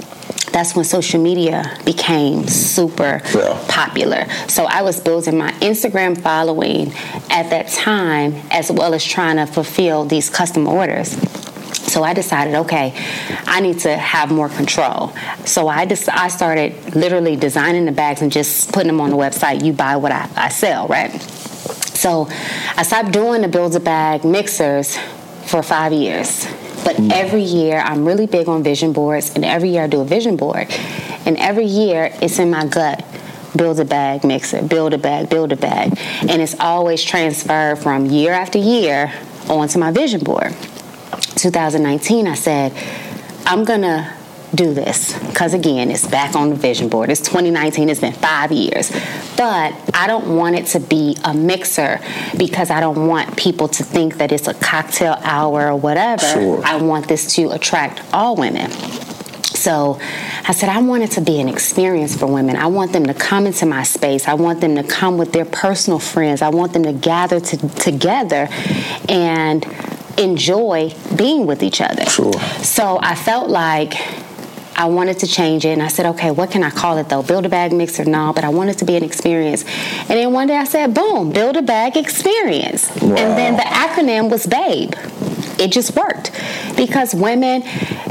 that's 0.51 0.75
when 0.75 0.85
social 0.85 1.21
media 1.21 1.77
became 1.85 2.47
super 2.47 3.21
yeah. 3.35 3.63
popular. 3.67 4.25
So 4.47 4.65
I 4.65 4.81
was 4.81 4.99
building 4.99 5.37
my 5.37 5.51
Instagram 5.53 6.19
following 6.19 6.93
at 7.29 7.49
that 7.49 7.67
time 7.69 8.35
as 8.51 8.71
well 8.71 8.93
as 8.93 9.03
trying 9.03 9.37
to 9.37 9.45
fulfill 9.45 10.05
these 10.05 10.29
custom 10.29 10.67
orders. 10.67 11.15
So 11.91 12.03
I 12.03 12.13
decided, 12.13 12.55
okay, 12.55 12.93
I 13.45 13.61
need 13.61 13.79
to 13.79 13.95
have 13.95 14.31
more 14.31 14.49
control. 14.49 15.13
So 15.45 15.67
I 15.67 15.85
just 15.85 16.09
I 16.09 16.27
started 16.27 16.95
literally 16.95 17.35
designing 17.35 17.85
the 17.85 17.91
bags 17.91 18.21
and 18.21 18.31
just 18.31 18.71
putting 18.71 18.87
them 18.87 19.01
on 19.01 19.09
the 19.09 19.15
website. 19.15 19.63
You 19.63 19.73
buy 19.73 19.95
what 19.95 20.11
I, 20.11 20.29
I 20.35 20.49
sell, 20.49 20.87
right? 20.87 21.11
So 21.97 22.27
I 22.75 22.83
stopped 22.83 23.11
doing 23.11 23.41
the 23.41 23.47
build 23.47 23.75
a 23.75 23.79
bag 23.79 24.23
mixers 24.23 24.97
for 25.45 25.63
five 25.63 25.93
years. 25.93 26.45
But 26.87 26.95
mm. 26.95 27.11
every 27.11 27.41
year, 27.41 27.79
I'm 27.79 28.05
really 28.05 28.27
big 28.27 28.47
on 28.47 28.63
vision 28.63 28.93
boards, 28.93 29.35
and 29.35 29.43
every 29.43 29.71
year 29.71 29.83
I 29.83 29.87
do 29.87 29.99
a 29.99 30.05
vision 30.05 30.37
board. 30.37 30.67
And 31.25 31.35
every 31.35 31.65
year, 31.65 32.13
it's 32.21 32.39
in 32.39 32.49
my 32.49 32.65
gut 32.65 33.03
build 33.57 33.79
a 33.81 33.85
bag, 33.85 34.23
mix 34.23 34.53
it, 34.53 34.69
build 34.69 34.93
a 34.93 34.97
bag, 34.97 35.29
build 35.29 35.51
a 35.51 35.57
bag. 35.57 35.99
And 36.21 36.41
it's 36.41 36.57
always 36.61 37.03
transferred 37.03 37.79
from 37.79 38.05
year 38.05 38.31
after 38.31 38.57
year 38.57 39.11
onto 39.49 39.79
my 39.79 39.91
vision 39.91 40.23
board. 40.23 40.55
2019, 41.35 42.25
I 42.25 42.35
said, 42.35 42.71
I'm 43.45 43.65
gonna 43.65 44.16
do 44.55 44.73
this 44.73 45.17
because 45.27 45.53
again 45.53 45.91
it's 45.91 46.07
back 46.07 46.35
on 46.35 46.49
the 46.49 46.55
vision 46.55 46.87
board 46.87 47.09
it's 47.09 47.21
2019 47.21 47.89
it's 47.89 47.99
been 47.99 48.13
five 48.13 48.51
years 48.51 48.91
but 49.35 49.73
i 49.93 50.07
don't 50.07 50.35
want 50.35 50.55
it 50.55 50.65
to 50.65 50.79
be 50.79 51.17
a 51.25 51.33
mixer 51.33 51.99
because 52.37 52.69
i 52.69 52.79
don't 52.79 53.07
want 53.07 53.35
people 53.37 53.67
to 53.67 53.83
think 53.83 54.17
that 54.17 54.31
it's 54.31 54.47
a 54.47 54.53
cocktail 54.55 55.17
hour 55.23 55.71
or 55.71 55.75
whatever 55.75 56.25
sure. 56.25 56.61
i 56.65 56.77
want 56.77 57.07
this 57.07 57.35
to 57.35 57.49
attract 57.51 58.01
all 58.13 58.35
women 58.35 58.71
so 59.57 59.99
I 60.47 60.53
said, 60.53 60.69
I 60.69 60.79
want 60.81 61.03
it 61.03 61.11
to 61.11 61.21
be 61.21 61.41
an 61.41 61.49
experience 61.49 62.15
for 62.15 62.27
women. 62.27 62.55
I 62.55 62.67
want 62.67 62.93
them 62.93 63.05
to 63.07 63.13
come 63.13 63.47
into 63.47 63.65
my 63.65 63.83
space. 63.83 64.27
I 64.27 64.35
want 64.35 64.61
them 64.61 64.75
to 64.75 64.83
come 64.83 65.17
with 65.17 65.33
their 65.33 65.43
personal 65.43 65.99
friends. 65.99 66.41
I 66.41 66.49
want 66.49 66.71
them 66.71 66.83
to 66.83 66.93
gather 66.93 67.41
to, 67.41 67.69
together 67.75 68.47
and 69.09 69.65
enjoy 70.17 70.93
being 71.15 71.45
with 71.47 71.63
each 71.63 71.81
other. 71.81 72.05
Sure. 72.05 72.31
So 72.63 72.99
I 73.01 73.15
felt 73.15 73.49
like 73.49 73.95
I 74.77 74.85
wanted 74.85 75.17
to 75.19 75.27
change 75.27 75.65
it, 75.65 75.69
and 75.69 75.81
I 75.81 75.87
said, 75.87 76.05
okay, 76.05 76.29
what 76.29 76.51
can 76.51 76.63
I 76.63 76.69
call 76.69 76.99
it 76.99 77.09
though? 77.09 77.23
Build 77.23 77.47
a 77.47 77.49
bag 77.49 77.73
mixer? 77.73 78.05
No, 78.05 78.31
but 78.33 78.43
I 78.43 78.49
want 78.49 78.69
it 78.69 78.77
to 78.77 78.85
be 78.85 78.95
an 78.95 79.03
experience. 79.03 79.65
And 80.01 80.11
then 80.11 80.31
one 80.31 80.47
day 80.47 80.55
I 80.55 80.65
said, 80.65 80.93
boom, 80.93 81.31
build 81.31 81.57
a 81.57 81.63
bag 81.63 81.97
experience. 81.97 82.89
Wow. 83.01 83.15
And 83.15 83.37
then 83.37 83.55
the 83.55 83.63
acronym 83.63 84.29
was 84.29 84.45
BABE. 84.45 84.93
It 85.59 85.71
just 85.71 85.95
worked 85.95 86.31
because 86.77 87.15
women, 87.15 87.63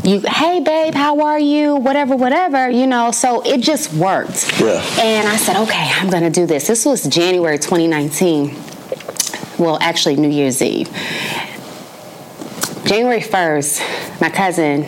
you, 0.02 0.20
hey 0.26 0.58
babe, 0.58 0.94
how 0.94 1.20
are 1.20 1.38
you? 1.38 1.76
Whatever, 1.76 2.16
whatever, 2.16 2.68
you 2.68 2.88
know. 2.88 3.12
So 3.12 3.42
it 3.42 3.58
just 3.58 3.94
worked. 3.94 4.60
Yeah. 4.60 4.82
And 5.00 5.28
I 5.28 5.36
said, 5.36 5.56
okay, 5.62 5.92
I'm 5.94 6.10
gonna 6.10 6.30
do 6.30 6.46
this. 6.46 6.66
This 6.66 6.84
was 6.84 7.04
January 7.04 7.58
2019. 7.58 8.56
Well, 9.58 9.78
actually, 9.80 10.16
New 10.16 10.28
Year's 10.28 10.60
Eve. 10.60 10.88
January 12.84 13.20
1st, 13.20 14.20
my 14.20 14.30
cousin, 14.30 14.84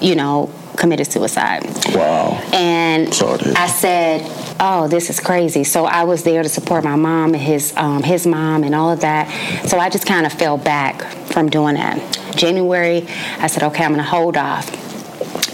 you 0.00 0.14
know, 0.14 0.50
committed 0.76 1.10
suicide. 1.10 1.64
Wow. 1.94 2.40
And 2.52 3.08
I 3.56 3.66
said, 3.66 4.22
"Oh, 4.60 4.88
this 4.88 5.10
is 5.10 5.20
crazy." 5.20 5.64
So 5.64 5.84
I 5.84 6.04
was 6.04 6.22
there 6.22 6.42
to 6.42 6.48
support 6.48 6.84
my 6.84 6.96
mom 6.96 7.34
and 7.34 7.42
his 7.42 7.72
um, 7.76 8.02
his 8.02 8.26
mom 8.26 8.64
and 8.64 8.74
all 8.74 8.90
of 8.90 9.00
that. 9.00 9.28
So 9.68 9.78
I 9.78 9.88
just 9.90 10.06
kind 10.06 10.26
of 10.26 10.32
fell 10.32 10.58
back 10.58 11.02
from 11.26 11.48
doing 11.48 11.74
that. 11.74 11.98
January, 12.36 13.06
I 13.38 13.46
said, 13.46 13.62
"Okay, 13.62 13.84
I'm 13.84 13.92
going 13.92 14.04
to 14.04 14.08
hold 14.08 14.36
off." 14.36 14.83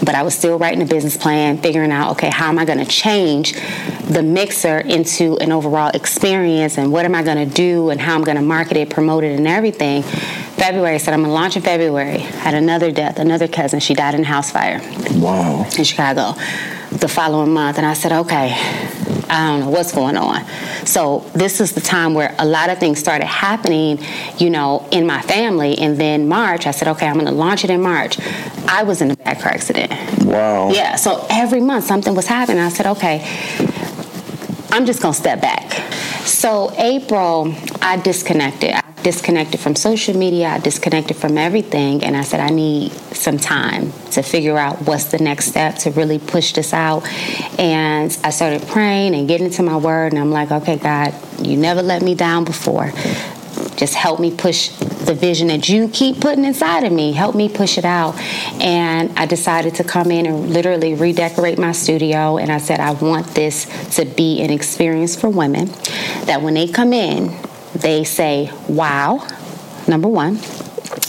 But 0.03 0.15
I 0.15 0.23
was 0.23 0.33
still 0.35 0.57
writing 0.57 0.81
a 0.81 0.85
business 0.85 1.15
plan, 1.15 1.57
figuring 1.57 1.91
out, 1.91 2.11
okay, 2.11 2.29
how 2.29 2.49
am 2.49 2.57
I 2.57 2.65
going 2.65 2.79
to 2.79 2.85
change 2.85 3.53
the 4.07 4.23
mixer 4.23 4.79
into 4.79 5.37
an 5.37 5.51
overall 5.51 5.91
experience 5.93 6.77
and 6.77 6.91
what 6.91 7.05
am 7.05 7.15
I 7.15 7.23
going 7.23 7.47
to 7.47 7.53
do 7.53 7.89
and 7.89 8.01
how 8.01 8.15
I'm 8.15 8.23
going 8.23 8.37
to 8.37 8.43
market 8.43 8.77
it, 8.77 8.89
promote 8.89 9.23
it, 9.23 9.37
and 9.37 9.47
everything. 9.47 10.03
February, 10.61 10.99
said 10.99 11.15
I'm 11.15 11.21
gonna 11.21 11.33
launch 11.33 11.55
in 11.55 11.63
February. 11.63 12.19
Had 12.19 12.53
another 12.53 12.91
death, 12.91 13.17
another 13.17 13.47
cousin. 13.47 13.79
She 13.79 13.95
died 13.95 14.13
in 14.13 14.21
a 14.21 14.25
house 14.25 14.51
fire. 14.51 14.79
Wow. 15.15 15.65
In 15.75 15.83
Chicago. 15.83 16.33
The 16.91 17.07
following 17.07 17.51
month, 17.51 17.77
and 17.77 17.85
I 17.85 17.93
said, 17.93 18.11
okay, 18.11 18.49
I 19.31 19.47
don't 19.47 19.61
know 19.61 19.69
what's 19.69 19.93
going 19.93 20.17
on. 20.17 20.45
So 20.85 21.19
this 21.33 21.61
is 21.61 21.71
the 21.71 21.79
time 21.79 22.13
where 22.13 22.35
a 22.37 22.45
lot 22.45 22.69
of 22.69 22.79
things 22.79 22.99
started 22.99 23.25
happening, 23.25 23.99
you 24.37 24.49
know, 24.49 24.85
in 24.91 25.07
my 25.07 25.21
family. 25.21 25.77
And 25.77 25.97
then 25.97 26.27
March, 26.27 26.67
I 26.67 26.71
said, 26.71 26.89
okay, 26.89 27.07
I'm 27.07 27.15
gonna 27.15 27.31
launch 27.31 27.63
it 27.63 27.69
in 27.69 27.81
March. 27.81 28.19
I 28.67 28.83
was 28.83 29.01
in 29.01 29.09
a 29.09 29.15
bad 29.15 29.39
car 29.39 29.53
accident. 29.53 29.91
Wow. 30.25 30.71
Yeah. 30.71 30.97
So 30.97 31.25
every 31.29 31.61
month 31.61 31.85
something 31.85 32.13
was 32.13 32.27
happening. 32.27 32.61
I 32.61 32.69
said, 32.69 32.87
okay, 32.87 33.25
I'm 34.71 34.85
just 34.85 35.01
gonna 35.01 35.13
step 35.13 35.41
back. 35.41 35.71
So 36.25 36.73
April, 36.77 37.55
I 37.81 37.97
disconnected 37.97 38.75
disconnected 39.03 39.59
from 39.59 39.75
social 39.75 40.15
media, 40.15 40.47
I 40.47 40.59
disconnected 40.59 41.17
from 41.17 41.37
everything, 41.37 42.03
and 42.03 42.15
I 42.15 42.21
said, 42.21 42.39
I 42.39 42.49
need 42.49 42.91
some 42.91 43.37
time 43.37 43.91
to 44.11 44.21
figure 44.21 44.57
out 44.57 44.81
what's 44.83 45.05
the 45.05 45.19
next 45.19 45.45
step 45.45 45.75
to 45.79 45.91
really 45.91 46.19
push 46.19 46.53
this 46.53 46.73
out. 46.73 47.07
And 47.59 48.17
I 48.23 48.29
started 48.29 48.67
praying 48.67 49.15
and 49.15 49.27
getting 49.27 49.47
into 49.47 49.63
my 49.63 49.77
word, 49.77 50.13
and 50.13 50.21
I'm 50.21 50.31
like, 50.31 50.51
okay, 50.51 50.77
God, 50.77 51.13
you 51.39 51.57
never 51.57 51.81
let 51.81 52.01
me 52.01 52.15
down 52.15 52.45
before. 52.45 52.91
Just 53.75 53.95
help 53.95 54.19
me 54.19 54.35
push 54.35 54.69
the 54.69 55.13
vision 55.15 55.47
that 55.47 55.67
you 55.67 55.87
keep 55.87 56.21
putting 56.21 56.45
inside 56.45 56.83
of 56.83 56.91
me. 56.91 57.11
Help 57.13 57.35
me 57.35 57.49
push 57.49 57.77
it 57.77 57.85
out. 57.85 58.15
And 58.61 59.17
I 59.17 59.25
decided 59.25 59.75
to 59.75 59.83
come 59.83 60.11
in 60.11 60.25
and 60.25 60.51
literally 60.51 60.93
redecorate 60.93 61.57
my 61.57 61.71
studio. 61.71 62.37
And 62.37 62.51
I 62.51 62.59
said, 62.59 62.79
I 62.79 62.91
want 62.91 63.27
this 63.27 63.65
to 63.95 64.05
be 64.05 64.41
an 64.41 64.51
experience 64.51 65.19
for 65.19 65.29
women 65.29 65.67
that 66.25 66.41
when 66.41 66.53
they 66.53 66.67
come 66.67 66.93
in, 66.93 67.35
they 67.73 68.03
say, 68.03 68.51
wow, 68.67 69.27
number 69.87 70.07
one. 70.07 70.39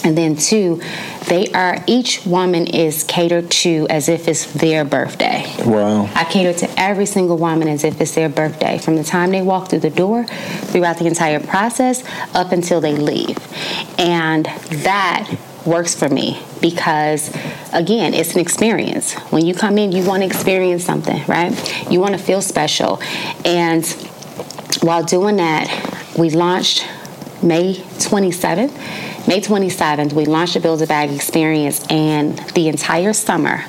And 0.05 0.17
then 0.17 0.37
two, 0.37 0.81
they 1.29 1.47
are 1.53 1.83
each 1.87 2.27
woman 2.27 2.67
is 2.67 3.05
catered 3.05 3.51
to 3.51 3.87
as 3.89 4.09
if 4.09 4.29
it's 4.29 4.53
their 4.53 4.85
birthday. 4.85 5.45
Wow. 5.65 6.11
I 6.15 6.25
cater 6.25 6.53
to 6.67 6.81
every 6.81 7.07
single 7.07 7.39
woman 7.39 7.69
as 7.69 7.85
if 7.85 8.01
it's 8.01 8.15
their 8.15 8.29
birthday 8.29 8.79
from 8.79 8.97
the 8.97 9.05
time 9.05 9.31
they 9.31 9.43
walk 9.43 9.71
through 9.71 9.81
the 9.81 9.91
door 9.91 10.25
throughout 10.25 10.99
the 10.99 11.07
entire 11.07 11.41
process 11.41 12.05
up 12.35 12.53
until 12.53 12.81
they 12.81 12.97
leave. 12.97 13.39
And 13.99 14.47
that 14.85 15.37
works 15.65 15.95
for 15.95 16.09
me 16.09 16.43
because 16.61 17.35
again 17.73 18.15
it's 18.15 18.35
an 18.35 18.41
experience 18.41 19.15
when 19.31 19.47
you 19.47 19.55
come 19.55 19.79
in 19.79 19.93
you 19.93 20.05
want 20.05 20.21
to 20.21 20.27
experience 20.27 20.85
something 20.85 21.25
right 21.29 21.53
you 21.89 22.01
want 22.01 22.13
to 22.13 22.19
feel 22.19 22.43
special 22.43 23.01
and 23.45 23.85
while 24.83 25.05
doing 25.05 25.37
that 25.37 25.69
we 26.19 26.31
launched 26.31 26.87
May 27.43 27.75
27th. 27.75 29.27
May 29.27 29.41
27th, 29.41 30.13
we 30.13 30.25
launched 30.25 30.55
the 30.55 30.61
Build 30.61 30.83
a 30.83 30.87
Bag 30.87 31.11
experience, 31.11 31.85
and 31.89 32.39
the 32.55 32.69
entire 32.69 33.13
summer, 33.13 33.65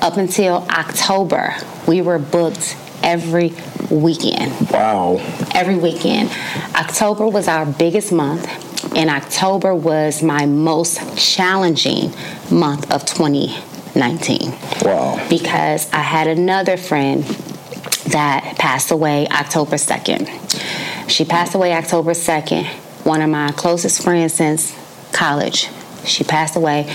up 0.00 0.16
until 0.16 0.66
October, 0.70 1.54
we 1.86 2.00
were 2.00 2.18
booked 2.18 2.76
every 3.02 3.52
weekend. 3.90 4.70
Wow. 4.70 5.16
Every 5.54 5.76
weekend. 5.76 6.30
October 6.74 7.26
was 7.26 7.48
our 7.48 7.66
biggest 7.66 8.12
month, 8.12 8.46
and 8.96 9.10
October 9.10 9.74
was 9.74 10.22
my 10.22 10.46
most 10.46 11.18
challenging 11.18 12.12
month 12.50 12.90
of 12.92 13.04
2019. 13.04 14.52
Wow. 14.82 15.26
Because 15.28 15.92
I 15.92 16.02
had 16.02 16.28
another 16.28 16.76
friend 16.76 17.24
that 18.10 18.56
passed 18.58 18.90
away 18.90 19.26
October 19.28 19.76
2nd. 19.76 21.10
She 21.10 21.24
passed 21.24 21.54
away 21.54 21.72
October 21.72 22.12
2nd, 22.12 22.64
one 23.04 23.20
of 23.22 23.30
my 23.30 23.52
closest 23.52 24.02
friends 24.02 24.34
since 24.34 24.76
college. 25.12 25.68
She 26.04 26.24
passed 26.24 26.56
away, 26.56 26.86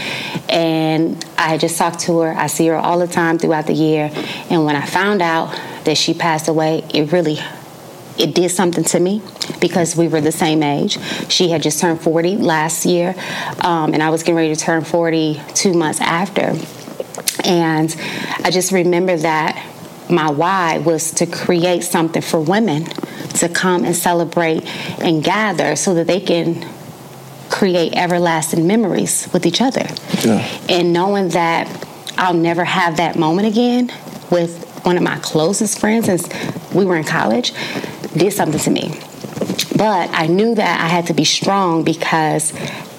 and 0.49 1.23
I 1.37 1.57
just 1.57 1.77
talked 1.77 1.99
to 2.01 2.19
her. 2.19 2.33
I 2.33 2.47
see 2.47 2.67
her 2.67 2.75
all 2.75 2.99
the 2.99 3.07
time 3.07 3.37
throughout 3.37 3.67
the 3.67 3.73
year, 3.73 4.11
and 4.49 4.65
when 4.65 4.75
I 4.75 4.85
found 4.85 5.21
out 5.21 5.59
that 5.85 5.97
she 5.97 6.13
passed 6.13 6.47
away, 6.47 6.83
it 6.93 7.11
really 7.11 7.37
it 8.17 8.35
did 8.35 8.49
something 8.51 8.83
to 8.83 8.99
me 8.99 9.21
because 9.59 9.95
we 9.95 10.07
were 10.07 10.21
the 10.21 10.31
same 10.31 10.61
age. 10.61 10.99
She 11.29 11.49
had 11.49 11.63
just 11.63 11.79
turned 11.79 12.01
40 12.01 12.37
last 12.37 12.85
year, 12.85 13.15
um, 13.61 13.93
and 13.93 14.03
I 14.03 14.09
was 14.09 14.21
getting 14.21 14.35
ready 14.35 14.53
to 14.53 14.59
turn 14.59 14.83
40 14.83 15.41
two 15.53 15.73
months 15.73 15.99
after. 15.99 16.55
And 17.43 17.95
I 18.43 18.51
just 18.51 18.71
remember 18.71 19.17
that 19.17 19.72
my 20.09 20.29
why 20.29 20.79
was 20.79 21.11
to 21.11 21.25
create 21.25 21.83
something 21.83 22.21
for 22.21 22.39
women 22.39 22.85
to 23.35 23.49
come 23.49 23.83
and 23.83 23.95
celebrate 23.95 24.63
and 25.01 25.23
gather 25.23 25.75
so 25.75 25.93
that 25.95 26.07
they 26.07 26.19
can 26.19 26.67
create 27.49 27.93
everlasting 27.95 28.65
memories 28.65 29.29
with 29.33 29.45
each 29.45 29.61
other. 29.61 29.87
Yeah. 30.23 30.47
And 30.69 30.93
knowing 30.93 31.29
that 31.29 31.87
I'll 32.17 32.33
never 32.33 32.63
have 32.63 32.97
that 32.97 33.17
moment 33.17 33.47
again 33.47 33.91
with 34.29 34.69
one 34.83 34.97
of 34.97 35.03
my 35.03 35.17
closest 35.19 35.79
friends 35.79 36.05
since 36.05 36.27
we 36.73 36.85
were 36.85 36.97
in 36.97 37.03
college 37.03 37.53
did 38.15 38.33
something 38.33 38.59
to 38.59 38.71
me. 38.71 38.99
But 39.77 40.09
I 40.11 40.27
knew 40.27 40.55
that 40.55 40.81
I 40.81 40.87
had 40.87 41.07
to 41.07 41.13
be 41.13 41.25
strong 41.25 41.83
because 41.83 42.53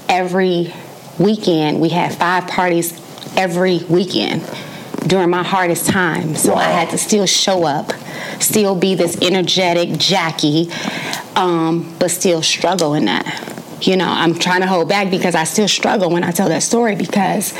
every 0.09 0.73
weekend 1.19 1.81
we 1.81 1.91
had 1.91 2.15
five 2.15 2.49
parties 2.49 3.01
every 3.37 3.79
weekend 3.89 4.43
during 5.07 5.31
my 5.31 5.43
hardest 5.43 5.89
time. 5.89 6.35
So 6.35 6.55
wow. 6.55 6.61
I 6.61 6.65
had 6.65 6.91
to 6.91 6.99
still 6.99 7.27
show 7.27 7.65
up, 7.65 7.93
still 8.41 8.75
be 8.75 8.95
this 8.95 9.21
energetic 9.23 9.99
Jackie, 9.99 10.71
um, 11.37 11.95
but 11.99 12.11
still 12.11 12.43
struggle 12.43 12.95
in 12.95 13.07
that 13.07 13.55
you 13.87 13.97
know, 13.97 14.09
I'm 14.09 14.35
trying 14.35 14.61
to 14.61 14.67
hold 14.67 14.89
back 14.89 15.11
because 15.11 15.35
I 15.35 15.45
still 15.45 15.69
struggle 15.69 16.11
when 16.11 16.25
I 16.25 16.31
tell 16.31 16.49
that 16.49 16.63
story 16.63 16.97
because 16.97 17.53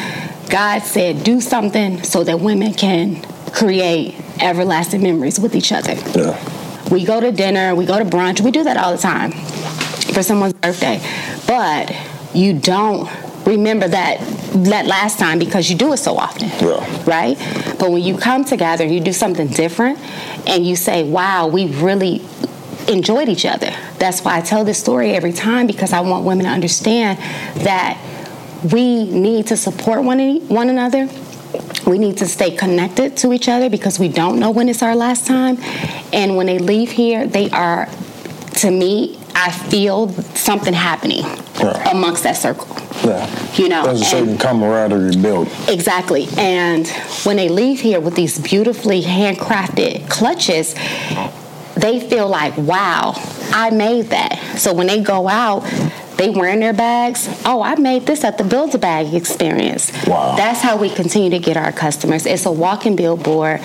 God 0.49 0.81
said, 0.81 1.25
do 1.25 1.41
something 1.41 2.03
so 2.03 2.25
that 2.25 2.41
women 2.41 2.75
can 2.75 3.23
create 3.53 4.15
everlasting 4.41 5.03
memories 5.03 5.39
with 5.39 5.55
each 5.55 5.73
other. 5.73 5.95
Yeah. 6.19 6.89
We 6.91 7.05
go 7.05 7.21
to 7.21 7.33
dinner, 7.33 7.75
we 7.75 7.87
go 7.87 7.99
to 7.99 8.05
brunch, 8.05 8.41
we 8.41 8.51
do 8.51 8.65
that 8.65 8.77
all 8.77 8.93
the 8.93 8.99
time 8.99 9.33
for 9.33 10.23
someone's 10.23 10.55
birthday. 10.55 11.01
But 11.47 11.95
you 12.35 12.59
don't 12.59 13.09
remember 13.47 13.89
that 13.89 14.21
that 14.65 14.87
last 14.87 15.19
time 15.19 15.39
because 15.39 15.69
you 15.69 15.77
do 15.77 15.93
it 15.93 15.99
so 15.99 16.17
often. 16.17 16.49
Yeah. 16.65 17.05
Right? 17.05 17.37
But 17.79 17.91
when 17.91 18.03
you 18.03 18.17
come 18.17 18.45
together 18.45 18.85
and 18.85 18.95
you 18.95 19.01
do 19.01 19.13
something 19.13 19.49
different 19.49 19.99
and 20.47 20.67
you 20.67 20.77
say, 20.77 21.03
wow, 21.03 21.49
we 21.49 21.67
really 21.67 22.23
enjoyed 22.89 23.29
each 23.29 23.47
other. 23.47 23.71
That's 23.99 24.23
why 24.23 24.39
I 24.39 24.41
tell 24.41 24.65
this 24.65 24.79
story 24.79 25.13
every 25.13 25.33
time 25.33 25.67
because 25.67 25.93
I 25.93 26.01
want 26.01 26.25
women 26.25 26.45
to 26.45 26.51
understand 26.51 27.19
that 27.65 27.99
we 28.73 29.11
need 29.11 29.49
to 29.49 29.57
support 29.57 30.03
one, 30.05 30.47
one 30.49 30.69
another. 30.69 31.09
We 31.87 31.99
need 31.99 32.19
to 32.19 32.27
stay 32.27 32.51
connected 32.51 33.17
to 33.19 33.33
each 33.33 33.49
other 33.49 33.69
because 33.69 33.99
we 33.99 34.09
don't 34.09 34.39
know 34.39 34.51
when 34.51 34.69
it's 34.69 34.83
our 34.83 34.97
last 34.97 35.27
time. 35.27 35.59
And 36.13 36.37
when 36.37 36.47
they 36.47 36.59
leave 36.59 36.91
here, 36.91 37.27
they 37.27 37.51
are, 37.51 37.89
to 38.57 38.71
me, 38.71 39.19
I 39.35 39.51
feel 39.51 40.09
something 40.35 40.73
happening 40.73 41.25
yeah. 41.59 41.91
amongst 41.91 42.23
that 42.23 42.37
circle. 42.37 42.69
Yeah. 43.05 43.53
You 43.55 43.69
know, 43.69 43.85
there's 43.85 44.01
a 44.01 44.05
certain 44.05 44.39
camaraderie 44.39 45.17
built. 45.17 45.49
Exactly. 45.69 46.29
And 46.39 46.87
when 47.25 47.37
they 47.37 47.49
leave 47.49 47.81
here 47.81 48.01
with 48.01 48.15
these 48.15 48.39
beautifully 48.39 49.03
handcrafted 49.03 50.09
clutches, 50.09 50.75
they 51.77 52.01
feel 52.01 52.29
like, 52.29 52.57
wow, 52.57 53.13
I 53.53 53.71
made 53.71 54.07
that. 54.07 54.39
So 54.57 54.73
when 54.73 54.87
they 54.87 55.01
go 55.01 55.29
out, 55.29 55.63
they 56.17 56.31
wearing 56.31 56.61
their 56.61 56.73
bags. 56.73 57.29
Oh, 57.45 57.63
I 57.63 57.75
made 57.77 58.07
this 58.07 58.25
at 58.25 58.39
the 58.39 58.45
Build 58.45 58.75
a 58.75 58.79
Bag 58.79 59.13
experience. 59.15 59.93
Wow. 60.07 60.37
That's 60.37 60.61
how 60.61 60.77
we 60.77 60.91
continue 60.91 61.31
to 61.31 61.39
get 61.39 61.57
our 61.57 61.73
customers. 61.73 62.27
It's 62.27 62.47
a 62.47 62.53
walking 62.53 62.97
billboard. 62.97 63.61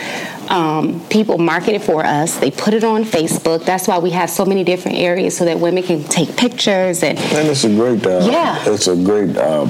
Um, 0.49 1.05
people 1.09 1.37
market 1.37 1.75
it 1.75 1.83
for 1.83 2.03
us. 2.03 2.37
They 2.37 2.49
put 2.49 2.73
it 2.73 2.83
on 2.83 3.03
Facebook. 3.03 3.65
That's 3.65 3.87
why 3.87 3.99
we 3.99 4.11
have 4.11 4.29
so 4.29 4.45
many 4.45 4.63
different 4.63 4.97
areas 4.97 5.37
so 5.37 5.45
that 5.45 5.59
women 5.59 5.83
can 5.83 6.03
take 6.03 6.35
pictures 6.35 7.03
and. 7.03 7.19
And 7.19 7.47
it's 7.47 7.63
a 7.63 7.69
great. 7.69 8.05
Uh, 8.05 8.27
yeah. 8.29 8.63
It's 8.67 8.87
a 8.87 8.95
great. 8.95 9.37
Um, 9.37 9.69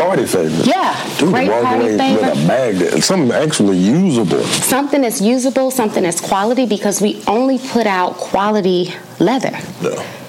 party 0.00 0.24
favor. 0.24 0.62
Yeah, 0.64 1.18
Dude, 1.18 1.32
great 1.34 1.50
walk 1.50 1.62
party 1.62 1.98
favor. 1.98 2.20
With 2.20 2.44
a 2.44 2.48
bag, 2.48 2.74
that, 2.76 3.02
something 3.02 3.32
actually 3.32 3.76
usable. 3.76 4.42
Something 4.44 5.02
that's 5.02 5.20
usable, 5.20 5.70
something 5.70 6.02
that's 6.02 6.20
quality, 6.20 6.66
because 6.66 7.02
we 7.02 7.22
only 7.26 7.58
put 7.58 7.86
out 7.86 8.14
quality 8.14 8.94
leather. 9.18 9.58
Yeah. 9.82 10.19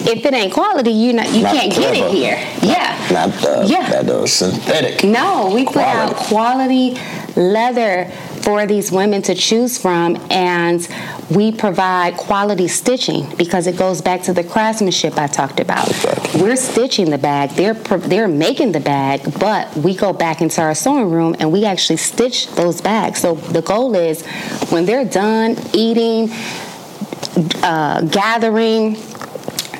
If 0.00 0.24
it 0.24 0.34
ain't 0.34 0.52
quality, 0.52 0.90
you 0.90 1.12
not 1.12 1.32
you 1.32 1.42
not 1.42 1.54
can't 1.54 1.72
clever. 1.72 1.94
get 1.94 2.06
it 2.06 2.12
here. 2.12 2.36
Yeah. 2.62 3.08
Not 3.10 3.30
the 3.40 3.66
yeah. 3.66 3.90
that 3.90 4.08
uh, 4.08 4.26
synthetic. 4.26 5.04
No, 5.04 5.50
we 5.54 5.64
put 5.64 5.74
quality. 5.74 6.14
out 6.14 6.16
quality 6.16 6.96
leather 7.36 8.10
for 8.42 8.66
these 8.66 8.90
women 8.90 9.20
to 9.22 9.34
choose 9.34 9.78
from 9.78 10.16
and 10.30 10.88
we 11.30 11.52
provide 11.52 12.16
quality 12.16 12.68
stitching 12.68 13.28
because 13.36 13.66
it 13.66 13.76
goes 13.76 14.00
back 14.00 14.22
to 14.22 14.32
the 14.32 14.42
craftsmanship 14.42 15.18
I 15.18 15.26
talked 15.26 15.60
about. 15.60 15.88
We're 16.34 16.56
stitching 16.56 17.10
the 17.10 17.18
bag, 17.18 17.50
they're 17.50 17.74
they're 17.74 18.28
making 18.28 18.72
the 18.72 18.80
bag, 18.80 19.38
but 19.38 19.76
we 19.76 19.94
go 19.94 20.12
back 20.12 20.40
into 20.40 20.62
our 20.62 20.74
sewing 20.74 21.10
room 21.10 21.36
and 21.38 21.52
we 21.52 21.64
actually 21.64 21.98
stitch 21.98 22.48
those 22.54 22.80
bags. 22.80 23.20
So 23.20 23.34
the 23.34 23.62
goal 23.62 23.94
is 23.94 24.24
when 24.70 24.86
they're 24.86 25.04
done 25.04 25.56
eating, 25.74 26.30
uh, 27.62 28.02
gathering, 28.02 28.96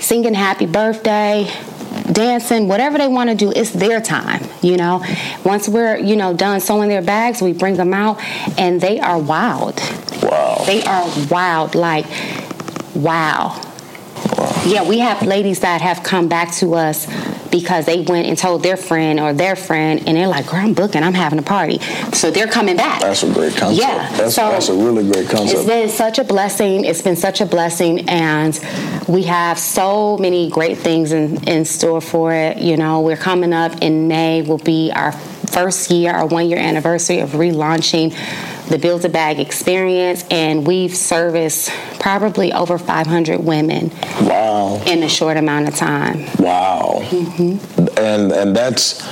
singing 0.09 0.33
happy 0.33 0.65
birthday, 0.65 1.45
dancing, 2.11 2.67
whatever 2.67 2.97
they 2.97 3.09
want 3.09 3.29
to 3.29 3.37
do, 3.37 3.53
it's 3.55 3.73
their 3.73 4.01
time, 4.01 4.43
you 4.63 4.75
know. 4.75 5.05
Once 5.45 5.69
we're, 5.69 5.99
you 5.99 6.17
know, 6.17 6.33
done 6.33 6.61
sewing 6.61 6.89
their 6.89 7.03
bags, 7.03 7.43
we 7.43 7.53
bring 7.53 7.77
them 7.77 7.93
out 7.93 8.19
and 8.59 8.81
they 8.81 8.99
are 8.99 9.19
wild. 9.19 9.79
Wow. 10.23 10.63
They 10.65 10.83
are 10.85 11.07
wild, 11.31 11.75
like, 11.75 12.07
wow. 12.95 13.61
wow. 14.35 14.65
Yeah, 14.65 14.89
we 14.89 15.01
have 15.01 15.21
ladies 15.23 15.61
that 15.61 15.83
have 15.83 16.03
come 16.03 16.27
back 16.27 16.55
to 16.55 16.75
us 16.75 17.07
because 17.51 17.87
they 17.87 18.01
went 18.01 18.27
and 18.27 18.37
told 18.37 18.63
their 18.63 18.77
friend 18.77 19.21
or 19.21 19.33
their 19.33 19.57
friend, 19.57 20.03
and 20.07 20.17
they're 20.17 20.29
like, 20.29 20.47
"Girl, 20.47 20.61
I'm 20.61 20.75
booking. 20.75 21.03
I'm 21.03 21.15
having 21.15 21.39
a 21.39 21.43
party." 21.43 21.79
So 22.13 22.31
they're 22.31 22.49
coming 22.49 22.77
back. 22.77 23.01
That's 23.01 23.23
a 23.23 23.33
great 23.33 23.57
concept. 23.57 23.81
Yeah, 23.81 24.17
that's, 24.17 24.35
so 24.35 24.49
that's 24.51 24.69
a 24.69 24.75
really 24.75 25.11
great 25.11 25.29
concept. 25.29 25.59
It's 25.59 25.67
been 25.67 25.89
such 25.89 26.19
a 26.19 26.25
blessing. 26.25 26.85
It's 26.85 27.03
been 27.03 27.17
such 27.17 27.41
a 27.41 27.47
blessing, 27.47 28.09
and 28.09 28.59
we 29.09 29.25
have 29.25 29.59
so 29.59 30.19
many 30.19 30.51
great 30.51 30.79
things 30.79 31.13
in, 31.13 31.47
in 31.49 31.65
store 31.65 32.01
for 32.01 32.33
it. 32.33 32.59
You 32.59 32.77
know, 32.77 33.01
we're 33.01 33.17
coming 33.17 33.53
up 33.53 33.83
in 33.83 34.09
May. 34.09 34.43
Will 34.43 34.59
be 34.59 34.93
our 34.95 35.13
first 35.13 35.91
year, 35.91 36.13
our 36.13 36.27
one 36.27 36.49
year 36.49 36.59
anniversary 36.59 37.21
of 37.21 37.31
relaunching 37.31 38.15
the 38.69 38.79
Build 38.79 39.05
a 39.05 39.09
Bag 39.09 39.41
experience, 39.41 40.25
and 40.31 40.67
we've 40.67 40.95
serviced 40.95 41.71
probably 42.01 42.53
over 42.53 42.79
500 42.79 43.41
women. 43.41 43.91
Wow! 44.23 44.83
In 44.87 45.03
a 45.03 45.09
short 45.09 45.37
amount 45.37 45.69
of 45.69 45.75
time. 45.75 46.27
Wow! 46.39 47.01
Mm-hmm. 47.03 47.99
And 47.99 48.33
and 48.33 48.55
that's 48.55 49.03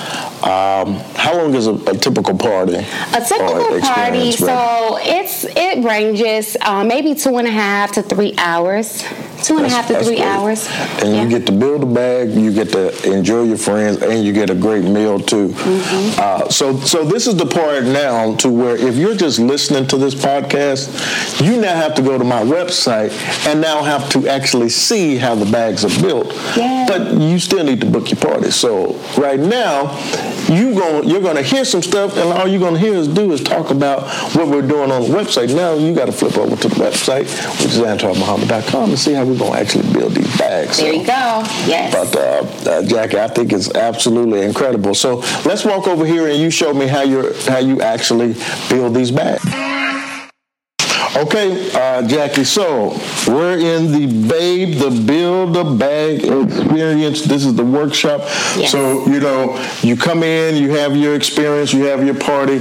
um, 0.45 0.95
how 1.15 1.37
long 1.37 1.55
is 1.55 1.67
a, 1.67 1.75
a, 1.75 1.97
typical 1.97 2.37
party? 2.37 2.75
A 2.75 3.25
typical 3.27 3.81
party, 3.81 4.33
so 4.33 4.99
it's 5.01 5.45
it 5.45 5.85
ranges 5.85 6.57
uh, 6.61 6.85
maybe 6.85 7.15
two 7.15 7.37
and 7.39 7.49
a 7.49 7.51
half 7.51 7.93
to 7.93 8.03
three 8.03 8.35
hours. 8.39 9.03
Two 9.47 9.59
and 9.59 9.67
a 9.67 9.69
half 9.69 9.87
to 9.89 10.03
three 10.03 10.17
great. 10.17 10.27
hours. 10.27 10.67
And 11.03 11.15
yeah. 11.15 11.23
you 11.23 11.29
get 11.29 11.47
to 11.47 11.53
build 11.53 11.85
a 11.85 11.87
bag, 11.87 12.31
you 12.31 12.53
get 12.53 12.71
to 12.73 13.13
enjoy 13.13 13.45
your 13.45 13.57
friends, 13.57 14.03
and 14.03 14.25
you 14.25 14.33
get 14.33 14.51
a 14.51 14.55
great 14.55 14.85
meal 14.85 15.21
too. 15.21 15.49
Mm-hmm. 15.49 16.21
Uh, 16.21 16.49
so 16.51 16.77
so 16.81 17.05
this 17.05 17.29
is 17.29 17.37
the 17.37 17.47
part 17.47 17.85
now 17.85 18.35
to 18.37 18.51
where 18.51 18.77
if 18.77 18.97
you're 18.97 19.15
just 19.15 19.39
listening 19.39 19.87
to 19.87 19.97
this 19.97 20.15
podcast, 20.15 21.41
you 21.41 21.61
now 21.61 21.77
have 21.77 21.95
to 21.95 22.03
go 22.03 22.19
to 22.19 22.25
my 22.25 22.43
website 22.43 23.13
and 23.47 23.61
now 23.61 23.83
have 23.83 24.09
to 24.11 24.27
actually 24.27 24.69
see 24.69 25.17
how 25.17 25.35
the 25.35 25.47
bags 25.47 25.85
are 25.85 26.03
built. 26.03 26.29
But 26.89 27.13
you 27.13 27.39
still 27.39 27.65
need 27.65 27.81
to 27.83 27.87
book 27.87 28.11
your 28.11 28.21
party. 28.21 28.51
So 28.51 28.95
right 29.17 29.39
now, 29.39 29.97
you 30.49 30.75
going 30.75 31.09
you're 31.09 31.23
going 31.23 31.37
to 31.37 31.43
hear 31.43 31.65
some 31.65 31.83
stuff, 31.83 32.17
and 32.17 32.33
all 32.33 32.49
you're 32.49 32.61
going 32.61 32.75
to 32.75 32.81
hear 32.81 32.97
us 32.97 33.07
do 33.07 33.33
is 33.33 33.43
talk 33.43 33.71
about 33.71 34.03
what 34.35 34.49
we're 34.49 34.67
doing 34.67 34.91
on 34.91 35.03
the 35.03 35.09
website. 35.09 35.55
Now 35.55 35.75
you 35.75 35.95
got 35.95 36.07
to 36.07 36.13
flip 36.13 36.37
over 36.37 36.57
to 36.57 36.69
the 36.69 36.75
website, 36.75 37.27
which 37.63 37.73
is 37.73 37.79
AntarMuhammad.com, 37.79 38.91
and 38.91 38.99
see 38.99 39.13
how 39.13 39.25
we're 39.41 39.51
to 39.53 39.61
actually 39.61 39.93
build 39.93 40.15
these 40.15 40.39
bags. 40.39 40.79
There 40.79 40.93
so, 40.93 41.01
you 41.01 41.07
go. 41.07 41.45
Yes. 41.67 41.95
But 41.95 42.17
uh, 42.17 42.71
uh, 42.71 42.83
Jackie, 42.83 43.19
I 43.19 43.29
think 43.29 43.53
it's 43.53 43.75
absolutely 43.75 44.43
incredible. 44.43 44.95
So 44.95 45.17
let's 45.45 45.65
walk 45.65 45.87
over 45.87 46.05
here, 46.05 46.29
and 46.29 46.39
you 46.39 46.51
show 46.51 46.73
me 46.73 46.87
how 46.87 47.03
you 47.03 47.33
how 47.47 47.59
you 47.59 47.81
actually 47.81 48.35
build 48.69 48.95
these 48.95 49.11
bags. 49.11 49.45
Okay, 51.17 51.71
uh, 51.73 52.07
Jackie, 52.07 52.45
so 52.45 52.91
we're 53.27 53.59
in 53.59 53.91
the 53.91 54.29
Babe, 54.29 54.75
the 54.75 54.91
Build 54.91 55.57
a 55.57 55.65
Bag 55.65 56.19
experience. 56.25 57.23
This 57.23 57.47
is 57.47 57.55
the 57.55 57.65
workshop. 57.65 58.21
Yes. 58.55 58.73
So, 58.73 59.07
you 59.07 59.21
know, 59.21 59.57
you 59.81 59.97
come 59.97 60.23
in, 60.23 60.63
you 60.63 60.73
have 60.73 60.95
your 60.95 61.15
experience, 61.15 61.73
you 61.73 61.85
have 61.85 62.05
your 62.05 62.17
party. 62.17 62.61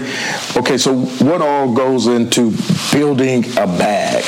Okay, 0.55 0.77
so 0.77 0.95
what 0.95 1.41
all 1.41 1.73
goes 1.73 2.07
into 2.07 2.53
building 2.93 3.43
a 3.57 3.67
bag? 3.67 4.23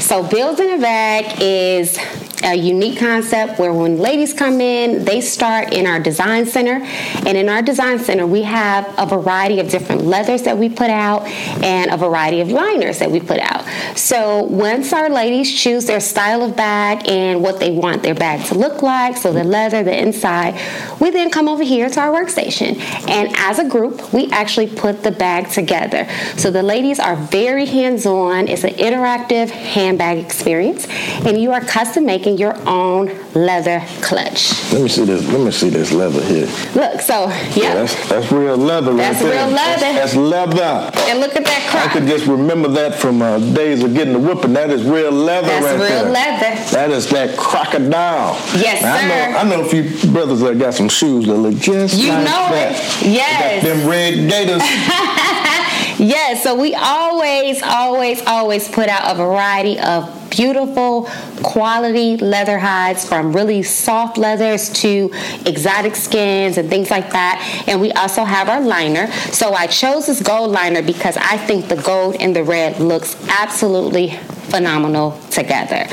So, 0.00 0.26
building 0.26 0.70
a 0.72 0.78
bag 0.78 1.36
is 1.38 1.98
a 2.42 2.54
unique 2.54 2.98
concept 2.98 3.58
where 3.58 3.72
when 3.72 3.98
ladies 3.98 4.32
come 4.32 4.60
in, 4.60 5.04
they 5.04 5.20
start 5.20 5.72
in 5.72 5.86
our 5.86 6.00
design 6.00 6.46
center. 6.46 6.80
And 7.26 7.36
in 7.36 7.48
our 7.48 7.62
design 7.62 7.98
center, 7.98 8.26
we 8.26 8.42
have 8.42 8.92
a 8.98 9.06
variety 9.06 9.60
of 9.60 9.68
different 9.70 10.02
leathers 10.02 10.42
that 10.42 10.56
we 10.56 10.68
put 10.68 10.90
out 10.90 11.26
and 11.62 11.90
a 11.90 11.96
variety 11.96 12.40
of 12.40 12.50
liners 12.50 12.98
that 12.98 13.10
we 13.10 13.20
put 13.20 13.38
out. 13.40 13.64
So 13.96 14.42
once 14.42 14.92
our 14.92 15.08
ladies 15.08 15.52
choose 15.52 15.86
their 15.86 16.00
style 16.00 16.42
of 16.42 16.56
bag 16.56 17.08
and 17.08 17.42
what 17.42 17.60
they 17.60 17.70
want 17.70 18.02
their 18.02 18.14
bag 18.14 18.46
to 18.46 18.54
look 18.54 18.82
like, 18.82 19.16
so 19.16 19.32
the 19.32 19.44
leather, 19.44 19.82
the 19.82 19.98
inside, 19.98 20.54
we 21.00 21.10
then 21.10 21.30
come 21.30 21.48
over 21.48 21.62
here 21.62 21.88
to 21.88 22.00
our 22.00 22.12
workstation. 22.12 22.78
And 23.08 23.34
as 23.36 23.58
a 23.58 23.68
group, 23.68 24.12
we 24.12 24.30
actually 24.30 24.68
put 24.68 25.02
the 25.02 25.10
bag 25.10 25.50
together. 25.50 26.08
So 26.36 26.50
the 26.50 26.62
ladies 26.62 26.98
are 26.98 27.16
very 27.16 27.66
hands 27.66 28.06
on. 28.06 28.48
It's 28.48 28.64
an 28.64 28.74
interactive 28.74 29.50
handbag 29.50 30.18
experience. 30.18 30.86
And 30.88 31.40
you 31.40 31.52
are 31.52 31.60
custom 31.60 32.04
making 32.04 32.27
your 32.36 32.56
own 32.68 33.06
leather 33.34 33.82
clutch. 34.02 34.52
Let 34.72 34.82
me 34.82 34.88
see 34.88 35.04
this. 35.04 35.26
Let 35.28 35.40
me 35.40 35.50
see 35.50 35.70
this 35.70 35.92
leather 35.92 36.22
here. 36.24 36.46
Look, 36.74 37.00
so 37.00 37.26
yeah, 37.28 37.54
yeah 37.56 37.74
that's, 37.74 38.08
that's 38.08 38.32
real 38.32 38.56
leather. 38.56 38.94
That's 38.94 39.22
right 39.22 39.30
real 39.30 39.48
leather. 39.48 39.80
That's, 39.80 40.14
that's, 40.14 40.16
leather. 40.16 40.90
And 41.10 41.20
look 41.20 41.36
at 41.36 41.44
that 41.44 41.68
crop. 41.70 41.86
I 41.86 41.92
could 41.92 42.06
just 42.06 42.26
remember 42.26 42.68
that 42.68 42.94
from 42.94 43.22
uh, 43.22 43.38
days 43.54 43.82
of 43.82 43.94
getting 43.94 44.12
the 44.12 44.18
whipping. 44.18 44.52
That 44.52 44.70
is 44.70 44.84
real 44.84 45.12
leather. 45.12 45.46
That's 45.46 45.64
right 45.64 45.72
real 45.74 46.04
there. 46.04 46.10
leather. 46.10 46.70
That 46.72 46.90
is 46.90 47.08
that 47.10 47.36
crocodile. 47.38 48.34
Yes, 48.56 48.82
now, 48.82 48.96
sir. 48.96 49.04
I 49.04 49.08
know, 49.08 49.38
I 49.38 49.56
know 49.56 49.66
a 49.66 49.68
few 49.68 50.12
brothers 50.12 50.40
that 50.40 50.58
got 50.58 50.74
some 50.74 50.88
shoes 50.88 51.26
that 51.26 51.34
look 51.34 51.54
just 51.56 51.96
you 51.96 52.08
like 52.08 52.24
know 52.24 52.48
that. 52.50 52.72
It. 53.02 53.12
Yes. 53.12 53.64
them 53.64 53.88
red 53.88 54.28
gators. 54.28 54.62
yes. 55.98 56.42
So 56.42 56.54
we 56.54 56.74
always, 56.74 57.62
always, 57.62 58.24
always 58.26 58.68
put 58.68 58.88
out 58.88 59.14
a 59.14 59.16
variety 59.16 59.78
of 59.78 60.27
beautiful 60.38 61.02
quality 61.42 62.16
leather 62.16 62.58
hides 62.58 63.04
from 63.06 63.32
really 63.34 63.60
soft 63.60 64.16
leathers 64.16 64.70
to 64.70 65.10
exotic 65.44 65.96
skins 65.96 66.56
and 66.58 66.70
things 66.70 66.92
like 66.92 67.10
that. 67.10 67.64
And 67.66 67.80
we 67.80 67.90
also 67.92 68.22
have 68.22 68.48
our 68.48 68.60
liner. 68.60 69.08
So 69.32 69.52
I 69.52 69.66
chose 69.66 70.06
this 70.06 70.22
gold 70.22 70.52
liner 70.52 70.80
because 70.80 71.16
I 71.16 71.36
think 71.36 71.66
the 71.66 71.82
gold 71.82 72.16
and 72.20 72.36
the 72.36 72.44
red 72.44 72.78
looks 72.78 73.16
absolutely 73.28 74.10
phenomenal 74.50 75.18
together. 75.30 75.88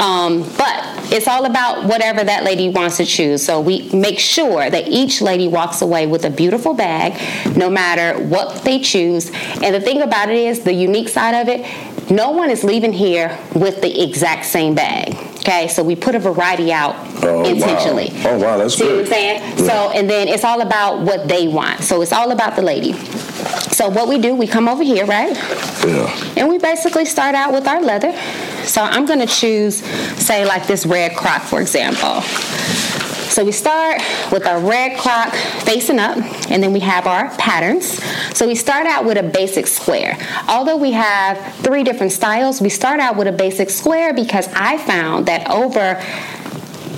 Um, 0.00 0.48
but 0.56 0.99
it's 1.10 1.26
all 1.26 1.44
about 1.44 1.84
whatever 1.84 2.22
that 2.24 2.44
lady 2.44 2.68
wants 2.68 2.96
to 2.98 3.04
choose. 3.04 3.44
So 3.44 3.60
we 3.60 3.88
make 3.92 4.18
sure 4.18 4.70
that 4.70 4.88
each 4.88 5.20
lady 5.20 5.48
walks 5.48 5.82
away 5.82 6.06
with 6.06 6.24
a 6.24 6.30
beautiful 6.30 6.74
bag, 6.74 7.56
no 7.56 7.68
matter 7.68 8.18
what 8.22 8.62
they 8.64 8.80
choose. 8.80 9.30
And 9.62 9.74
the 9.74 9.80
thing 9.80 10.02
about 10.02 10.30
it 10.30 10.36
is, 10.36 10.60
the 10.60 10.72
unique 10.72 11.08
side 11.08 11.40
of 11.40 11.48
it, 11.48 11.66
no 12.10 12.30
one 12.30 12.50
is 12.50 12.64
leaving 12.64 12.92
here 12.92 13.38
with 13.54 13.82
the 13.82 14.02
exact 14.02 14.44
same 14.44 14.74
bag. 14.74 15.16
Okay, 15.40 15.68
so 15.68 15.82
we 15.82 15.96
put 15.96 16.14
a 16.14 16.18
variety 16.18 16.70
out 16.72 16.94
oh, 17.22 17.44
intentionally. 17.44 18.10
Wow. 18.12 18.22
Oh 18.24 18.38
wow, 18.38 18.58
that's 18.58 18.74
See 18.74 18.84
good. 18.84 18.96
what 18.96 19.06
I'm 19.06 19.10
saying? 19.10 19.40
Yeah. 19.40 19.56
So 19.56 19.90
and 19.98 20.10
then 20.10 20.28
it's 20.28 20.44
all 20.44 20.60
about 20.60 21.00
what 21.00 21.28
they 21.28 21.48
want. 21.48 21.80
So 21.80 22.02
it's 22.02 22.12
all 22.12 22.30
about 22.30 22.56
the 22.56 22.62
lady. 22.62 22.92
So 23.72 23.88
what 23.88 24.08
we 24.08 24.18
do, 24.18 24.34
we 24.34 24.46
come 24.46 24.68
over 24.68 24.82
here, 24.82 25.06
right? 25.06 25.34
Yeah. 25.86 26.34
And 26.36 26.48
we 26.48 26.58
basically 26.58 27.06
start 27.06 27.34
out 27.34 27.52
with 27.52 27.66
our 27.66 27.80
leather. 27.80 28.12
So 28.64 28.82
I'm 28.82 29.06
gonna 29.06 29.26
choose, 29.26 29.76
say, 30.20 30.44
like 30.44 30.66
this 30.66 30.86
red 30.86 31.16
croc, 31.16 31.42
for 31.42 31.60
example. 31.60 32.22
So 33.30 33.44
we 33.44 33.52
start 33.52 34.02
with 34.32 34.44
our 34.44 34.58
red 34.58 34.98
croc 34.98 35.32
facing 35.64 36.00
up, 36.00 36.18
and 36.50 36.60
then 36.62 36.72
we 36.72 36.80
have 36.80 37.06
our 37.06 37.30
patterns. 37.36 38.02
So 38.36 38.46
we 38.46 38.56
start 38.56 38.86
out 38.86 39.04
with 39.04 39.18
a 39.18 39.22
basic 39.22 39.68
square. 39.68 40.18
Although 40.48 40.76
we 40.76 40.90
have 40.92 41.54
three 41.56 41.84
different 41.84 42.12
styles, 42.12 42.60
we 42.60 42.68
start 42.68 42.98
out 42.98 43.16
with 43.16 43.28
a 43.28 43.32
basic 43.32 43.70
square 43.70 44.12
because 44.12 44.48
I 44.54 44.78
found 44.78 45.26
that 45.26 45.48
over 45.48 46.02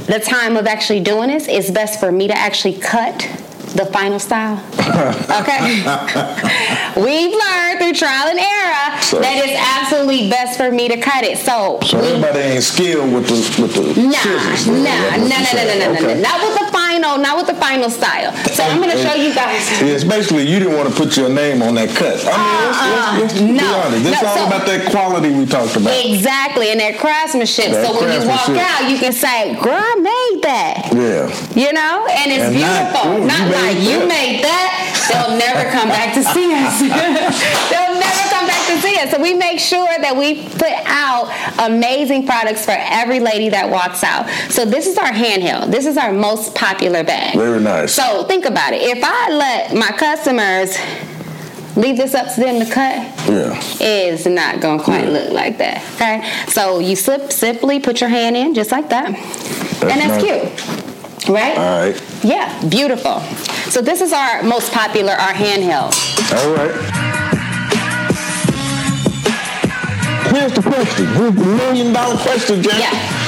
the 0.06 0.18
time 0.18 0.56
of 0.56 0.66
actually 0.66 1.00
doing 1.00 1.28
this, 1.28 1.46
it's 1.48 1.70
best 1.70 2.00
for 2.00 2.10
me 2.10 2.28
to 2.28 2.36
actually 2.36 2.78
cut 2.78 3.28
the 3.72 3.86
final 3.86 4.18
style. 4.18 4.62
Okay. 5.32 5.82
We've 6.96 7.32
learned 7.32 7.78
through 7.80 7.94
trial 7.94 8.28
and 8.28 8.38
error 8.38 9.00
so, 9.00 9.18
that 9.20 9.40
it's 9.40 9.56
absolutely 9.56 10.28
best 10.28 10.58
for 10.58 10.70
me 10.70 10.88
to 10.88 10.98
cut 11.00 11.24
it. 11.24 11.38
So, 11.38 11.80
so 11.82 11.98
everybody 11.98 12.38
ain't 12.38 12.62
skilled 12.62 13.12
with 13.12 13.26
the 13.26 13.62
with 13.62 13.72
the 13.74 13.82
nah, 13.96 14.12
scissors. 14.12 14.68
Nah, 14.68 14.76
nah, 14.76 15.16
nah, 15.16 15.28
nah, 15.28 15.40
nah, 15.40 15.64
nah, 15.64 15.88
nah, 15.88 16.12
nah, 16.12 16.20
not 16.20 16.36
with 16.44 16.54
the 16.60 16.68
final 16.70 16.91
not 17.02 17.36
with 17.36 17.46
the 17.46 17.58
final 17.58 17.90
style. 17.90 18.32
So 18.54 18.62
I'm 18.62 18.78
going 18.78 18.90
to 18.90 19.02
show 19.02 19.14
you 19.14 19.34
guys. 19.34 19.66
Yes, 19.82 20.04
basically 20.04 20.46
you 20.46 20.58
didn't 20.58 20.76
want 20.76 20.88
to 20.88 20.94
put 20.94 21.16
your 21.16 21.28
name 21.28 21.62
on 21.62 21.74
that 21.74 21.90
cut. 21.90 22.22
I 22.24 22.30
mean, 22.30 22.54
uh, 22.54 23.18
let's, 23.18 23.34
let's, 23.34 23.34
let's 23.34 23.40
no, 23.42 23.62
be 23.62 23.74
honest. 23.74 24.04
This 24.04 24.22
no, 24.22 24.28
all 24.28 24.36
so, 24.36 24.46
about 24.46 24.66
that 24.66 24.90
quality 24.90 25.30
we 25.30 25.46
talked 25.46 25.76
about. 25.76 25.92
Exactly, 26.04 26.70
and 26.70 26.80
that 26.80 26.98
craftsmanship. 26.98 27.74
That 27.74 27.86
so 27.86 27.98
when 28.00 28.14
you 28.14 28.22
walk 28.28 28.48
out, 28.54 28.88
you 28.90 28.98
can 28.98 29.12
say, 29.12 29.54
"Girl, 29.60 29.74
I 29.74 29.94
made 29.98 30.42
that." 30.46 30.94
Yeah. 30.94 31.28
You 31.58 31.72
know, 31.72 32.06
and 32.08 32.30
it's 32.30 32.46
and 32.48 32.54
beautiful. 32.54 33.18
Not, 33.18 33.18
ooh, 33.18 33.26
not 33.26 33.46
like 33.50 33.78
you 33.82 34.06
made 34.06 34.42
that. 34.46 34.92
They'll 35.10 35.36
never 35.36 35.68
come 35.70 35.88
back 35.88 36.14
to 36.14 36.22
see 36.22 36.54
us. 36.54 36.80
They'll 37.70 37.98
never 37.98 38.21
come 38.82 38.94
back 38.94 39.00
to 39.00 39.00
see 39.00 39.00
us. 39.00 39.10
So 39.10 39.22
we 39.22 39.34
make 39.34 39.58
sure 39.58 39.98
that 40.00 40.16
we 40.16 40.48
put 40.48 40.72
out 40.86 41.30
amazing 41.70 42.26
products 42.26 42.64
for 42.64 42.74
every 42.76 43.20
lady 43.20 43.48
that 43.50 43.70
walks 43.70 44.04
out. 44.04 44.28
So 44.50 44.64
this 44.64 44.86
is 44.86 44.98
our 44.98 45.12
handheld. 45.12 45.70
This 45.70 45.86
is 45.86 45.96
our 45.96 46.12
most 46.12 46.54
popular 46.54 47.04
bag. 47.04 47.34
Very 47.34 47.60
nice. 47.60 47.94
So 47.94 48.24
think 48.24 48.44
about 48.44 48.72
it. 48.72 48.82
If 48.82 49.02
I 49.02 49.30
let 49.30 49.74
my 49.74 49.96
customers 49.96 50.76
leave 51.76 51.96
this 51.96 52.14
up 52.14 52.32
to 52.34 52.40
them 52.40 52.64
to 52.64 52.70
cut, 52.70 52.96
yeah. 53.28 53.58
it's 53.80 54.26
not 54.26 54.60
gonna 54.60 54.82
quite 54.82 55.04
yeah. 55.04 55.10
look 55.10 55.32
like 55.32 55.58
that. 55.58 55.82
Okay, 55.94 56.50
so 56.50 56.80
you 56.80 56.96
slip, 56.96 57.32
simply 57.32 57.80
put 57.80 58.00
your 58.00 58.10
hand 58.10 58.36
in 58.36 58.54
just 58.54 58.70
like 58.70 58.90
that, 58.90 59.12
that's 59.12 59.82
and 59.82 60.00
that's 60.00 60.22
nice. 60.22 60.58
cute. 60.58 61.28
Right? 61.28 61.56
All 61.56 61.86
right. 61.86 62.24
Yeah, 62.24 62.68
beautiful. 62.68 63.20
So 63.70 63.80
this 63.80 64.00
is 64.00 64.12
our 64.12 64.42
most 64.42 64.72
popular, 64.72 65.12
our 65.12 65.32
handheld. 65.32 65.94
All 66.34 66.54
right. 66.54 67.11
Here's 70.32 70.52
the 70.54 70.62
question. 70.62 71.06
Here's 71.08 71.34
the 71.34 71.44
million 71.44 71.92
dollar 71.92 72.16
question, 72.16 72.62
Jack. 72.62 72.80
Yeah. 72.80 73.22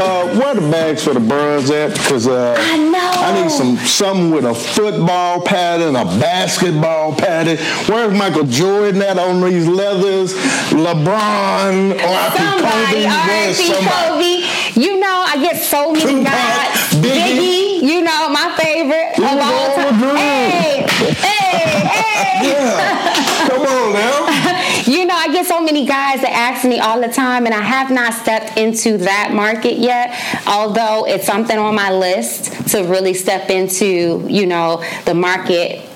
Uh, 0.00 0.38
where 0.38 0.48
are 0.48 0.54
the 0.54 0.70
bags 0.70 1.04
for 1.04 1.12
the 1.12 1.20
birds 1.20 1.70
at? 1.70 1.92
Because 1.92 2.26
uh, 2.26 2.54
I 2.56 2.78
know 2.78 3.10
I 3.16 3.42
need 3.42 3.50
some 3.50 3.76
something 3.76 4.30
with 4.30 4.44
a 4.46 4.54
football 4.54 5.42
pattern, 5.42 5.94
a 5.94 6.04
basketball 6.04 7.14
pattern. 7.14 7.58
Where's 7.86 8.16
Michael 8.16 8.44
Jordan 8.44 9.02
at 9.02 9.18
on 9.18 9.42
these 9.42 9.66
leathers? 9.66 10.32
LeBron 10.72 11.94
or 11.94 12.38
somebody, 12.38 13.04
Kobe? 13.04 13.68
Kobe. 13.84 14.80
You 14.80 15.00
know, 15.00 15.24
I 15.26 15.38
get 15.42 15.60
so 15.62 15.92
many 15.92 16.24
guys. 16.24 16.68
Biggie. 16.94 17.02
Biggie. 17.02 17.82
you 17.82 18.00
know, 18.02 18.28
my 18.30 18.54
favorite 18.56 19.18
of 19.18 19.38
all 19.38 19.74
time. 19.74 20.16
Hey, 20.16 20.86
hey, 21.18 21.77
hey. 22.02 22.50
Yeah. 22.50 23.48
Come 23.48 23.62
on 23.62 23.92
now. 23.92 24.54
You 24.88 25.04
know, 25.04 25.14
I 25.14 25.30
get 25.30 25.44
so 25.44 25.60
many 25.60 25.84
guys 25.84 26.22
that 26.22 26.32
ask 26.32 26.64
me 26.64 26.78
all 26.78 26.98
the 26.98 27.08
time, 27.08 27.44
and 27.44 27.54
I 27.54 27.60
have 27.60 27.90
not 27.90 28.14
stepped 28.14 28.56
into 28.56 28.96
that 28.98 29.32
market 29.34 29.76
yet, 29.76 30.16
although 30.46 31.04
it's 31.04 31.26
something 31.26 31.58
on 31.58 31.74
my 31.74 31.90
list 31.90 32.70
to 32.70 32.84
really 32.84 33.12
step 33.12 33.50
into, 33.50 34.24
you 34.26 34.46
know, 34.46 34.82
the 35.04 35.12
market 35.12 35.86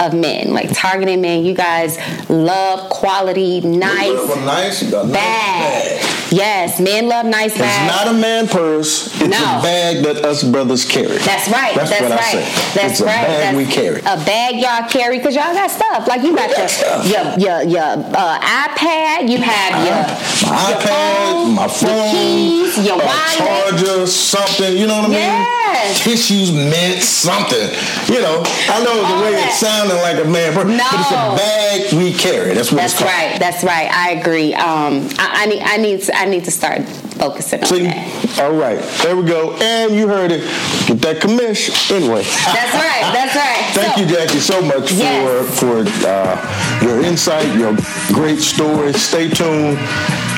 of 0.00 0.14
men, 0.14 0.52
like 0.52 0.70
targeting 0.72 1.20
men. 1.20 1.44
You 1.44 1.54
guys 1.54 1.98
love 2.28 2.90
quality, 2.90 3.60
nice, 3.60 4.36
nice 4.36 4.90
bag. 4.92 6.02
Nice 6.02 6.18
Yes, 6.30 6.78
men 6.78 7.08
love 7.08 7.24
nice 7.24 7.56
bags. 7.56 7.72
It's 7.72 8.04
not 8.04 8.14
a 8.14 8.18
man 8.18 8.48
purse. 8.48 9.06
It's 9.20 9.30
no. 9.30 9.58
a 9.58 9.62
bag 9.62 10.04
that 10.04 10.24
us 10.24 10.44
brothers 10.44 10.84
carry. 10.84 11.16
That's 11.18 11.48
right. 11.48 11.74
That's, 11.74 11.90
That's 11.90 12.02
what 12.02 12.10
right. 12.10 12.20
I 12.20 12.32
say. 12.32 12.74
That's 12.74 12.92
it's 12.92 13.00
right. 13.00 13.22
a 13.22 13.26
bag 13.26 13.40
That's 13.40 13.56
we 13.56 13.64
carry. 13.64 14.00
A 14.00 14.16
bag 14.28 14.56
y'all 14.56 14.88
carry 14.88 15.18
because 15.18 15.34
y'all 15.34 15.54
got 15.54 15.70
stuff. 15.70 16.06
Like 16.06 16.22
you 16.22 16.36
got, 16.36 16.50
got 16.50 17.06
your, 17.06 17.38
your, 17.38 17.62
your 17.62 17.62
your 17.70 18.04
uh, 18.14 18.40
iPad. 18.40 19.28
You 19.28 19.38
have 19.38 19.72
uh, 19.72 19.84
your 19.88 20.50
my 20.50 20.68
your 20.68 20.78
iPad, 20.78 21.32
phone, 21.32 21.54
my 21.54 21.68
phone, 21.68 21.88
your 21.88 22.12
keys, 22.12 22.86
your 22.86 22.98
wallet, 22.98 23.38
charger, 23.38 24.06
something. 24.06 24.76
You 24.76 24.86
know 24.86 25.00
what 25.00 25.10
I 25.10 25.48
mean? 25.48 25.57
Yes. 25.72 26.04
Tissues, 26.04 26.52
meant 26.52 27.02
something. 27.02 27.68
You 28.12 28.20
know, 28.20 28.42
I 28.68 28.82
know 28.84 28.96
the 28.96 29.22
way 29.22 29.32
that. 29.32 29.50
it 29.50 29.54
sounded 29.54 30.00
like 30.00 30.18
a 30.24 30.28
man 30.28 30.54
no. 30.54 30.64
but 30.64 30.66
it's 30.70 31.12
a 31.12 31.36
bag 31.36 31.92
we 31.92 32.12
carry. 32.12 32.54
That's 32.54 32.72
what 32.72 32.78
That's 32.78 32.94
it's 32.94 33.02
called. 33.02 33.12
right. 33.12 33.38
That's 33.38 33.62
right. 33.64 33.90
I 33.90 34.12
agree. 34.20 34.54
Um, 34.54 35.08
I, 35.18 35.44
I 35.44 35.46
need 35.46 35.62
I 35.62 35.76
need 35.76 36.02
to, 36.02 36.16
I 36.16 36.24
need 36.24 36.44
to 36.44 36.50
start 36.50 36.88
focusing 37.18 37.62
on 37.62 37.68
that. 37.84 38.40
All 38.40 38.52
right, 38.52 38.80
there 39.02 39.16
we 39.16 39.24
go. 39.24 39.52
And 39.60 39.94
you 39.94 40.08
heard 40.08 40.32
it. 40.32 40.42
Get 40.86 41.00
that 41.02 41.20
commission 41.20 41.74
anyway. 41.94 42.22
That's 42.22 42.74
right. 42.74 43.04
That's 43.12 43.34
right. 43.36 43.64
Thank 43.74 43.94
so, 43.94 44.00
you, 44.00 44.06
Jackie, 44.06 44.40
so 44.40 44.62
much 44.62 44.92
yes. 44.92 45.60
for 45.60 45.84
for 45.84 46.06
uh, 46.06 46.80
your 46.82 47.02
insight, 47.04 47.46
your 47.56 47.76
great 48.12 48.38
story. 48.40 48.92
Stay 48.92 49.28
tuned 49.28 49.78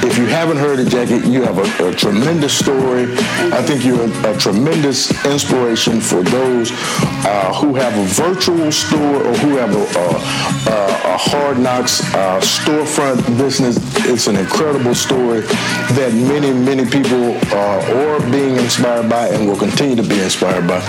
If 0.02 0.16
you 0.16 0.26
haven't 0.26 0.56
heard 0.56 0.78
it, 0.78 0.88
Jackie, 0.88 1.28
you 1.28 1.42
have 1.42 1.58
a, 1.58 1.88
a 1.88 1.94
tremendous 1.94 2.58
story. 2.58 3.04
I 3.52 3.62
think 3.62 3.84
you're 3.84 4.00
a, 4.00 4.34
a 4.34 4.38
tremendous 4.38 5.10
inspiration 5.26 6.00
for 6.00 6.22
those 6.22 6.72
uh, 6.72 7.52
who 7.60 7.74
have 7.74 7.94
a 7.98 8.04
virtual 8.14 8.72
store 8.72 9.26
or 9.26 9.34
who 9.34 9.56
have 9.56 9.74
a, 9.74 9.84
a, 10.00 11.14
a 11.14 11.16
hard 11.18 11.58
knocks 11.58 12.00
uh, 12.14 12.40
storefront 12.40 13.20
business. 13.36 13.76
It's 14.06 14.26
an 14.26 14.36
incredible 14.36 14.94
story 14.94 15.42
that 15.42 16.12
many, 16.14 16.50
many 16.52 16.86
people 16.88 17.36
uh, 17.52 18.16
are 18.16 18.30
being 18.30 18.56
inspired 18.56 19.10
by 19.10 19.28
and 19.28 19.46
will 19.46 19.58
continue 19.58 19.96
to 19.96 20.08
be 20.08 20.20
inspired 20.22 20.66
by. 20.66 20.80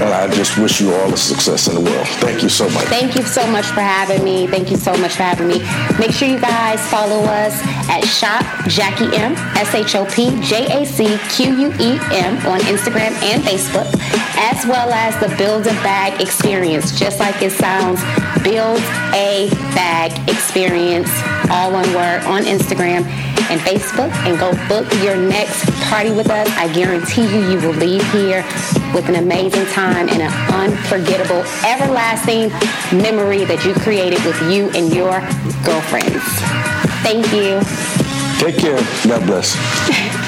And 0.00 0.10
I 0.12 0.28
just 0.34 0.58
wish 0.58 0.80
you 0.80 0.92
all 0.92 1.08
the 1.08 1.16
success 1.16 1.68
in 1.68 1.74
the 1.76 1.80
world. 1.80 2.06
Thank 2.18 2.42
you 2.42 2.48
so 2.48 2.68
much. 2.70 2.84
Thank 2.86 3.14
you 3.14 3.22
so 3.22 3.46
much 3.46 3.66
for 3.66 3.80
having 3.80 4.24
me. 4.24 4.48
Thank 4.48 4.72
you 4.72 4.76
so 4.76 4.96
much 4.96 5.14
for 5.14 5.22
having 5.22 5.46
me. 5.46 5.60
Make 5.98 6.10
sure 6.10 6.26
you 6.26 6.40
guys 6.40 6.84
follow 6.90 7.22
us 7.22 7.60
at 7.88 8.04
Shop 8.04 8.55
Jackie 8.68 9.14
M, 9.16 9.34
S 9.56 9.74
H 9.74 9.94
O 9.94 10.04
P 10.06 10.40
J 10.42 10.82
A 10.82 10.84
C 10.84 11.18
Q 11.30 11.54
U 11.56 11.68
E 11.78 11.98
M 12.10 12.36
on 12.46 12.60
Instagram 12.60 13.12
and 13.22 13.42
Facebook, 13.42 13.86
as 14.36 14.66
well 14.66 14.90
as 14.92 15.14
the 15.20 15.34
Build 15.36 15.66
a 15.66 15.74
Bag 15.82 16.20
Experience, 16.20 16.98
just 16.98 17.20
like 17.20 17.40
it 17.42 17.52
sounds. 17.52 18.00
Build 18.42 18.80
a 19.14 19.48
Bag 19.74 20.12
Experience, 20.28 21.10
all 21.50 21.72
one 21.72 21.88
word, 21.94 22.22
on 22.24 22.42
Instagram 22.42 23.04
and 23.48 23.60
Facebook, 23.60 24.10
and 24.26 24.38
go 24.38 24.50
book 24.68 24.90
your 25.04 25.16
next 25.16 25.64
party 25.88 26.10
with 26.10 26.28
us. 26.30 26.48
I 26.56 26.72
guarantee 26.72 27.22
you, 27.22 27.50
you 27.50 27.58
will 27.60 27.74
leave 27.74 28.02
here 28.12 28.42
with 28.92 29.08
an 29.08 29.16
amazing 29.16 29.66
time 29.66 30.08
and 30.08 30.22
an 30.22 30.32
unforgettable, 30.52 31.44
everlasting 31.64 32.50
memory 33.00 33.44
that 33.44 33.64
you 33.64 33.74
created 33.74 34.24
with 34.24 34.40
you 34.50 34.70
and 34.74 34.92
your 34.92 35.20
girlfriends. 35.64 36.24
Thank 37.02 37.32
you. 37.32 37.95
Take 38.46 38.58
care. 38.58 38.76
God 39.08 39.26
bless. 39.26 40.16